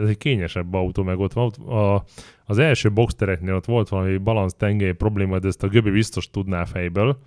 ez 0.00 0.08
egy 0.08 0.18
kényesebb 0.18 0.74
autó, 0.74 1.02
meg 1.02 1.18
ott 1.18 1.32
van. 1.32 1.44
Ott 1.44 1.56
A, 1.56 2.04
az 2.44 2.58
első 2.58 2.92
Boxstereknél 2.92 3.54
ott 3.54 3.64
volt 3.64 3.88
valami 3.88 4.16
balansz 4.16 4.54
tengely 4.54 4.92
probléma, 4.92 5.38
de 5.38 5.48
ezt 5.48 5.62
a 5.62 5.68
Göbi 5.68 5.90
biztos 5.90 6.30
tudná 6.30 6.64
fejből. 6.64 7.18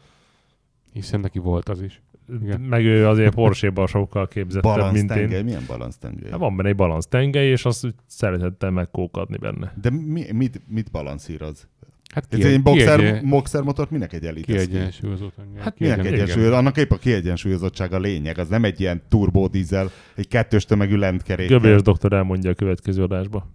Hiszen 0.94 1.20
neki 1.20 1.40
volt 1.40 1.70
az 1.70 1.82
is. 1.82 2.02
Igen. 2.42 2.62
Meg 2.62 2.86
ő 2.86 3.08
azért 3.08 3.34
Porsche-ban 3.34 3.88
sokkal 3.88 4.28
képzettebb, 4.28 4.62
Balansz 4.72 4.94
mint 4.94 5.12
én. 5.12 5.18
tengely, 5.18 5.44
milyen 5.44 5.64
balansz 5.68 5.98
tengely? 5.98 6.30
Hát 6.32 6.40
van 6.40 6.56
benne 6.56 6.70
egy 6.70 6.76
balansz 6.76 7.08
tengely, 7.08 7.48
és 7.48 7.66
azt 7.66 7.96
szeretettem 8.08 8.74
megkókadni 8.74 9.38
benne. 9.38 9.74
De 9.82 9.90
mi, 9.90 10.26
mit, 10.32 10.62
mit 10.68 10.92
balanszíroz? 10.92 11.68
Hát 12.14 12.28
Ez 12.30 12.40
ki, 12.40 12.46
egy 12.46 12.56
ki, 12.56 12.62
boxer, 12.62 13.00
egy, 13.00 13.28
boxer 13.28 13.62
motort 13.62 13.90
minek 13.92 14.14
egy 14.14 14.26
elit? 14.26 14.46
kiegyensúlyozott. 14.46 15.34
Hát 15.60 15.80
Minek 15.80 15.98
Igen, 16.00 16.14
egyensúly? 16.14 16.46
Annak 16.48 16.78
épp 16.78 16.92
a 16.92 16.98
kiegyensúlyozottság 16.98 17.94
a 17.94 18.00
lényeg, 18.00 18.38
az 18.38 18.48
nem 18.48 18.64
egy 18.64 18.80
ilyen 18.80 19.02
turbódízel, 19.10 19.90
egy 20.16 20.28
kettős 20.28 20.66
tömegű 20.66 20.96
lentkerék. 20.96 21.48
Göbélyes 21.48 21.82
doktor 21.82 22.14
elmondja 22.14 22.50
a 22.50 22.54
következő 22.54 23.04
adásba. 23.04 23.48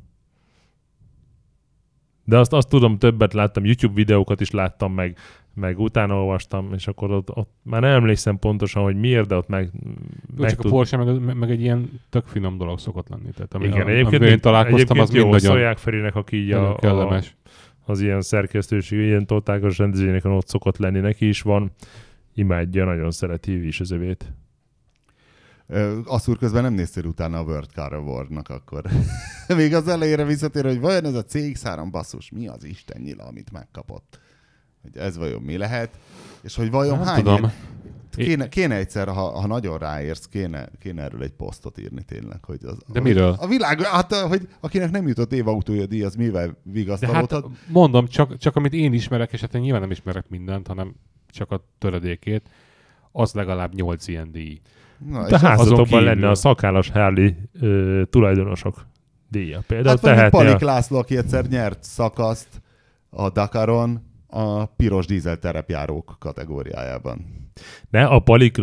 De 2.28 2.38
azt, 2.38 2.52
azt 2.52 2.68
tudom, 2.68 2.98
többet 2.98 3.32
láttam, 3.32 3.64
YouTube 3.64 3.94
videókat 3.94 4.40
is 4.40 4.50
láttam, 4.50 4.92
meg, 4.92 5.16
meg 5.54 5.78
utána 5.78 6.14
olvastam, 6.14 6.72
és 6.74 6.86
akkor 6.86 7.10
ott, 7.10 7.36
ott 7.36 7.50
már 7.62 7.80
nem 7.80 7.90
emlékszem 7.90 8.38
pontosan, 8.38 8.82
hogy 8.82 8.96
miért, 8.96 9.28
de 9.28 9.36
ott 9.36 9.48
meg, 9.48 9.70
Jó, 10.36 10.42
meg 10.42 10.50
csak 10.50 10.64
a 10.64 10.68
Porsche 10.68 10.96
meg, 10.96 11.36
meg, 11.36 11.50
egy 11.50 11.60
ilyen 11.60 12.00
tök 12.10 12.26
finom 12.26 12.58
dolog 12.58 12.78
szokott 12.78 13.08
lenni. 13.08 13.30
Tehát 13.34 13.54
ami, 13.54 13.66
Igen, 13.66 13.86
a, 13.86 13.90
egyébként, 13.90 14.22
én 14.22 14.40
találkoztam, 14.40 14.96
egyébként 14.96 15.00
az 15.00 15.10
mind 15.10 15.24
jó, 15.24 15.30
nagyon, 15.30 15.50
Szolják 15.50 15.78
Ferinek, 15.78 16.14
aki 16.14 16.36
így 16.36 16.52
a, 16.52 16.70
a, 16.70 16.76
kellemes. 16.76 17.36
az 17.84 18.00
ilyen 18.00 18.20
szerkesztőség, 18.20 18.98
ilyen 18.98 19.26
totálkos 19.26 19.78
rendezvényeken 19.78 20.32
ott 20.32 20.48
szokott 20.48 20.78
lenni, 20.78 20.98
neki 21.00 21.28
is 21.28 21.42
van. 21.42 21.70
Imádja, 22.34 22.84
nagyon 22.84 23.10
szereti 23.10 23.66
is 23.66 23.80
az 23.80 23.90
övét. 23.90 24.32
Asszúr 26.04 26.38
közben 26.38 26.62
nem 26.62 26.72
néztél 26.72 27.04
utána 27.04 27.38
a 27.38 27.42
World 27.42 27.70
Car 27.74 27.92
Award-nak 27.92 28.48
akkor. 28.48 28.84
Még 29.56 29.74
az 29.74 29.88
elejére 29.88 30.24
visszatér, 30.24 30.64
hogy 30.64 30.80
vajon 30.80 31.04
ez 31.04 31.14
a 31.14 31.24
CX-3 31.24 31.86
basszus, 31.90 32.30
mi 32.30 32.48
az 32.48 32.64
Isten 32.64 33.00
nyila, 33.00 33.24
amit 33.24 33.52
megkapott? 33.52 34.20
Hogy 34.82 34.96
ez 34.96 35.16
vajon 35.16 35.42
mi 35.42 35.56
lehet? 35.56 35.98
És 36.40 36.54
hogy 36.54 36.70
vajon 36.70 36.98
Nem 36.98 37.06
hány 37.06 37.22
tudom. 37.22 37.52
Kéne, 38.10 38.48
kéne 38.48 38.74
egyszer, 38.74 39.08
ha, 39.08 39.40
ha 39.40 39.46
nagyon 39.46 39.78
ráérsz, 39.78 40.26
kéne, 40.26 40.68
kéne 40.78 41.02
erről 41.02 41.22
egy 41.22 41.32
posztot 41.32 41.78
írni 41.78 42.02
tényleg. 42.02 42.44
Hogy 42.44 42.64
az, 42.64 42.76
De 42.76 42.84
hogy 42.86 43.02
miről? 43.02 43.36
A 43.38 43.46
világ, 43.46 43.80
hát 43.80 44.14
hogy 44.14 44.48
akinek 44.60 44.90
nem 44.90 45.08
jutott 45.08 45.32
évautója 45.32 45.86
díj, 45.86 46.02
az 46.02 46.14
mivel 46.14 46.46
De 46.46 46.52
hát 46.52 46.56
vigasztalódhat? 46.62 47.46
mondom, 47.68 48.06
csak, 48.06 48.36
csak 48.36 48.56
amit 48.56 48.72
én 48.72 48.92
ismerek, 48.92 49.32
és 49.32 49.40
hát 49.40 49.54
én 49.54 49.60
nyilván 49.60 49.80
nem 49.80 49.90
ismerek 49.90 50.28
mindent, 50.28 50.66
hanem 50.66 50.94
csak 51.30 51.50
a 51.50 51.64
töredékét, 51.78 52.48
az 53.12 53.32
legalább 53.32 53.74
8 53.74 54.08
ilyen 54.08 54.32
díj. 54.32 54.60
Na, 55.10 55.28
De 55.28 55.38
házatokban 55.38 55.84
kívül. 55.84 56.04
lenne 56.04 56.28
a 56.28 56.34
szakállas 56.34 56.90
Harley 56.90 57.30
ö, 57.60 58.02
tulajdonosok 58.10 58.86
díja. 59.30 59.60
Például 59.66 59.88
Hát 59.88 60.00
tehetné 60.00 60.38
Palik. 60.38 60.60
László, 60.60 60.98
aki 60.98 61.16
egyszer 61.16 61.44
nyert 61.46 61.82
szakaszt 61.84 62.62
a 63.10 63.30
Dakaron 63.30 64.06
a 64.26 64.64
piros 64.64 65.06
dízel 65.06 65.38
terepjárók 65.38 66.16
kategóriájában. 66.18 67.46
Ne, 67.90 68.04
a 68.06 68.18
Palik 68.18 68.56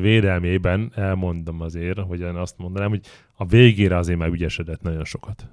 védelmében 0.00 0.92
elmondom 0.94 1.60
azért, 1.60 1.98
hogy 1.98 2.20
én 2.20 2.34
azt 2.34 2.54
mondanám, 2.58 2.88
hogy 2.88 3.00
a 3.34 3.46
végére 3.46 3.96
azért 3.96 4.18
már 4.18 4.28
ügyesedett 4.28 4.82
nagyon 4.82 5.04
sokat. 5.04 5.48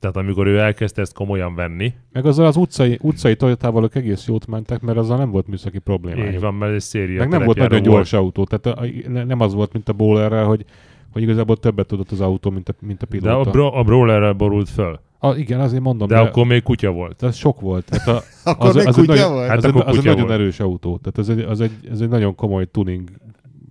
Tehát 0.00 0.16
amikor 0.16 0.46
ő 0.46 0.58
elkezdte 0.58 1.00
ezt 1.00 1.14
komolyan 1.14 1.54
venni, 1.54 1.92
Meg 2.12 2.26
azzal 2.26 2.46
az 2.46 2.56
utcai, 2.56 2.98
utcai 3.02 3.36
Toyotával 3.36 3.82
ők 3.84 3.94
egész 3.94 4.26
jót 4.26 4.46
mentek, 4.46 4.80
mert 4.80 4.98
azzal 4.98 5.16
nem 5.18 5.30
volt 5.30 5.46
műszaki 5.46 5.78
problémájuk. 5.78 6.34
így 6.34 6.40
van, 6.40 6.54
mert 6.54 6.74
egy 6.74 6.80
széria 6.80 7.18
Meg 7.18 7.28
nem 7.28 7.42
volt 7.42 7.58
nagyon 7.58 7.82
gyors 7.82 8.12
autó, 8.12 8.44
tehát 8.44 8.78
a, 8.78 8.86
ne- 9.08 9.24
nem 9.24 9.40
az 9.40 9.54
volt, 9.54 9.72
mint 9.72 9.88
a 9.88 9.92
Bowlerrel, 9.92 10.44
hogy, 10.44 10.64
hogy 11.12 11.22
igazából 11.22 11.56
többet 11.56 11.86
tudott 11.86 12.10
az 12.10 12.20
autó, 12.20 12.50
mint 12.50 12.68
a, 12.68 12.72
mint 12.80 13.02
a 13.02 13.06
De 13.06 13.18
pilóta. 13.18 13.48
a, 13.48 13.52
bro, 13.52 13.78
a 13.78 13.82
Brawlerrel 13.82 14.32
borult 14.32 14.68
föl. 14.68 15.00
a, 15.18 15.34
igen, 15.34 15.60
azért 15.60 15.82
mondom, 15.82 16.08
De, 16.08 16.14
de, 16.14 16.20
akkor 16.20 16.46
még 16.46 16.62
kutya 16.62 16.90
volt. 16.90 17.16
de 17.20 17.26
az 17.26 17.36
sok 17.36 17.60
volt. 17.60 17.84
Tehát 17.84 18.08
a, 18.08 18.22
Akkor 18.50 18.68
az, 18.68 18.74
még 18.74 18.86
az, 18.86 18.94
kutya 18.96 19.30
volt? 19.30 19.48
Hát 19.48 19.56
az, 19.58 19.64
egy, 19.64 19.70
akkor 19.70 19.86
az 19.86 19.96
egy 19.96 20.04
nagyon 20.04 20.20
volt. 20.20 20.32
erős 20.32 20.60
autó. 20.60 20.98
Tehát 21.02 21.18
az 21.18 21.28
egy, 21.38 21.40
az 21.50 21.60
egy, 21.60 21.72
ez 21.90 22.00
egy 22.00 22.08
nagyon 22.08 22.34
komoly 22.34 22.66
tuning. 22.70 23.08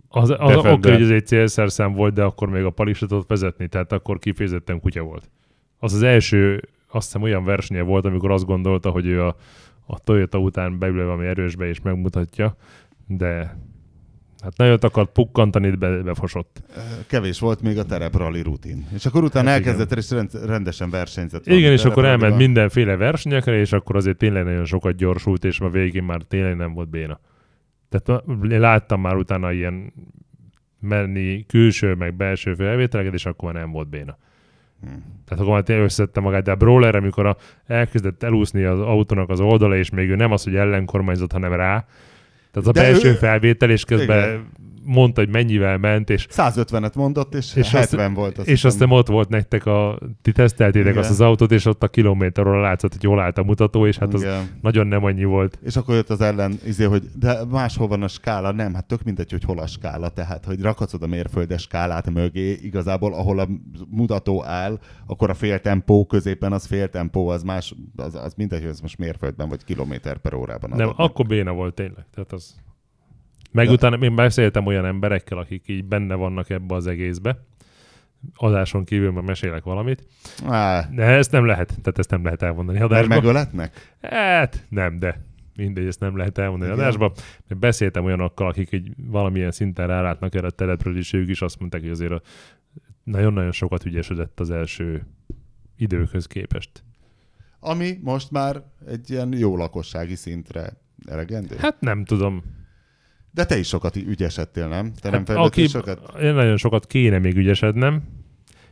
Az, 0.10 0.30
az 0.38 0.56
oké, 0.56 0.92
hogy 0.92 1.02
ez 1.02 1.10
egy 1.10 1.26
célszer 1.26 1.72
szám 1.72 1.94
volt, 1.94 2.14
de 2.14 2.24
akkor 2.24 2.50
még 2.50 2.64
a 2.64 2.74
tudott 3.00 3.28
vezetni, 3.28 3.68
tehát 3.68 3.92
akkor 3.92 4.20
kifejezetten 4.20 4.80
kutya 4.80 5.04
volt. 5.04 5.30
Az 5.80 5.94
az 5.94 6.02
első, 6.02 6.70
azt 6.92 7.06
hiszem 7.06 7.22
olyan 7.22 7.44
versenye 7.44 7.82
volt, 7.82 8.06
amikor 8.06 8.32
azt 8.32 8.46
gondolta, 8.46 8.90
hogy 8.90 9.06
ő 9.06 9.24
a, 9.24 9.36
a 9.86 10.00
Toyota 10.00 10.38
után 10.38 10.80
beül 10.80 11.06
valami 11.06 11.26
erősbe 11.26 11.68
és 11.68 11.82
megmutatja, 11.82 12.56
de 13.08 13.58
hát 14.42 14.58
nagyon 14.58 14.78
akart 14.82 15.12
pukkantani, 15.12 15.70
de 15.70 15.76
be, 15.76 16.02
befosott. 16.02 16.62
Kevés 17.08 17.40
volt 17.40 17.62
még 17.62 17.78
a 17.78 17.86
tereprali 17.86 18.42
rutin. 18.42 18.88
És 18.94 19.06
akkor 19.06 19.24
utána 19.24 19.50
Hát 19.50 19.58
elkezdett, 19.58 19.98
és 19.98 20.12
rend- 20.12 20.46
rendesen 20.46 20.90
versenyzett. 20.90 21.48
Igen, 21.48 21.72
és 21.72 21.86
akkor 21.86 22.06
elment 22.06 22.38
mindenféle 22.38 22.96
versenyekre, 22.96 23.60
és 23.60 23.72
akkor 23.72 23.96
azért 23.96 24.18
tényleg 24.18 24.44
nagyon 24.44 24.66
sokat 24.66 24.96
gyorsult, 24.96 25.44
és 25.44 25.60
a 25.60 25.70
végén 25.70 26.04
már 26.04 26.22
tényleg 26.22 26.56
nem 26.56 26.74
volt 26.74 26.90
béna. 26.90 27.20
Tehát 27.90 28.24
láttam 28.40 29.02
már 29.02 29.16
utána 29.16 29.52
ilyen 29.52 29.94
menni 30.80 31.46
külső, 31.46 31.94
meg 31.94 32.14
belső 32.14 32.54
felvételeket, 32.54 33.14
és 33.14 33.26
akkor 33.26 33.54
már 33.54 33.62
nem 33.62 33.72
volt 33.72 33.90
béna. 33.90 34.18
Hmm. 34.82 35.04
Tehát 35.26 35.44
akkor 35.44 35.54
már 35.54 35.64
tényleg 35.64 35.86
összette 35.86 36.20
magát, 36.20 36.44
de 36.44 36.52
a 36.52 36.56
Brawler, 36.56 36.96
amikor 36.96 37.26
a, 37.26 37.38
elkezdett 37.68 38.24
elúszni 38.24 38.64
az 38.64 38.80
autónak 38.80 39.30
az 39.30 39.40
oldala, 39.40 39.78
és 39.78 39.90
még 39.90 40.10
ő 40.10 40.16
nem 40.16 40.32
az, 40.32 40.44
hogy 40.44 40.56
ellenkormányzott, 40.56 41.32
hanem 41.32 41.54
rá. 41.54 41.86
Tehát 42.52 42.70
a 42.70 42.72
De 42.72 42.82
belső 42.82 43.10
ő- 43.10 43.14
felvétel, 43.14 43.70
és 43.70 43.84
közben 43.86 44.28
Igen. 44.30 44.48
Mondta, 44.90 45.22
hogy 45.22 45.30
mennyivel 45.30 45.78
ment, 45.78 46.10
és 46.10 46.28
150-et 46.30 46.96
mondott, 46.96 47.36
és, 47.36 47.56
És 47.56 47.56
és 47.56 47.74
azt- 47.74 47.90
70 47.90 48.14
volt. 48.14 48.38
Azt 48.38 48.48
és 48.48 48.54
hiszem. 48.54 48.70
aztán 48.70 48.92
ott 48.98 49.08
volt 49.08 49.30
nektek 49.30 49.66
a, 49.66 50.00
ti 50.22 50.32
teszteltétek 50.32 50.88
Igen. 50.90 50.98
azt 50.98 51.10
az 51.10 51.22
autót, 51.22 51.52
és 51.52 51.66
ott 51.66 51.84
a 51.84 51.88
kilométerről 51.88 52.62
látszott, 52.62 52.92
hogy 52.92 53.04
jól 53.04 53.20
állt 53.20 53.38
a 53.38 53.44
mutató, 53.44 53.88
és 53.88 53.98
hát 53.98 54.14
az 54.14 54.22
Igen. 54.22 54.50
nagyon 54.62 54.88
nem 54.88 55.04
annyi 55.04 55.24
volt. 55.24 55.60
És 55.64 55.76
akkor 55.76 55.96
jött 55.96 56.10
az 56.10 56.22
ellen, 56.22 56.60
izé, 56.66 56.84
hogy 56.84 57.04
de 57.20 57.38
máshol 57.50 57.88
van 57.88 58.04
a 58.04 58.08
skála, 58.08 58.52
nem, 58.52 58.74
hát 58.74 58.86
tök 58.86 59.04
mindegy, 59.04 59.32
hogy 59.32 59.44
hol 59.44 59.60
a 59.60 59.68
skála, 59.68 60.10
tehát 60.10 60.46
hogy 60.46 60.62
rakhatsz 60.62 60.94
oda 60.94 61.08
mérföldes 61.08 61.62
skálát 61.62 62.10
mögé, 62.10 62.52
igazából 62.52 63.14
ahol 63.14 63.40
a 63.40 63.48
mutató 63.90 64.44
áll, 64.46 64.80
akkor 65.08 65.30
a 65.30 65.34
féltempó 65.34 66.06
középen 66.06 66.52
az 66.52 66.66
féltempó, 66.66 67.28
az 67.28 67.44
más, 67.44 67.76
az, 67.96 68.16
az 68.16 68.34
mindegy, 68.34 68.62
hogy 68.62 68.70
ez 68.70 68.80
most 68.80 68.98
mérföldben 68.98 69.50
vagy 69.50 69.64
kilométer 69.64 70.18
per 70.18 70.34
órában. 70.34 70.70
Nem, 70.70 70.80
adott 70.88 70.98
akkor 70.98 71.26
béna 71.26 71.52
volt 71.52 71.74
tényleg. 71.74 72.06
Tehát 72.14 72.32
az... 72.32 72.56
Meg 73.52 73.66
De- 73.66 73.72
utána 73.72 73.96
én 73.98 74.16
beszéltem 74.16 74.66
olyan 74.66 74.86
emberekkel, 74.86 75.38
akik 75.38 75.64
így 75.68 75.86
benne 75.86 76.16
vannak 76.16 76.50
ebbe 76.50 76.76
az 76.76 76.88
egészbe. 76.88 77.44
Adáson 78.36 78.84
kívül 78.84 79.12
már 79.12 79.24
mesélek 79.24 79.64
valamit. 79.64 80.06
Á, 80.46 80.90
De 80.92 81.04
ezt 81.04 81.32
nem 81.32 81.46
lehet, 81.46 81.68
tehát 81.68 81.98
ezt 81.98 82.10
nem 82.10 82.24
lehet 82.24 82.42
elmondani 82.42 82.80
adásban. 82.80 83.18
megöletnek? 83.18 83.96
Hát 84.02 84.66
nem, 84.70 84.98
de 85.00 85.24
mindegy, 85.56 85.86
ezt 85.86 86.00
nem 86.00 86.18
lehet 86.18 86.38
elmondani 86.38 86.72
Igen. 86.72 86.84
adásba. 86.84 87.12
Mert 87.48 87.60
beszéltem 87.62 88.06
olyanokkal, 88.06 88.48
akik 88.48 88.72
egy 88.74 88.92
valamilyen 88.98 89.52
szinten 89.52 89.88
rálátnak 89.88 90.36
erre 90.36 90.48
a 90.48 90.52
telepről, 90.52 90.98
és 90.98 91.14
ők 91.14 91.30
is 91.30 91.42
azt 91.42 91.60
mondták, 91.60 91.82
hogy 91.82 91.90
azért 91.90 92.12
a 92.12 92.22
nagyon-nagyon 93.04 93.52
sokat 93.52 93.86
ügyesedett 93.86 94.40
az 94.40 94.50
első 94.52 95.06
időkhöz 95.78 96.26
képest. 96.26 96.84
Ami 97.60 97.98
most 98.02 98.32
már 98.32 98.62
egy 98.88 99.10
ilyen 99.12 99.34
jó 99.38 99.58
lakossági 99.58 100.16
szintre 100.16 100.74
elegendő. 101.08 101.56
Hát 101.58 101.82
nem 101.82 102.06
tudom. 102.06 102.44
De 103.32 103.46
te 103.46 103.58
is 103.58 103.68
sokat 103.68 103.96
ügyesedtél, 103.96 104.68
nem? 104.68 104.92
Te 105.02 105.10
nem 105.10 105.24
Hát 105.28 105.38
aki, 105.38 105.68
sokat? 105.68 106.20
Én 106.22 106.34
nagyon 106.34 106.58
sokat 106.58 106.88
kéne 106.88 107.20
még 107.20 107.38
ügyesednem. 107.38 108.04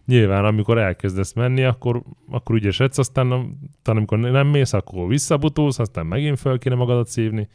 Nyilván, 0.06 0.46
amikor 0.46 0.78
elkezdesz 0.78 1.34
menni, 1.34 1.64
akkor, 1.64 2.04
akkor 2.30 2.56
ügyesedsz, 2.56 2.98
aztán, 2.98 3.32
aztán 3.32 3.96
amikor 3.96 4.20
nem 4.20 4.48
mész, 4.48 4.74
akkor 4.74 5.08
visszabutulsz, 5.08 5.80
aztán 5.80 6.06
megint 6.06 6.40
föl 6.40 6.60
kéne 6.60 6.76
magadat 6.76 7.08
szívni. 7.08 7.48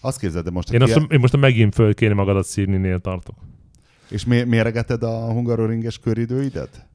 Azt 0.00 0.18
képzeld, 0.18 0.44
de 0.44 0.50
most 0.50 0.72
Én, 0.72 0.82
azt, 0.82 1.00
én 1.08 1.20
most 1.20 1.34
a 1.34 1.36
megint 1.36 1.74
föl 1.74 1.94
kéne 1.94 2.14
magadat 2.14 2.44
szívni-nél 2.44 2.98
tartok. 2.98 3.36
És 4.10 4.24
mé- 4.24 4.46
méregeted 4.46 5.02
a 5.02 5.32
hungaroringes 5.32 5.98
köridőidet? 5.98 6.86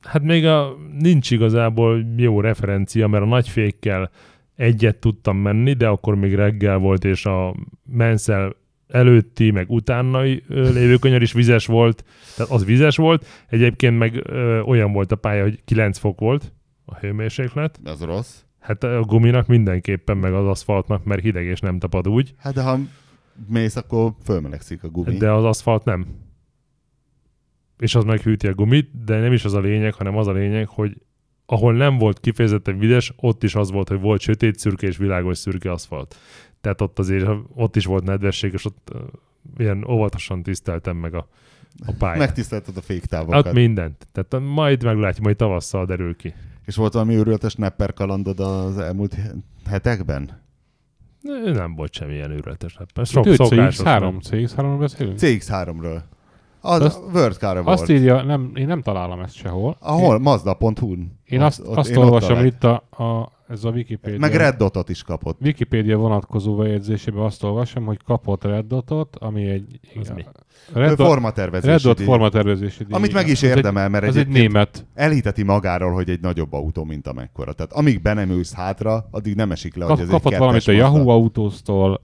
Hát 0.00 0.22
még 0.22 0.46
a, 0.46 0.76
nincs 0.98 1.30
igazából 1.30 2.06
jó 2.16 2.40
referencia, 2.40 3.06
mert 3.06 3.22
a 3.22 3.26
nagyfékkel 3.26 4.10
egyet 4.56 4.96
tudtam 4.96 5.36
menni, 5.36 5.72
de 5.72 5.86
akkor 5.88 6.14
még 6.14 6.34
reggel 6.34 6.78
volt, 6.78 7.04
és 7.04 7.26
a 7.26 7.54
menszel 7.84 8.56
előtti, 8.88 9.50
meg 9.50 9.70
utánai 9.70 10.42
lévő 10.48 10.96
kanyar 10.96 11.22
is 11.22 11.32
vizes 11.32 11.66
volt, 11.66 12.04
tehát 12.36 12.52
az 12.52 12.64
vizes 12.64 12.96
volt. 12.96 13.26
Egyébként 13.48 13.98
meg 13.98 14.20
ö, 14.26 14.60
olyan 14.60 14.92
volt 14.92 15.12
a 15.12 15.16
pálya, 15.16 15.42
hogy 15.42 15.64
9 15.64 15.98
fok 15.98 16.20
volt 16.20 16.52
a 16.84 16.96
hőmérséklet. 16.96 17.80
Az 17.84 18.00
rossz. 18.02 18.40
Hát 18.60 18.84
a 18.84 19.00
guminak 19.00 19.46
mindenképpen, 19.46 20.16
meg 20.16 20.32
az 20.34 20.46
aszfaltnak, 20.46 21.04
mert 21.04 21.22
hideg 21.22 21.44
és 21.44 21.60
nem 21.60 21.78
tapad 21.78 22.08
úgy, 22.08 22.34
Hát 22.38 22.54
de 22.54 22.62
ha 22.62 22.78
mész, 23.48 23.76
akkor 23.76 24.12
fölmelegszik 24.24 24.82
a 24.82 24.88
gumi. 24.88 25.16
de 25.16 25.32
az 25.32 25.44
aszfalt 25.44 25.84
nem. 25.84 26.06
És 27.78 27.94
az 27.94 28.04
meghűti 28.04 28.46
a 28.46 28.54
gumit, 28.54 29.04
de 29.04 29.18
nem 29.18 29.32
is 29.32 29.44
az 29.44 29.54
a 29.54 29.60
lényeg, 29.60 29.94
hanem 29.94 30.16
az 30.16 30.26
a 30.26 30.32
lényeg, 30.32 30.68
hogy 30.68 30.96
ahol 31.46 31.74
nem 31.74 31.98
volt 31.98 32.20
kifejezetten 32.20 32.78
vizes, 32.78 33.12
ott 33.16 33.42
is 33.42 33.54
az 33.54 33.70
volt, 33.70 33.88
hogy 33.88 34.00
volt 34.00 34.20
sötét 34.20 34.58
szürke 34.58 34.86
és 34.86 34.96
világos 34.96 35.38
szürke 35.38 35.70
aszfalt. 35.70 36.16
Tehát 36.66 36.80
ott 36.80 36.98
azért, 36.98 37.28
ott 37.54 37.76
is 37.76 37.84
volt 37.84 38.04
nedvesség, 38.04 38.52
és 38.52 38.64
ott 38.64 38.88
uh, 38.94 39.00
ilyen 39.56 39.84
óvatosan 39.88 40.42
tiszteltem 40.42 40.96
meg 40.96 41.14
a, 41.14 41.28
a 41.86 41.92
pályát. 41.98 42.18
Megtisztelted 42.18 42.76
a 42.76 42.80
féktávokat. 42.80 43.44
Hát 43.44 43.54
mindent. 43.54 44.06
Tehát 44.12 44.46
majd 44.46 44.84
meglátjuk, 44.84 45.24
majd 45.24 45.36
tavasszal 45.36 45.86
derül 45.86 46.16
ki. 46.16 46.34
És 46.64 46.76
volt 46.76 46.92
valami 46.92 47.14
őrületes 47.14 47.54
nepper 47.54 47.92
kalandod 47.92 48.40
az 48.40 48.78
elmúlt 48.78 49.16
hetekben? 49.66 50.42
Nem 51.44 51.74
volt 51.74 51.92
semmilyen 51.92 52.30
őrületes. 52.30 52.78
Persze 52.94 53.12
Sok 53.12 53.26
Ő 53.26 53.34
szokásos. 53.34 53.86
CX3, 53.86 54.14
CX3-ról 54.30 54.76
beszélünk? 54.78 55.18
CX3-ről. 55.20 56.00
Az 56.60 56.80
Azt- 56.80 56.98
a 56.98 57.10
World 57.12 57.36
car 57.36 57.54
volt. 57.62 57.80
Azt 57.80 57.90
írja, 57.90 58.22
nem, 58.22 58.52
én 58.54 58.66
nem 58.66 58.82
találom 58.82 59.20
ezt 59.20 59.34
sehol. 59.34 59.76
Ahol? 59.80 60.18
Mazda.hu-n. 60.18 61.18
Én 61.24 61.40
azt, 61.42 61.60
azt 61.60 61.90
én 61.90 61.96
ott 61.96 62.04
olvasom 62.04 62.44
itt, 62.44 62.64
a, 62.64 62.82
a, 62.90 63.34
ez 63.48 63.64
a 63.64 63.70
Wikipedia. 63.70 64.18
Meg 64.18 64.34
Red 64.34 64.56
Dotot 64.56 64.88
is 64.88 65.02
kapott. 65.02 65.40
Wikipédia 65.40 65.96
vonatkozó 65.96 66.56
bejegyzésében 66.56 67.22
azt 67.22 67.44
olvasom, 67.44 67.84
hogy 67.84 68.02
kapott 68.04 68.44
Red 68.44 68.66
Dotot, 68.66 69.16
ami 69.16 69.46
egy... 69.48 69.80
Az 70.00 70.08
mi? 70.14 70.24
Red, 70.72 70.96
Dot, 70.96 71.06
formatervezési 71.06 71.72
Red 71.72 71.80
Dot 71.80 71.96
díj. 71.96 72.06
formatervezési 72.06 72.84
díj. 72.84 72.92
Amit 72.96 73.12
meg 73.12 73.28
is 73.28 73.42
érdemel, 73.42 73.88
mert 73.88 74.04
Az 74.06 74.16
egy 74.16 74.28
német. 74.28 74.86
elhiteti 74.94 75.42
magáról, 75.42 75.92
hogy 75.92 76.10
egy 76.10 76.20
nagyobb 76.20 76.52
autó, 76.52 76.84
mint 76.84 77.06
amekkora. 77.06 77.52
Tehát 77.52 77.72
amíg 77.72 78.02
be 78.02 78.12
nem 78.12 78.30
ülsz 78.30 78.54
hátra, 78.54 79.08
addig 79.10 79.34
nem 79.34 79.50
esik 79.52 79.74
le, 79.74 79.84
hogy 79.84 79.94
Kap, 79.94 80.02
ez 80.04 80.08
kapott 80.10 80.32
egy 80.32 80.38
valamit 80.38 80.66
a 80.68 80.72
Yahoo. 80.72 81.08
Autóztól, 81.08 82.00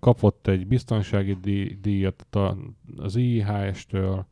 kapott 0.00 0.46
egy 0.46 0.66
biztonsági 0.66 1.36
díj, 1.42 1.78
díjat 1.82 2.26
a- 2.30 2.56
az 2.96 3.16
IHS-től. 3.16 4.26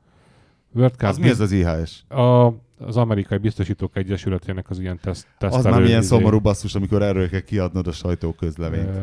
WordCard 0.75 1.13
Az 1.13 1.19
mi 1.19 1.29
ez 1.29 1.41
az 1.41 1.53
IHS? 1.53 2.05
a, 2.09 2.53
az 2.87 2.97
Amerikai 2.97 3.39
Biztosítók 3.39 3.97
Egyesületének 3.97 4.71
az 4.71 4.79
ilyen 4.79 4.99
teszt, 5.03 5.27
Az 5.31 5.35
tesztelő. 5.39 5.71
már 5.75 5.83
milyen 5.83 5.99
izé, 6.01 6.09
szomorú 6.09 6.41
basszus, 6.41 6.75
amikor 6.75 7.03
erről 7.03 7.29
kell 7.29 7.41
kiadnod 7.41 7.87
a 7.87 7.93
sajtóközleményt. 7.93 8.89
ö, 8.97 9.01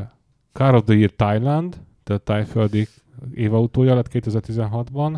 Car 0.54 0.76
of 0.76 0.84
the 0.84 0.96
Year 0.96 1.12
Thailand, 1.16 1.78
tehát 2.04 2.22
tájföldi 2.22 2.88
évautója 3.34 3.96
lett 3.96 4.08
2016-ban. 4.14 5.16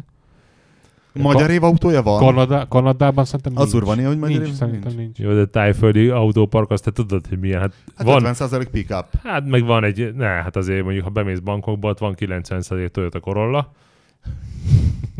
Magyar 1.13 1.49
évautója 1.49 2.01
van? 2.03 2.19
Kanada, 2.19 2.67
Kanadában 2.67 3.25
szerintem 3.25 3.53
nincs. 3.53 3.65
Azur 3.67 3.83
van 3.83 3.97
ilyen, 3.97 4.09
hogy 4.09 4.17
magyar 4.19 4.41
nincs, 4.41 4.53
szerintem 4.53 4.81
nincs. 4.95 4.95
nincs. 4.95 5.17
Jó, 5.19 5.33
de 5.33 5.45
tájföldi 5.45 6.09
autópark, 6.09 6.71
azt 6.71 6.83
te 6.83 6.91
tudod, 6.91 7.27
hogy 7.27 7.39
milyen. 7.39 7.59
Hát, 7.59 7.73
Hát 7.95 8.07
van, 8.07 8.21
50% 8.25 8.67
pick-up. 8.71 9.05
hát 9.23 9.45
meg 9.45 9.65
van 9.65 9.83
egy, 9.83 10.13
ne, 10.15 10.25
hát 10.27 10.55
azért 10.55 10.83
mondjuk, 10.83 11.03
ha 11.03 11.09
bemész 11.09 11.39
bankokba, 11.39 11.89
ott 11.89 11.99
van 11.99 12.15
90% 12.19 12.87
Toyota 12.91 13.19
Corolla. 13.19 13.71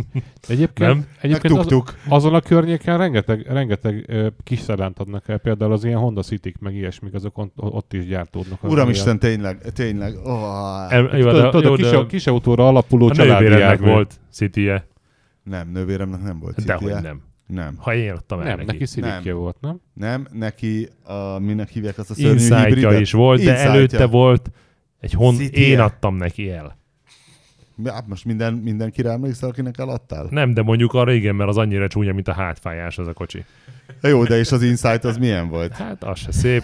Egyébként, 0.47 0.89
Nem? 0.89 1.05
Egyébként 1.21 1.57
az, 1.57 1.65
tuk-tuk. 1.65 1.97
azon 2.09 2.33
a 2.33 2.39
környéken 2.41 2.97
rengeteg, 2.97 3.45
rengeteg 3.47 4.05
ö, 4.07 4.27
kis 4.43 4.59
szedánt 4.59 4.99
adnak 4.99 5.27
el, 5.29 5.37
például 5.37 5.71
az 5.71 5.83
ilyen 5.83 5.99
Honda 5.99 6.21
city 6.21 6.53
meg 6.59 6.75
ilyesmik, 6.75 7.13
azok 7.13 7.37
ott, 7.37 7.53
ott 7.55 7.93
is 7.93 8.05
gyártódnak. 8.05 8.63
Az 8.63 8.71
Uramisten, 8.71 9.19
tényleg, 9.19 9.61
tényleg. 9.73 10.15
Oh, 10.23 10.93
El, 10.93 11.01
jó, 11.17 11.29
Tudod, 11.29 11.41
de, 11.43 11.49
tudod, 11.49 11.63
jó, 11.63 11.69
a 11.71 11.75
kis, 11.75 11.91
de 11.91 12.05
kis 12.05 12.27
autóra 12.27 12.67
alapuló 12.67 13.07
a 13.07 13.13
családi 13.13 13.83
volt 13.83 14.19
city 14.31 14.67
-e. 14.69 14.87
nem, 15.43 15.69
nővéremnek 15.71 16.21
nem 16.21 16.39
volt 16.39 16.65
Dehogy 16.65 16.83
Cityje. 16.87 17.01
nem. 17.01 17.21
Nem. 17.47 17.75
Ha 17.77 17.93
én 17.95 18.11
adtam 18.11 18.39
el 18.39 18.45
Nem, 18.45 18.57
neki. 18.57 18.71
neki 18.71 18.85
szidikje 18.85 19.33
volt, 19.33 19.55
nem? 19.61 19.79
Nem, 19.93 20.27
neki, 20.31 20.89
a, 21.03 21.39
minek 21.39 21.69
hívják 21.69 21.97
azt 21.97 22.09
a 22.09 22.13
szörnyű 22.13 22.65
hibridet? 22.65 22.99
is 22.99 23.11
volt, 23.11 23.37
de 23.43 23.49
Insight-ja. 23.51 23.71
előtte 23.73 24.05
volt 24.05 24.51
egy 24.99 25.13
hon, 25.13 25.35
City-je. 25.35 25.67
én 25.67 25.79
adtam 25.79 26.15
neki 26.15 26.49
el. 26.51 26.77
Hát 27.85 28.07
most 28.07 28.25
minden, 28.25 28.53
mindenkire 28.53 29.09
emlékszel, 29.09 29.49
akinek 29.49 29.77
eladtál? 29.77 30.27
Nem, 30.29 30.53
de 30.53 30.61
mondjuk 30.61 30.93
arra 30.93 31.11
igen, 31.11 31.35
mert 31.35 31.49
az 31.49 31.57
annyira 31.57 31.87
csúnya, 31.87 32.13
mint 32.13 32.27
a 32.27 32.33
hátfájás 32.33 32.97
az 32.97 33.07
a 33.07 33.13
kocsi. 33.13 33.45
Jó, 34.01 34.23
de 34.23 34.37
és 34.37 34.51
az 34.51 34.61
Insight 34.61 35.03
az 35.03 35.17
milyen 35.17 35.49
volt? 35.49 35.73
Hát 35.73 36.03
az 36.03 36.19
se 36.19 36.31
szép. 36.31 36.63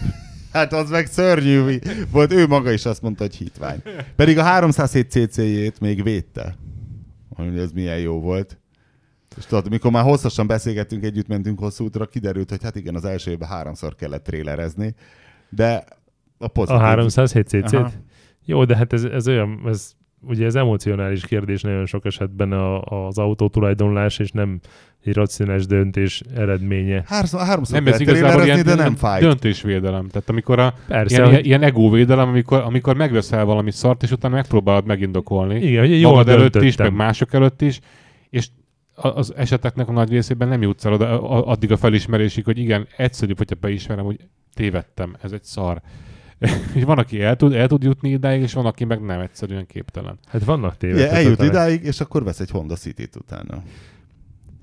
Hát 0.52 0.74
az 0.74 0.90
meg 0.90 1.06
szörnyű 1.06 1.80
volt, 2.12 2.34
ő 2.34 2.48
maga 2.48 2.72
is 2.72 2.86
azt 2.86 3.02
mondta, 3.02 3.24
hogy 3.24 3.36
hitvány. 3.36 3.82
Pedig 4.16 4.38
a 4.38 4.44
307 4.44 5.12
cc-jét 5.12 5.80
még 5.80 6.04
védte, 6.04 6.56
hogy 7.30 7.60
ez 7.60 7.72
milyen 7.72 8.00
jó 8.00 8.20
volt. 8.20 8.58
És 9.38 9.46
tudod, 9.46 9.70
mikor 9.70 9.92
már 9.92 10.04
hosszasan 10.04 10.48
beszélgettünk, 10.48 11.04
együtt 11.04 11.28
mentünk 11.28 11.60
hosszú 11.60 11.84
útra, 11.84 12.06
kiderült, 12.06 12.50
hogy 12.50 12.64
hát 12.64 12.76
igen, 12.76 12.96
az 12.96 13.06
első 13.06 13.32
évben 13.32 13.50
háromszor 13.50 13.96
kellett 13.96 14.24
trélerezni, 14.24 14.96
de 15.50 15.84
a 16.38 16.48
pozitív... 16.48 16.82
A 16.82 16.84
307 16.84 17.48
cc. 17.48 17.76
Jó, 18.46 18.66
de 18.66 18.76
hát 18.76 18.94
ez, 18.94 19.04
ez 19.04 19.28
olyan, 19.28 19.62
ez 19.66 19.95
ugye 20.28 20.46
ez 20.46 20.56
emocionális 20.56 21.26
kérdés 21.26 21.62
nagyon 21.62 21.86
sok 21.86 22.06
esetben 22.06 22.52
a, 22.52 22.82
az 22.82 23.18
autó 23.18 23.48
tulajdonlás, 23.48 24.20
és 24.20 24.32
nem 24.32 24.60
egy 25.04 25.14
racionális 25.14 25.66
döntés 25.66 26.22
eredménye. 26.36 27.04
Háromszor, 27.06 27.40
háromszor 27.42 27.82
Nem, 27.82 27.94
ez 27.94 28.00
igazából 28.00 28.44
ilyen 28.44 28.64
de 28.64 28.76
nem 28.76 28.96
fájt. 28.96 29.24
döntésvédelem. 29.24 30.08
Tehát 30.08 30.30
amikor 30.30 30.60
a, 30.60 30.74
Persze, 30.88 31.16
ilyen, 31.16 31.34
hogy, 31.34 31.46
ilyen 31.46 31.62
egóvédelem, 31.64 32.28
amikor, 32.28 32.62
amikor 32.62 32.96
megveszel 32.96 33.46
valami 33.46 33.72
szart, 33.72 34.04
és 34.04 34.12
utána 34.12 34.36
megpróbálod 34.36 34.86
megindokolni. 34.86 35.62
igen, 35.62 35.80
hogy 35.88 36.00
jól 36.00 36.12
magad 36.12 36.30
előtt 36.30 36.62
is, 36.62 36.76
meg 36.76 36.94
mások 36.94 37.34
előtt 37.34 37.62
is, 37.62 37.80
és 38.30 38.48
az 38.96 39.34
eseteknek 39.36 39.88
a 39.88 39.92
nagy 39.92 40.10
részében 40.10 40.48
nem 40.48 40.62
jutsz 40.62 40.86
el 40.86 40.94
oda, 40.94 41.22
addig 41.46 41.72
a 41.72 41.78
felismerésig, 41.78 42.46
hogy 42.46 42.58
igen, 42.58 42.88
egyszerűbb, 42.98 43.38
hogyha 43.38 43.56
beismerem, 43.60 44.06
hogy 44.06 44.20
tévedtem, 44.54 45.16
ez 45.22 45.32
egy 45.32 45.44
szar. 45.44 45.82
És 46.76 46.84
van, 46.84 46.98
aki 46.98 47.22
el 47.22 47.36
tud, 47.36 47.54
el 47.54 47.68
tud 47.68 47.84
jutni 47.84 48.10
idáig, 48.10 48.42
és 48.42 48.54
van, 48.54 48.66
aki 48.66 48.86
meg 48.86 49.02
nem 49.02 49.20
egyszerűen 49.20 49.66
képtelen. 49.66 50.20
Hát 50.26 50.44
vannak 50.44 50.70
Ugye, 50.70 50.78
tévedhetetlenek. 50.78 51.24
eljut 51.26 51.42
idáig, 51.54 51.84
és 51.84 52.00
akkor 52.00 52.24
vesz 52.24 52.40
egy 52.40 52.50
Honda 52.50 52.76
City-t 52.76 53.16
utána. 53.16 53.64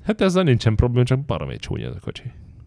Hát 0.04 0.20
ezzel 0.20 0.42
nincsen 0.42 0.74
probléma, 0.74 1.04
csak 1.06 1.20
baromi 1.20 1.56
csúnya 1.56 1.86
ez 1.88 1.94
a 1.94 2.00
kocsi. 2.00 2.22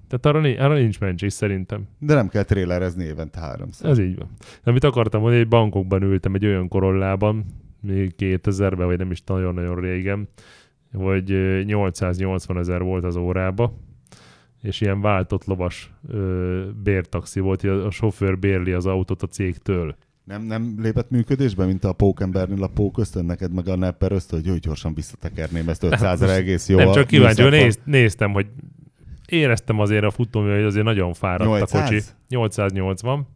Tehát 0.07 0.25
arra, 0.25 0.39
nincs, 0.39 0.59
arra 0.59 0.73
nincs 0.73 0.99
mencsés 0.99 1.33
szerintem. 1.33 1.87
De 1.99 2.13
nem 2.13 2.27
kell 2.27 2.43
trélerezni 2.43 3.03
évente 3.03 3.39
háromszor. 3.39 3.89
Ez 3.89 3.99
így 3.99 4.17
van. 4.17 4.29
De 4.63 4.69
amit 4.69 4.83
akartam 4.83 5.19
mondani, 5.21 5.41
hogy 5.41 5.49
bankokban 5.51 6.03
ültem 6.03 6.33
egy 6.33 6.45
olyan 6.45 6.67
korollában, 6.67 7.45
még 7.81 8.13
2000-ben, 8.17 8.85
vagy 8.85 8.97
nem 8.97 9.11
is 9.11 9.23
nagyon-nagyon 9.25 9.79
régen, 9.79 10.27
hogy 10.93 11.31
ö, 11.31 11.61
880 11.63 12.57
ezer 12.57 12.81
volt 12.81 13.03
az 13.03 13.15
órába, 13.15 13.73
és 14.65 14.81
ilyen 14.81 15.01
váltott 15.01 15.45
lovas 15.45 15.91
ö, 16.07 16.63
bértaxi 16.83 17.39
volt, 17.39 17.61
hogy 17.61 17.69
a, 17.69 17.85
a 17.85 17.91
sofőr 17.91 18.39
bérli 18.39 18.71
az 18.71 18.85
autót 18.85 19.21
a 19.21 19.27
cégtől. 19.27 19.95
Nem, 20.23 20.41
nem 20.41 20.75
lépett 20.77 21.09
működésbe, 21.09 21.65
mint 21.65 21.83
a 21.83 21.93
pókembernél 21.93 22.63
a 22.63 22.67
pók 22.67 22.97
ösztön 22.97 23.25
neked, 23.25 23.53
meg 23.53 23.67
a 23.67 23.75
nepper 23.75 24.11
ösztön, 24.11 24.39
hogy 24.39 24.47
jó, 24.47 24.55
gyorsan 24.55 24.93
visszatekerném 24.93 25.69
ezt 25.69 25.83
500 25.83 26.19
most 26.19 26.31
egész 26.31 26.69
jó. 26.69 26.77
nem, 26.77 26.91
csak 26.91 27.07
kíváncsi, 27.07 27.43
néz, 27.43 27.79
néztem, 27.83 28.31
hogy 28.31 28.47
éreztem 29.27 29.79
azért 29.79 30.03
a 30.03 30.11
futómű, 30.11 30.53
hogy 30.53 30.63
azért 30.63 30.85
nagyon 30.85 31.13
fáradt 31.13 31.49
800? 31.49 31.73
a 31.73 31.83
kocsi. 31.83 32.01
880. 32.29 33.27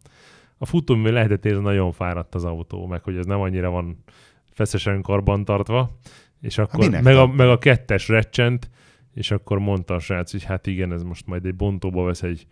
A 0.58 0.66
futómű 0.66 1.10
lehetett 1.10 1.44
érezni, 1.44 1.64
nagyon 1.64 1.92
fáradt 1.92 2.34
az 2.34 2.44
autó, 2.44 2.86
meg 2.86 3.02
hogy 3.02 3.16
ez 3.16 3.26
nem 3.26 3.40
annyira 3.40 3.70
van 3.70 4.04
feszesen 4.52 5.02
karbantartva, 5.02 5.98
és 6.40 6.58
akkor 6.58 6.78
minek 6.78 7.02
meg 7.02 7.16
a, 7.16 7.26
meg 7.26 7.48
a 7.48 7.58
kettes 7.58 8.08
recsent, 8.08 8.70
és 9.14 9.30
akkor 9.30 9.58
mondta 9.58 9.94
a 9.94 9.98
srác, 9.98 10.30
hogy 10.30 10.44
hát 10.44 10.66
igen, 10.66 10.92
ez 10.92 11.02
most 11.02 11.26
majd 11.26 11.46
egy 11.46 11.54
bontóba 11.54 12.04
vesz 12.04 12.22
egy, 12.22 12.46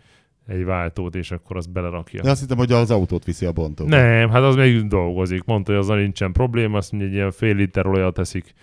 egy 0.47 0.65
váltót, 0.65 1.15
és 1.15 1.31
akkor 1.31 1.57
azt 1.57 1.73
belerakja. 1.73 2.23
De 2.23 2.31
azt 2.31 2.41
hittem, 2.41 2.57
hogy 2.57 2.73
az 2.73 2.91
autót 2.91 3.25
viszi 3.25 3.47
a 3.47 3.53
bontóba. 3.53 3.91
Nem, 3.91 4.31
hát 4.31 4.43
az 4.43 4.55
még 4.55 4.87
dolgozik. 4.87 5.45
Mondta, 5.45 5.73
hogy 5.73 5.81
azzal 5.81 5.97
nincsen 5.97 6.33
probléma, 6.33 6.77
azt 6.77 6.93
mondja, 6.93 7.11
egy 7.11 7.15
ilyen 7.15 7.31
fél 7.31 7.55
liter 7.55 7.87
olajat 7.87 8.15
teszik 8.15 8.55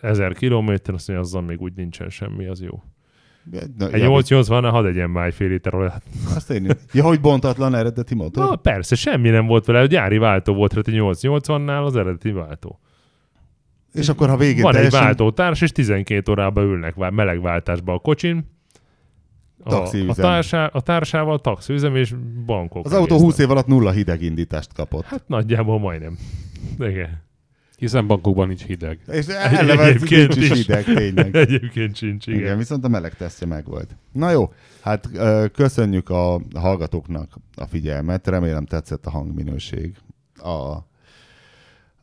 ezer 0.00 0.32
kilométer, 0.32 0.94
azt 0.94 1.08
mondja, 1.08 1.26
azzal 1.26 1.42
még 1.42 1.60
úgy 1.60 1.72
nincsen 1.76 2.08
semmi, 2.08 2.46
az 2.46 2.62
jó. 2.62 2.82
Na, 3.78 3.90
Egy 3.90 4.00
ja, 4.00 4.06
880 4.06 4.70
hadd 4.70 4.86
egyen 4.86 5.10
már 5.10 5.26
egy 5.26 5.34
fél 5.34 5.48
liter 5.48 5.74
olajat. 5.74 6.02
Azt 6.34 6.50
én 6.50 6.70
Ja, 6.92 7.04
hogy 7.04 7.20
bontatlan 7.20 7.74
eredeti 7.74 8.14
motor? 8.14 8.48
Na, 8.48 8.56
persze, 8.56 8.94
semmi 8.94 9.28
nem 9.28 9.46
volt 9.46 9.64
vele, 9.64 9.80
a 9.80 9.86
gyári 9.86 10.18
váltó 10.18 10.54
volt 10.54 10.72
rá, 10.74 10.80
880-nál 10.84 11.84
az 11.84 11.96
eredeti 11.96 12.30
váltó. 12.30 12.80
És 13.96 14.08
akkor, 14.08 14.28
ha 14.28 14.36
végén 14.36 14.62
Van 14.62 14.72
teljesen... 14.72 15.00
egy 15.00 15.06
váltótárs, 15.06 15.60
és 15.60 15.72
12 15.72 16.32
órában 16.32 16.64
ülnek 16.64 16.94
vá- 16.94 17.12
melegváltásba 17.12 17.92
a 17.92 17.98
kocsin. 17.98 18.54
A, 19.64 19.74
a, 19.74 20.14
társá, 20.14 20.66
a 20.66 20.80
társával 20.80 21.38
taxiüzem 21.38 21.96
és 21.96 22.14
bankok. 22.46 22.84
Az 22.84 22.92
autó 22.92 23.14
egész 23.14 23.24
20 23.24 23.38
év 23.38 23.50
alatt 23.50 23.66
nulla 23.66 23.90
hidegindítást 23.90 24.72
kapott. 24.72 25.04
Hát 25.04 25.28
nagyjából 25.28 25.78
majdnem. 25.78 26.18
Igen. 26.78 27.24
Hiszen 27.76 28.06
bankokban 28.06 28.46
nincs 28.46 28.62
hideg. 28.64 28.98
És 29.06 29.26
eleve 29.26 29.84
Egyébként 29.84 30.36
nincs 30.36 30.50
is 30.50 30.66
hideg, 30.66 30.84
tényleg. 30.84 31.36
Egyébként 31.46 31.96
sincs, 31.96 32.26
igen. 32.26 32.40
Igen, 32.40 32.58
viszont 32.58 32.84
a 32.84 32.88
meleg 32.88 33.14
tesztje 33.14 33.46
meg 33.46 33.64
volt. 33.64 33.96
Na 34.12 34.30
jó, 34.30 34.52
hát 34.80 35.10
köszönjük 35.52 36.10
a 36.10 36.40
hallgatóknak 36.54 37.36
a 37.54 37.66
figyelmet, 37.66 38.26
remélem 38.26 38.64
tetszett 38.64 39.06
a 39.06 39.10
hangminőség. 39.10 39.96
A, 40.36 40.76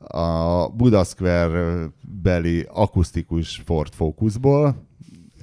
a 0.08 0.68
Budasquare 0.70 1.88
beli 2.22 2.68
akusztikus 2.72 3.62
Ford 3.66 3.94
Focusból, 3.94 4.88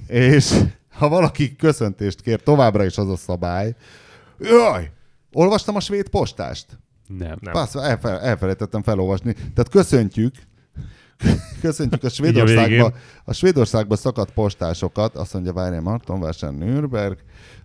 és 0.07 0.59
ha 0.91 1.09
valaki 1.09 1.55
köszöntést 1.55 2.21
kér, 2.21 2.41
továbbra 2.41 2.85
is 2.85 2.97
az 2.97 3.09
a 3.09 3.15
szabály. 3.15 3.75
Jaj! 4.39 4.91
Olvastam 5.33 5.75
a 5.75 5.79
svéd 5.79 6.09
postást? 6.09 6.65
Nem. 7.07 7.37
Nem. 7.39 7.53
Passz, 7.53 7.75
elfe, 7.75 8.19
elfelejtettem 8.19 8.83
felolvasni. 8.83 9.33
Tehát 9.33 9.69
köszöntjük, 9.69 10.35
köszöntjük 11.61 12.03
a. 12.03 12.09
Svédországba, 12.09 12.93
a 13.31 13.33
Svédországba 13.33 13.95
szakadt 13.95 14.31
postásokat, 14.31 15.15
azt 15.15 15.33
mondja, 15.33 15.53
várjál, 15.53 15.81
Martonvásár, 15.81 16.53
Nürnberg, 16.53 17.17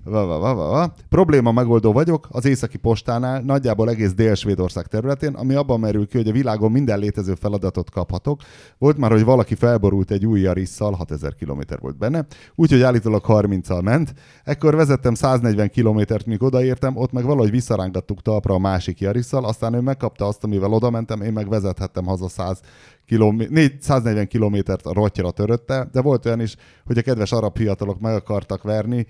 va, 0.04 0.26
va, 0.26 0.38
va, 0.38 0.54
va, 0.54 0.68
va. 0.68 0.92
Probléma 1.08 1.52
megoldó 1.52 1.92
vagyok 1.92 2.28
az 2.30 2.44
északi 2.44 2.78
postánál, 2.78 3.40
nagyjából 3.40 3.90
egész 3.90 4.14
Dél-Svédország 4.14 4.86
területén, 4.86 5.34
ami 5.34 5.54
abban 5.54 5.80
merül 5.80 6.06
ki, 6.06 6.16
hogy 6.16 6.28
a 6.28 6.32
világon 6.32 6.70
minden 6.70 6.98
létező 6.98 7.34
feladatot 7.34 7.90
kaphatok. 7.90 8.40
Volt 8.78 8.96
már, 8.96 9.10
hogy 9.10 9.24
valaki 9.24 9.54
felborult 9.54 10.10
egy 10.10 10.26
új 10.26 10.40
Jarisszal, 10.40 10.92
6000 10.92 11.34
km 11.34 11.60
volt 11.80 11.98
benne, 11.98 12.26
úgyhogy 12.54 12.82
állítólag 12.82 13.24
30-al 13.26 13.82
ment. 13.82 14.14
Ekkor 14.44 14.74
vezettem 14.74 15.14
140 15.14 15.70
kilométert, 15.70 16.26
míg 16.26 16.42
odaértem, 16.42 16.96
ott 16.96 17.12
meg 17.12 17.24
valahogy 17.24 17.50
visszarángattuk 17.50 18.22
talpra 18.22 18.54
a 18.54 18.58
másik 18.58 19.00
Jarisszal, 19.00 19.44
aztán 19.44 19.74
ő 19.74 19.80
megkapta 19.80 20.26
azt, 20.26 20.44
amivel 20.44 20.72
oda 20.72 20.90
mentem, 20.90 21.22
én 21.22 21.32
meg 21.32 21.48
vezethettem 21.48 22.06
haza 22.06 22.28
100 22.28 22.60
kilomé- 23.06 23.50
négy- 23.50 23.82
140 23.82 24.26
kilométert 24.26 24.86
a 24.86 24.92
rottyra 24.92 25.30
törötte, 25.56 25.90
de 25.92 26.00
volt 26.00 26.26
olyan 26.26 26.40
is, 26.40 26.56
hogy 26.84 26.98
a 26.98 27.02
kedves 27.02 27.32
arab 27.32 27.56
fiatalok 27.56 28.00
meg 28.00 28.14
akartak 28.14 28.62
verni, 28.62 29.06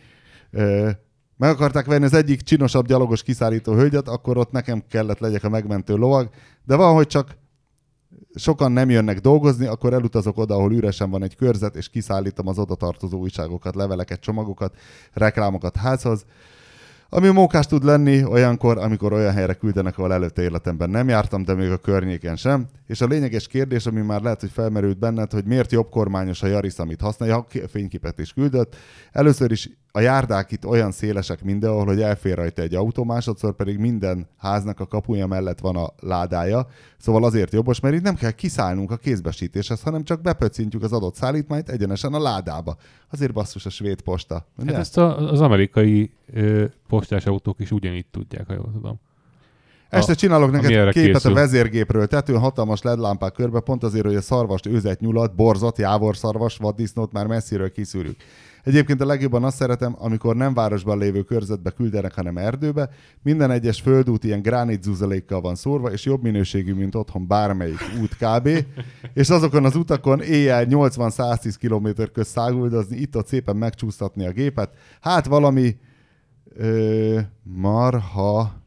meg 1.36 1.50
akarták 1.50 1.86
venni 1.86 2.04
az 2.04 2.14
egyik 2.14 2.40
csinosabb 2.40 2.86
gyalogos 2.86 3.22
kiszállító 3.22 3.72
hölgyet, 3.72 4.08
akkor 4.08 4.36
ott 4.36 4.50
nekem 4.50 4.82
kellett 4.88 5.18
legyek 5.18 5.44
a 5.44 5.48
megmentő 5.48 5.94
lovag, 5.94 6.28
de 6.64 6.76
van, 6.76 6.94
hogy 6.94 7.06
csak 7.06 7.36
sokan 8.34 8.72
nem 8.72 8.90
jönnek 8.90 9.20
dolgozni, 9.20 9.66
akkor 9.66 9.92
elutazok 9.92 10.38
oda, 10.38 10.54
ahol 10.54 10.72
üresen 10.72 11.10
van 11.10 11.22
egy 11.22 11.36
körzet, 11.36 11.76
és 11.76 11.88
kiszállítom 11.88 12.48
az 12.48 12.58
oda 12.58 12.74
tartozó 12.74 13.18
újságokat, 13.18 13.74
leveleket, 13.74 14.20
csomagokat, 14.20 14.74
reklámokat 15.12 15.76
házhoz. 15.76 16.24
Ami 17.08 17.28
mókás 17.28 17.66
tud 17.66 17.84
lenni 17.84 18.24
olyankor, 18.24 18.78
amikor 18.78 19.12
olyan 19.12 19.32
helyre 19.32 19.54
küldenek, 19.54 19.98
ahol 19.98 20.12
előtte 20.12 20.42
életemben 20.42 20.90
nem 20.90 21.08
jártam, 21.08 21.44
de 21.44 21.54
még 21.54 21.70
a 21.70 21.76
környéken 21.76 22.36
sem. 22.36 22.66
És 22.86 23.00
a 23.00 23.06
lényeges 23.06 23.46
kérdés, 23.46 23.86
ami 23.86 24.00
már 24.00 24.22
lehet, 24.22 24.40
hogy 24.40 24.50
felmerült 24.50 24.98
benned, 24.98 25.32
hogy 25.32 25.44
miért 25.44 25.72
jobb 25.72 25.88
kormányos 25.90 26.42
a 26.42 26.46
Yaris, 26.46 26.78
amit 26.78 27.00
használja, 27.00 27.34
ha 27.34 27.46
fényképet 27.68 28.18
is 28.18 28.32
küldött. 28.32 28.76
Először 29.12 29.50
is 29.50 29.70
a 29.96 30.00
járdák 30.00 30.52
itt 30.52 30.66
olyan 30.66 30.90
szélesek 30.92 31.42
mindenhol, 31.44 31.84
hogy 31.84 32.00
elfér 32.00 32.34
rajta 32.34 32.62
egy 32.62 32.74
autó, 32.74 33.04
másodszor 33.04 33.54
pedig 33.54 33.78
minden 33.78 34.26
háznak 34.36 34.80
a 34.80 34.86
kapuja 34.86 35.26
mellett 35.26 35.58
van 35.58 35.76
a 35.76 35.92
ládája. 36.00 36.66
Szóval 36.98 37.24
azért 37.24 37.52
jobbos, 37.52 37.80
mert 37.80 37.94
itt 37.94 38.02
nem 38.02 38.14
kell 38.14 38.30
kiszállnunk 38.30 38.90
a 38.90 38.96
kézbesítéshez, 38.96 39.82
hanem 39.82 40.04
csak 40.04 40.20
bepöccintjük 40.20 40.82
az 40.82 40.92
adott 40.92 41.14
szállítmányt 41.14 41.68
egyenesen 41.68 42.14
a 42.14 42.18
ládába. 42.20 42.76
Azért 43.10 43.32
basszus 43.32 43.66
a 43.66 43.70
svéd 43.70 44.00
posta. 44.00 44.34
Hát 44.34 44.66
Ugye? 44.66 44.76
ezt 44.76 44.98
a, 44.98 45.30
az 45.30 45.40
amerikai 45.40 46.12
ö, 46.32 46.64
postás 46.88 47.26
autók 47.26 47.60
is 47.60 47.70
ugyanígy 47.70 48.06
tudják, 48.10 48.46
ha 48.46 48.54
jól 48.54 48.70
tudom. 48.72 49.00
Este 49.88 50.12
A- 50.12 50.14
csinálok 50.14 50.50
neked 50.50 50.70
képet 50.70 50.92
készül. 50.92 51.30
a 51.30 51.34
vezérgépről, 51.34 52.06
tetőn 52.06 52.38
hatalmas 52.38 52.82
LED 52.82 52.98
lámpák 52.98 53.32
körbe, 53.32 53.60
pont 53.60 53.82
azért, 53.84 54.04
hogy 54.04 54.16
a 54.16 54.20
szarvast, 54.20 54.66
őzet, 54.66 55.00
nyulat, 55.00 55.34
borzat, 55.34 55.78
jávorszarvas, 55.78 56.56
vaddisznót 56.56 57.12
már 57.12 57.26
messziről 57.26 57.72
kiszűrjük. 57.72 58.16
Egyébként 58.66 59.00
a 59.00 59.06
legjobban 59.06 59.44
azt 59.44 59.56
szeretem, 59.56 59.96
amikor 59.98 60.36
nem 60.36 60.54
városban 60.54 60.98
lévő 60.98 61.22
körzetbe 61.22 61.70
küldenek, 61.70 62.14
hanem 62.14 62.36
erdőbe. 62.36 62.88
Minden 63.22 63.50
egyes 63.50 63.80
földút 63.80 64.24
ilyen 64.24 64.42
gránit 64.42 64.82
zuzalékkal 64.82 65.40
van 65.40 65.54
szórva, 65.54 65.92
és 65.92 66.04
jobb 66.04 66.22
minőségű, 66.22 66.74
mint 66.74 66.94
otthon 66.94 67.26
bármelyik 67.26 67.78
út 68.00 68.16
kb. 68.16 68.48
és 69.14 69.30
azokon 69.30 69.64
az 69.64 69.76
utakon 69.76 70.20
éjjel 70.20 70.66
80-110 70.70 71.54
km 71.60 72.02
közt 72.12 72.30
száguldozni, 72.30 72.96
itt-ott 72.96 73.26
szépen 73.26 73.56
megcsúsztatni 73.56 74.26
a 74.26 74.32
gépet. 74.32 74.70
Hát 75.00 75.26
valami 75.26 75.76
ö, 76.54 77.20
marha 77.42 78.65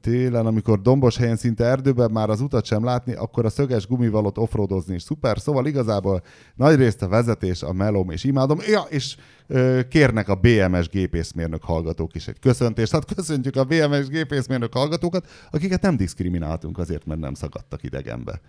télen, 0.00 0.46
amikor 0.46 0.80
dombos 0.80 1.16
helyen 1.16 1.36
szinte 1.36 1.64
erdőben 1.64 2.10
már 2.10 2.30
az 2.30 2.40
utat 2.40 2.64
sem 2.64 2.84
látni, 2.84 3.12
akkor 3.12 3.44
a 3.44 3.50
szöges 3.50 3.86
gumivalot 3.86 4.38
offroadozni 4.38 4.94
is 4.94 5.02
szuper. 5.02 5.38
Szóval 5.38 5.66
igazából 5.66 6.22
nagyrészt 6.54 7.02
a 7.02 7.08
vezetés, 7.08 7.62
a 7.62 7.72
melóm 7.72 8.10
és 8.10 8.24
imádom. 8.24 8.58
Ja, 8.66 8.80
és 8.80 9.16
ö, 9.46 9.80
kérnek 9.88 10.28
a 10.28 10.34
BMS 10.34 10.88
gépészmérnök 10.88 11.62
hallgatók 11.62 12.14
is 12.14 12.28
egy 12.28 12.38
köszöntést. 12.38 12.92
Hát 12.92 13.14
köszöntjük 13.14 13.56
a 13.56 13.64
BMS 13.64 14.08
gépészmérnök 14.08 14.72
hallgatókat, 14.72 15.26
akiket 15.50 15.82
nem 15.82 15.96
diszkrimináltunk 15.96 16.78
azért, 16.78 17.06
mert 17.06 17.20
nem 17.20 17.34
szakadtak 17.34 17.82
idegenbe. 17.82 18.40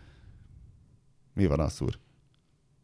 Mi 1.34 1.46
van, 1.46 1.60
Asszúr? 1.60 1.98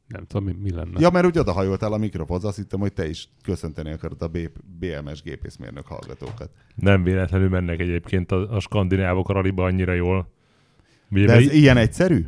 Nem 0.09 0.23
tudom, 0.27 0.45
mi, 0.45 0.55
mi 0.63 0.71
lenne. 0.71 0.99
Ja, 0.99 1.09
mert 1.09 1.25
úgy 1.25 1.37
odahajoltál 1.37 1.93
a 1.93 1.97
mikrofonhoz, 1.97 2.45
azt 2.45 2.57
hittem, 2.57 2.79
hogy 2.79 2.93
te 2.93 3.09
is 3.09 3.29
köszönteni 3.43 3.91
akarod 3.91 4.21
a 4.21 4.27
B- 4.27 4.51
BMS 4.79 5.21
gépészmérnök 5.21 5.85
hallgatókat. 5.85 6.49
Nem 6.75 7.03
véletlenül 7.03 7.49
mennek 7.49 7.79
egyébként 7.79 8.31
a, 8.31 8.55
a 8.55 8.59
skandinávok 8.59 9.29
a 9.29 9.33
raliba 9.33 9.63
annyira 9.63 9.93
jól. 9.93 10.27
Ugye, 11.11 11.25
De 11.25 11.33
mert 11.33 11.45
ez 11.45 11.53
ilyen 11.53 11.77
egyszerű? 11.77 12.25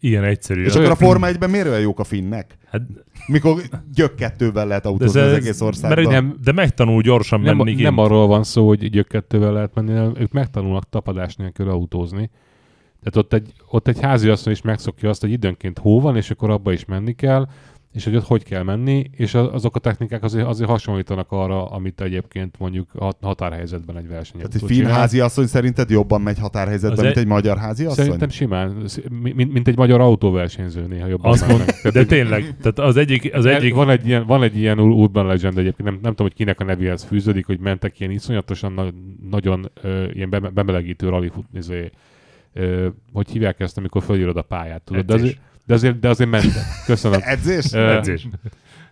ilyen 0.00 0.24
egyszerű. 0.24 0.64
És 0.64 0.74
akkor 0.74 0.90
a 0.90 0.94
Forma 0.94 1.26
1-ben 1.30 1.50
miért 1.50 1.66
olyan 1.66 1.80
jók 1.80 1.98
a 2.00 2.04
finnek? 2.04 2.56
Hát, 2.66 2.82
Mikor 3.26 3.62
gyök 3.94 4.14
kettővel 4.14 4.66
lehet 4.66 4.86
autózni 4.86 5.20
ez, 5.20 5.26
az 5.26 5.32
egész 5.32 5.60
országban. 5.60 5.98
mert 6.04 6.10
Nem- 6.14 6.26
nem, 6.26 6.36
de 6.42 6.52
megtanul 6.52 7.02
gyorsan 7.02 7.40
nem, 7.40 7.56
menni. 7.56 7.74
nem 7.82 7.94
kint. 7.94 7.98
arról 8.06 8.26
van 8.26 8.44
szó, 8.44 8.66
hogy 8.66 8.90
gyökkettővel 8.90 9.52
lehet 9.52 9.74
menni, 9.74 9.92
hanem 9.92 10.14
ők 10.18 10.32
megtanulnak 10.32 10.88
tapadás 10.88 11.34
nélkül 11.36 11.68
autózni. 11.70 12.30
Tehát 13.02 13.16
ott 13.16 13.32
egy, 13.32 13.52
ott 13.70 13.88
egy 13.88 14.00
háziasszony 14.00 14.52
is 14.52 14.62
megszokja 14.62 15.08
azt, 15.08 15.20
hogy 15.20 15.30
időnként 15.30 15.78
hó 15.78 16.00
van, 16.00 16.16
és 16.16 16.30
akkor 16.30 16.50
abba 16.50 16.72
is 16.72 16.84
menni 16.84 17.12
kell, 17.14 17.46
és 17.92 18.04
hogy 18.04 18.16
ott 18.16 18.26
hogy 18.26 18.42
kell 18.44 18.62
menni, 18.62 19.04
és 19.16 19.34
azok 19.34 19.76
a 19.76 19.78
technikák 19.78 20.22
azért, 20.22 20.46
azért 20.46 20.70
hasonlítanak 20.70 21.26
arra, 21.32 21.64
amit 21.64 22.00
egyébként 22.00 22.54
mondjuk 22.58 22.88
a 22.94 23.10
határhelyzetben 23.20 23.96
egy 23.96 24.08
versenyautó 24.08 24.48
Tehát 24.50 24.62
egy 24.62 24.76
finn 24.76 24.84
csinál. 24.84 24.98
házi 25.00 25.20
asszony 25.20 25.46
szerinted 25.46 25.90
jobban 25.90 26.20
megy 26.20 26.38
határhelyzetben, 26.38 26.98
Az 26.98 27.04
mint 27.04 27.16
egy- 27.16 27.22
egy 27.22 27.28
magyar 27.28 27.58
házi 27.58 27.84
asszony? 27.84 28.04
Szerintem 28.04 28.28
simán, 28.28 28.84
mint, 29.22 29.52
mint 29.52 29.68
egy 29.68 29.76
magyar 29.76 30.00
autóversenyző 30.00 30.86
néha 30.86 31.06
jobban 31.06 31.32
Azt 31.32 31.48
mond, 31.48 31.64
de 31.92 32.04
tényleg, 32.04 32.56
tehát 32.56 32.78
az 32.78 32.96
egyik, 32.96 33.34
az 33.34 33.46
egyik 33.46 33.74
van 33.74 33.90
egy 33.90 34.06
ilyen, 34.06 34.26
van 34.26 34.42
egy 34.42 34.56
ilyen 34.56 34.80
ur- 34.80 34.96
urban 34.96 35.26
legend 35.26 35.58
egyébként, 35.58 35.88
nem, 35.88 35.98
nem 36.02 36.10
tudom, 36.10 36.26
hogy 36.26 36.36
kinek 36.36 36.60
a 36.60 36.64
nevéhez 36.64 37.02
fűződik, 37.04 37.46
hogy 37.46 37.58
mentek 37.60 38.00
ilyen 38.00 38.12
iszonyatosan 38.12 38.72
na, 38.72 38.86
nagyon 39.30 39.70
ö, 39.82 40.04
ilyen 40.12 40.30
beme- 40.30 40.52
bemelegítő 40.52 41.08
rally 41.08 41.28
fut, 41.28 41.44
izé, 41.54 41.90
ö, 42.52 42.88
hogy 43.12 43.30
hívják 43.30 43.60
ezt, 43.60 43.78
amikor 43.78 44.02
fölírod 44.02 44.36
a 44.36 44.42
pályát, 44.42 44.82
tudod? 44.82 45.04
De 45.04 45.14
azért, 45.14 45.38
de 45.66 45.74
azért, 45.74 45.98
de 45.98 46.08
azért 46.08 46.30
mentek. 46.30 46.64
Köszönöm. 46.86 47.20
Edzés? 47.34 47.72
Ö, 47.72 47.96
edzés. 47.96 48.28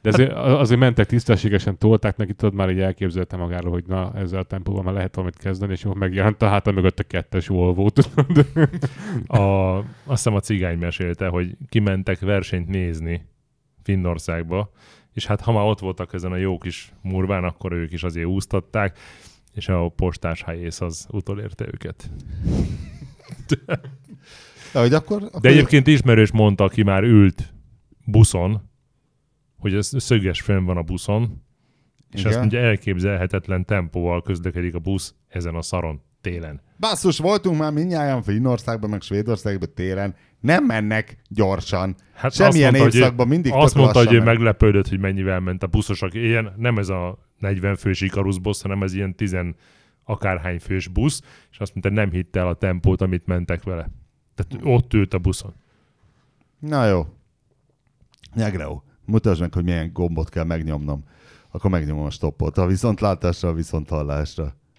De 0.03 0.09
azért, 0.09 0.33
azért 0.33 0.81
mentek 0.81 1.07
tisztességesen, 1.07 1.79
tolták 1.79 2.17
neki, 2.17 2.33
tudod, 2.33 2.55
már 2.55 2.71
így 2.71 2.81
elképzelte 2.81 3.37
magáról, 3.37 3.73
hogy 3.73 3.85
na, 3.87 4.13
ezzel 4.15 4.41
a 4.41 4.43
tempóval 4.43 4.83
már 4.83 4.95
lehet 4.95 5.15
valamit 5.15 5.37
kezdeni, 5.37 5.73
és 5.73 5.85
akkor 5.85 5.97
megjelent 5.97 6.43
a 6.43 6.49
háta 6.49 6.73
mögött 6.73 6.99
a 6.99 7.03
kettes 7.03 7.47
Volvo, 7.47 7.91
tudod? 7.91 8.47
A, 9.27 9.77
azt 9.79 9.85
hiszem 10.05 10.35
a 10.35 10.41
cigány 10.41 10.79
mesélte, 10.79 11.27
hogy 11.27 11.57
kimentek 11.69 12.19
versenyt 12.19 12.69
nézni 12.69 13.27
Finnországba, 13.83 14.73
és 15.13 15.27
hát 15.27 15.41
ha 15.41 15.53
már 15.53 15.65
ott 15.65 15.81
voltak 15.81 16.13
ezen 16.13 16.33
a 16.33 16.37
jó 16.37 16.59
kis 16.59 16.93
murván, 17.03 17.45
akkor 17.45 17.73
ők 17.73 17.93
is 17.93 18.03
azért 18.03 18.27
úsztatták, 18.27 18.99
és 19.55 19.69
a 19.69 19.89
postás 19.89 20.43
helyész 20.43 20.81
az 20.81 21.07
utolérte 21.11 21.67
őket. 21.67 22.11
De, 24.73 24.81
hogy 24.81 24.95
akkor, 24.95 25.23
akkor 25.23 25.41
De 25.41 25.49
egyébként 25.49 25.87
ismerős 25.87 26.33
mondta, 26.33 26.65
aki 26.65 26.83
már 26.83 27.03
ült 27.03 27.55
buszon, 28.05 28.71
hogy 29.59 29.75
ez 29.75 29.91
szöges 29.97 30.41
fönn 30.41 30.65
van 30.65 30.77
a 30.77 30.83
buszon, 30.83 31.43
és 32.11 32.21
Igen. 32.21 32.33
azt 32.33 32.41
mondja, 32.41 32.59
elképzelhetetlen 32.59 33.65
tempóval 33.65 34.23
közlekedik 34.23 34.75
a 34.75 34.79
busz 34.79 35.15
ezen 35.29 35.55
a 35.55 35.63
szaron 35.63 36.03
télen. 36.21 36.61
Basszus, 36.79 37.19
voltunk 37.19 37.59
már 37.59 37.73
mindnyáján 37.73 38.23
Finnországban, 38.23 38.91
meg 38.91 39.01
Svédországban 39.01 39.69
télen. 39.75 40.15
Nem 40.41 40.65
mennek 40.65 41.17
gyorsan. 41.29 41.97
Hát 42.15 42.33
Semmilyen 42.33 42.69
azt 42.75 42.81
mondta, 42.81 42.99
évszakban 42.99 43.29
mindig 43.29 43.53
Azt 43.53 43.75
mondta, 43.75 43.99
hogy 43.99 44.13
ő 44.13 44.23
meglepődött, 44.23 44.89
hogy 44.89 44.99
mennyivel 44.99 45.41
ment 45.41 45.63
a 45.63 45.67
buszosak. 45.67 46.15
Ilyen, 46.15 46.53
nem 46.57 46.79
ez 46.79 46.89
a 46.89 47.19
40 47.39 47.77
fős 47.77 48.01
Icarus 48.01 48.39
busz, 48.39 48.63
hanem 48.63 48.83
ez 48.83 48.95
ilyen 48.95 49.15
10 49.15 49.37
akárhány 50.09 50.59
fős 50.59 50.89
busz, 50.89 51.23
és 51.51 51.59
azt 51.59 51.75
mondta, 51.75 52.01
nem 52.01 52.11
hitte 52.11 52.41
el 52.41 52.49
a 52.49 52.55
tempót, 52.55 53.01
amit 53.01 53.27
mentek 53.27 53.63
vele. 53.63 53.91
Tehát 54.35 54.65
ott 54.65 54.95
ült 54.95 55.15
a 55.15 55.19
buszon. 55.19 55.55
Na 56.59 56.87
jó. 56.87 57.07
Nyegreo, 58.35 58.83
mutasd 59.05 59.41
meg, 59.41 59.55
hogy 59.55 59.65
milyen 59.65 59.93
gombot 59.93 60.29
kell 60.29 60.45
megnyomnom. 60.45 61.05
Akkor 61.51 61.71
megnyomom 61.71 62.05
a 62.05 62.11
stoppot. 62.11 62.59
A 62.59 62.67
viszontlátásra, 62.67 63.49
a 63.49 63.53
viszonthallásra. 63.53 64.55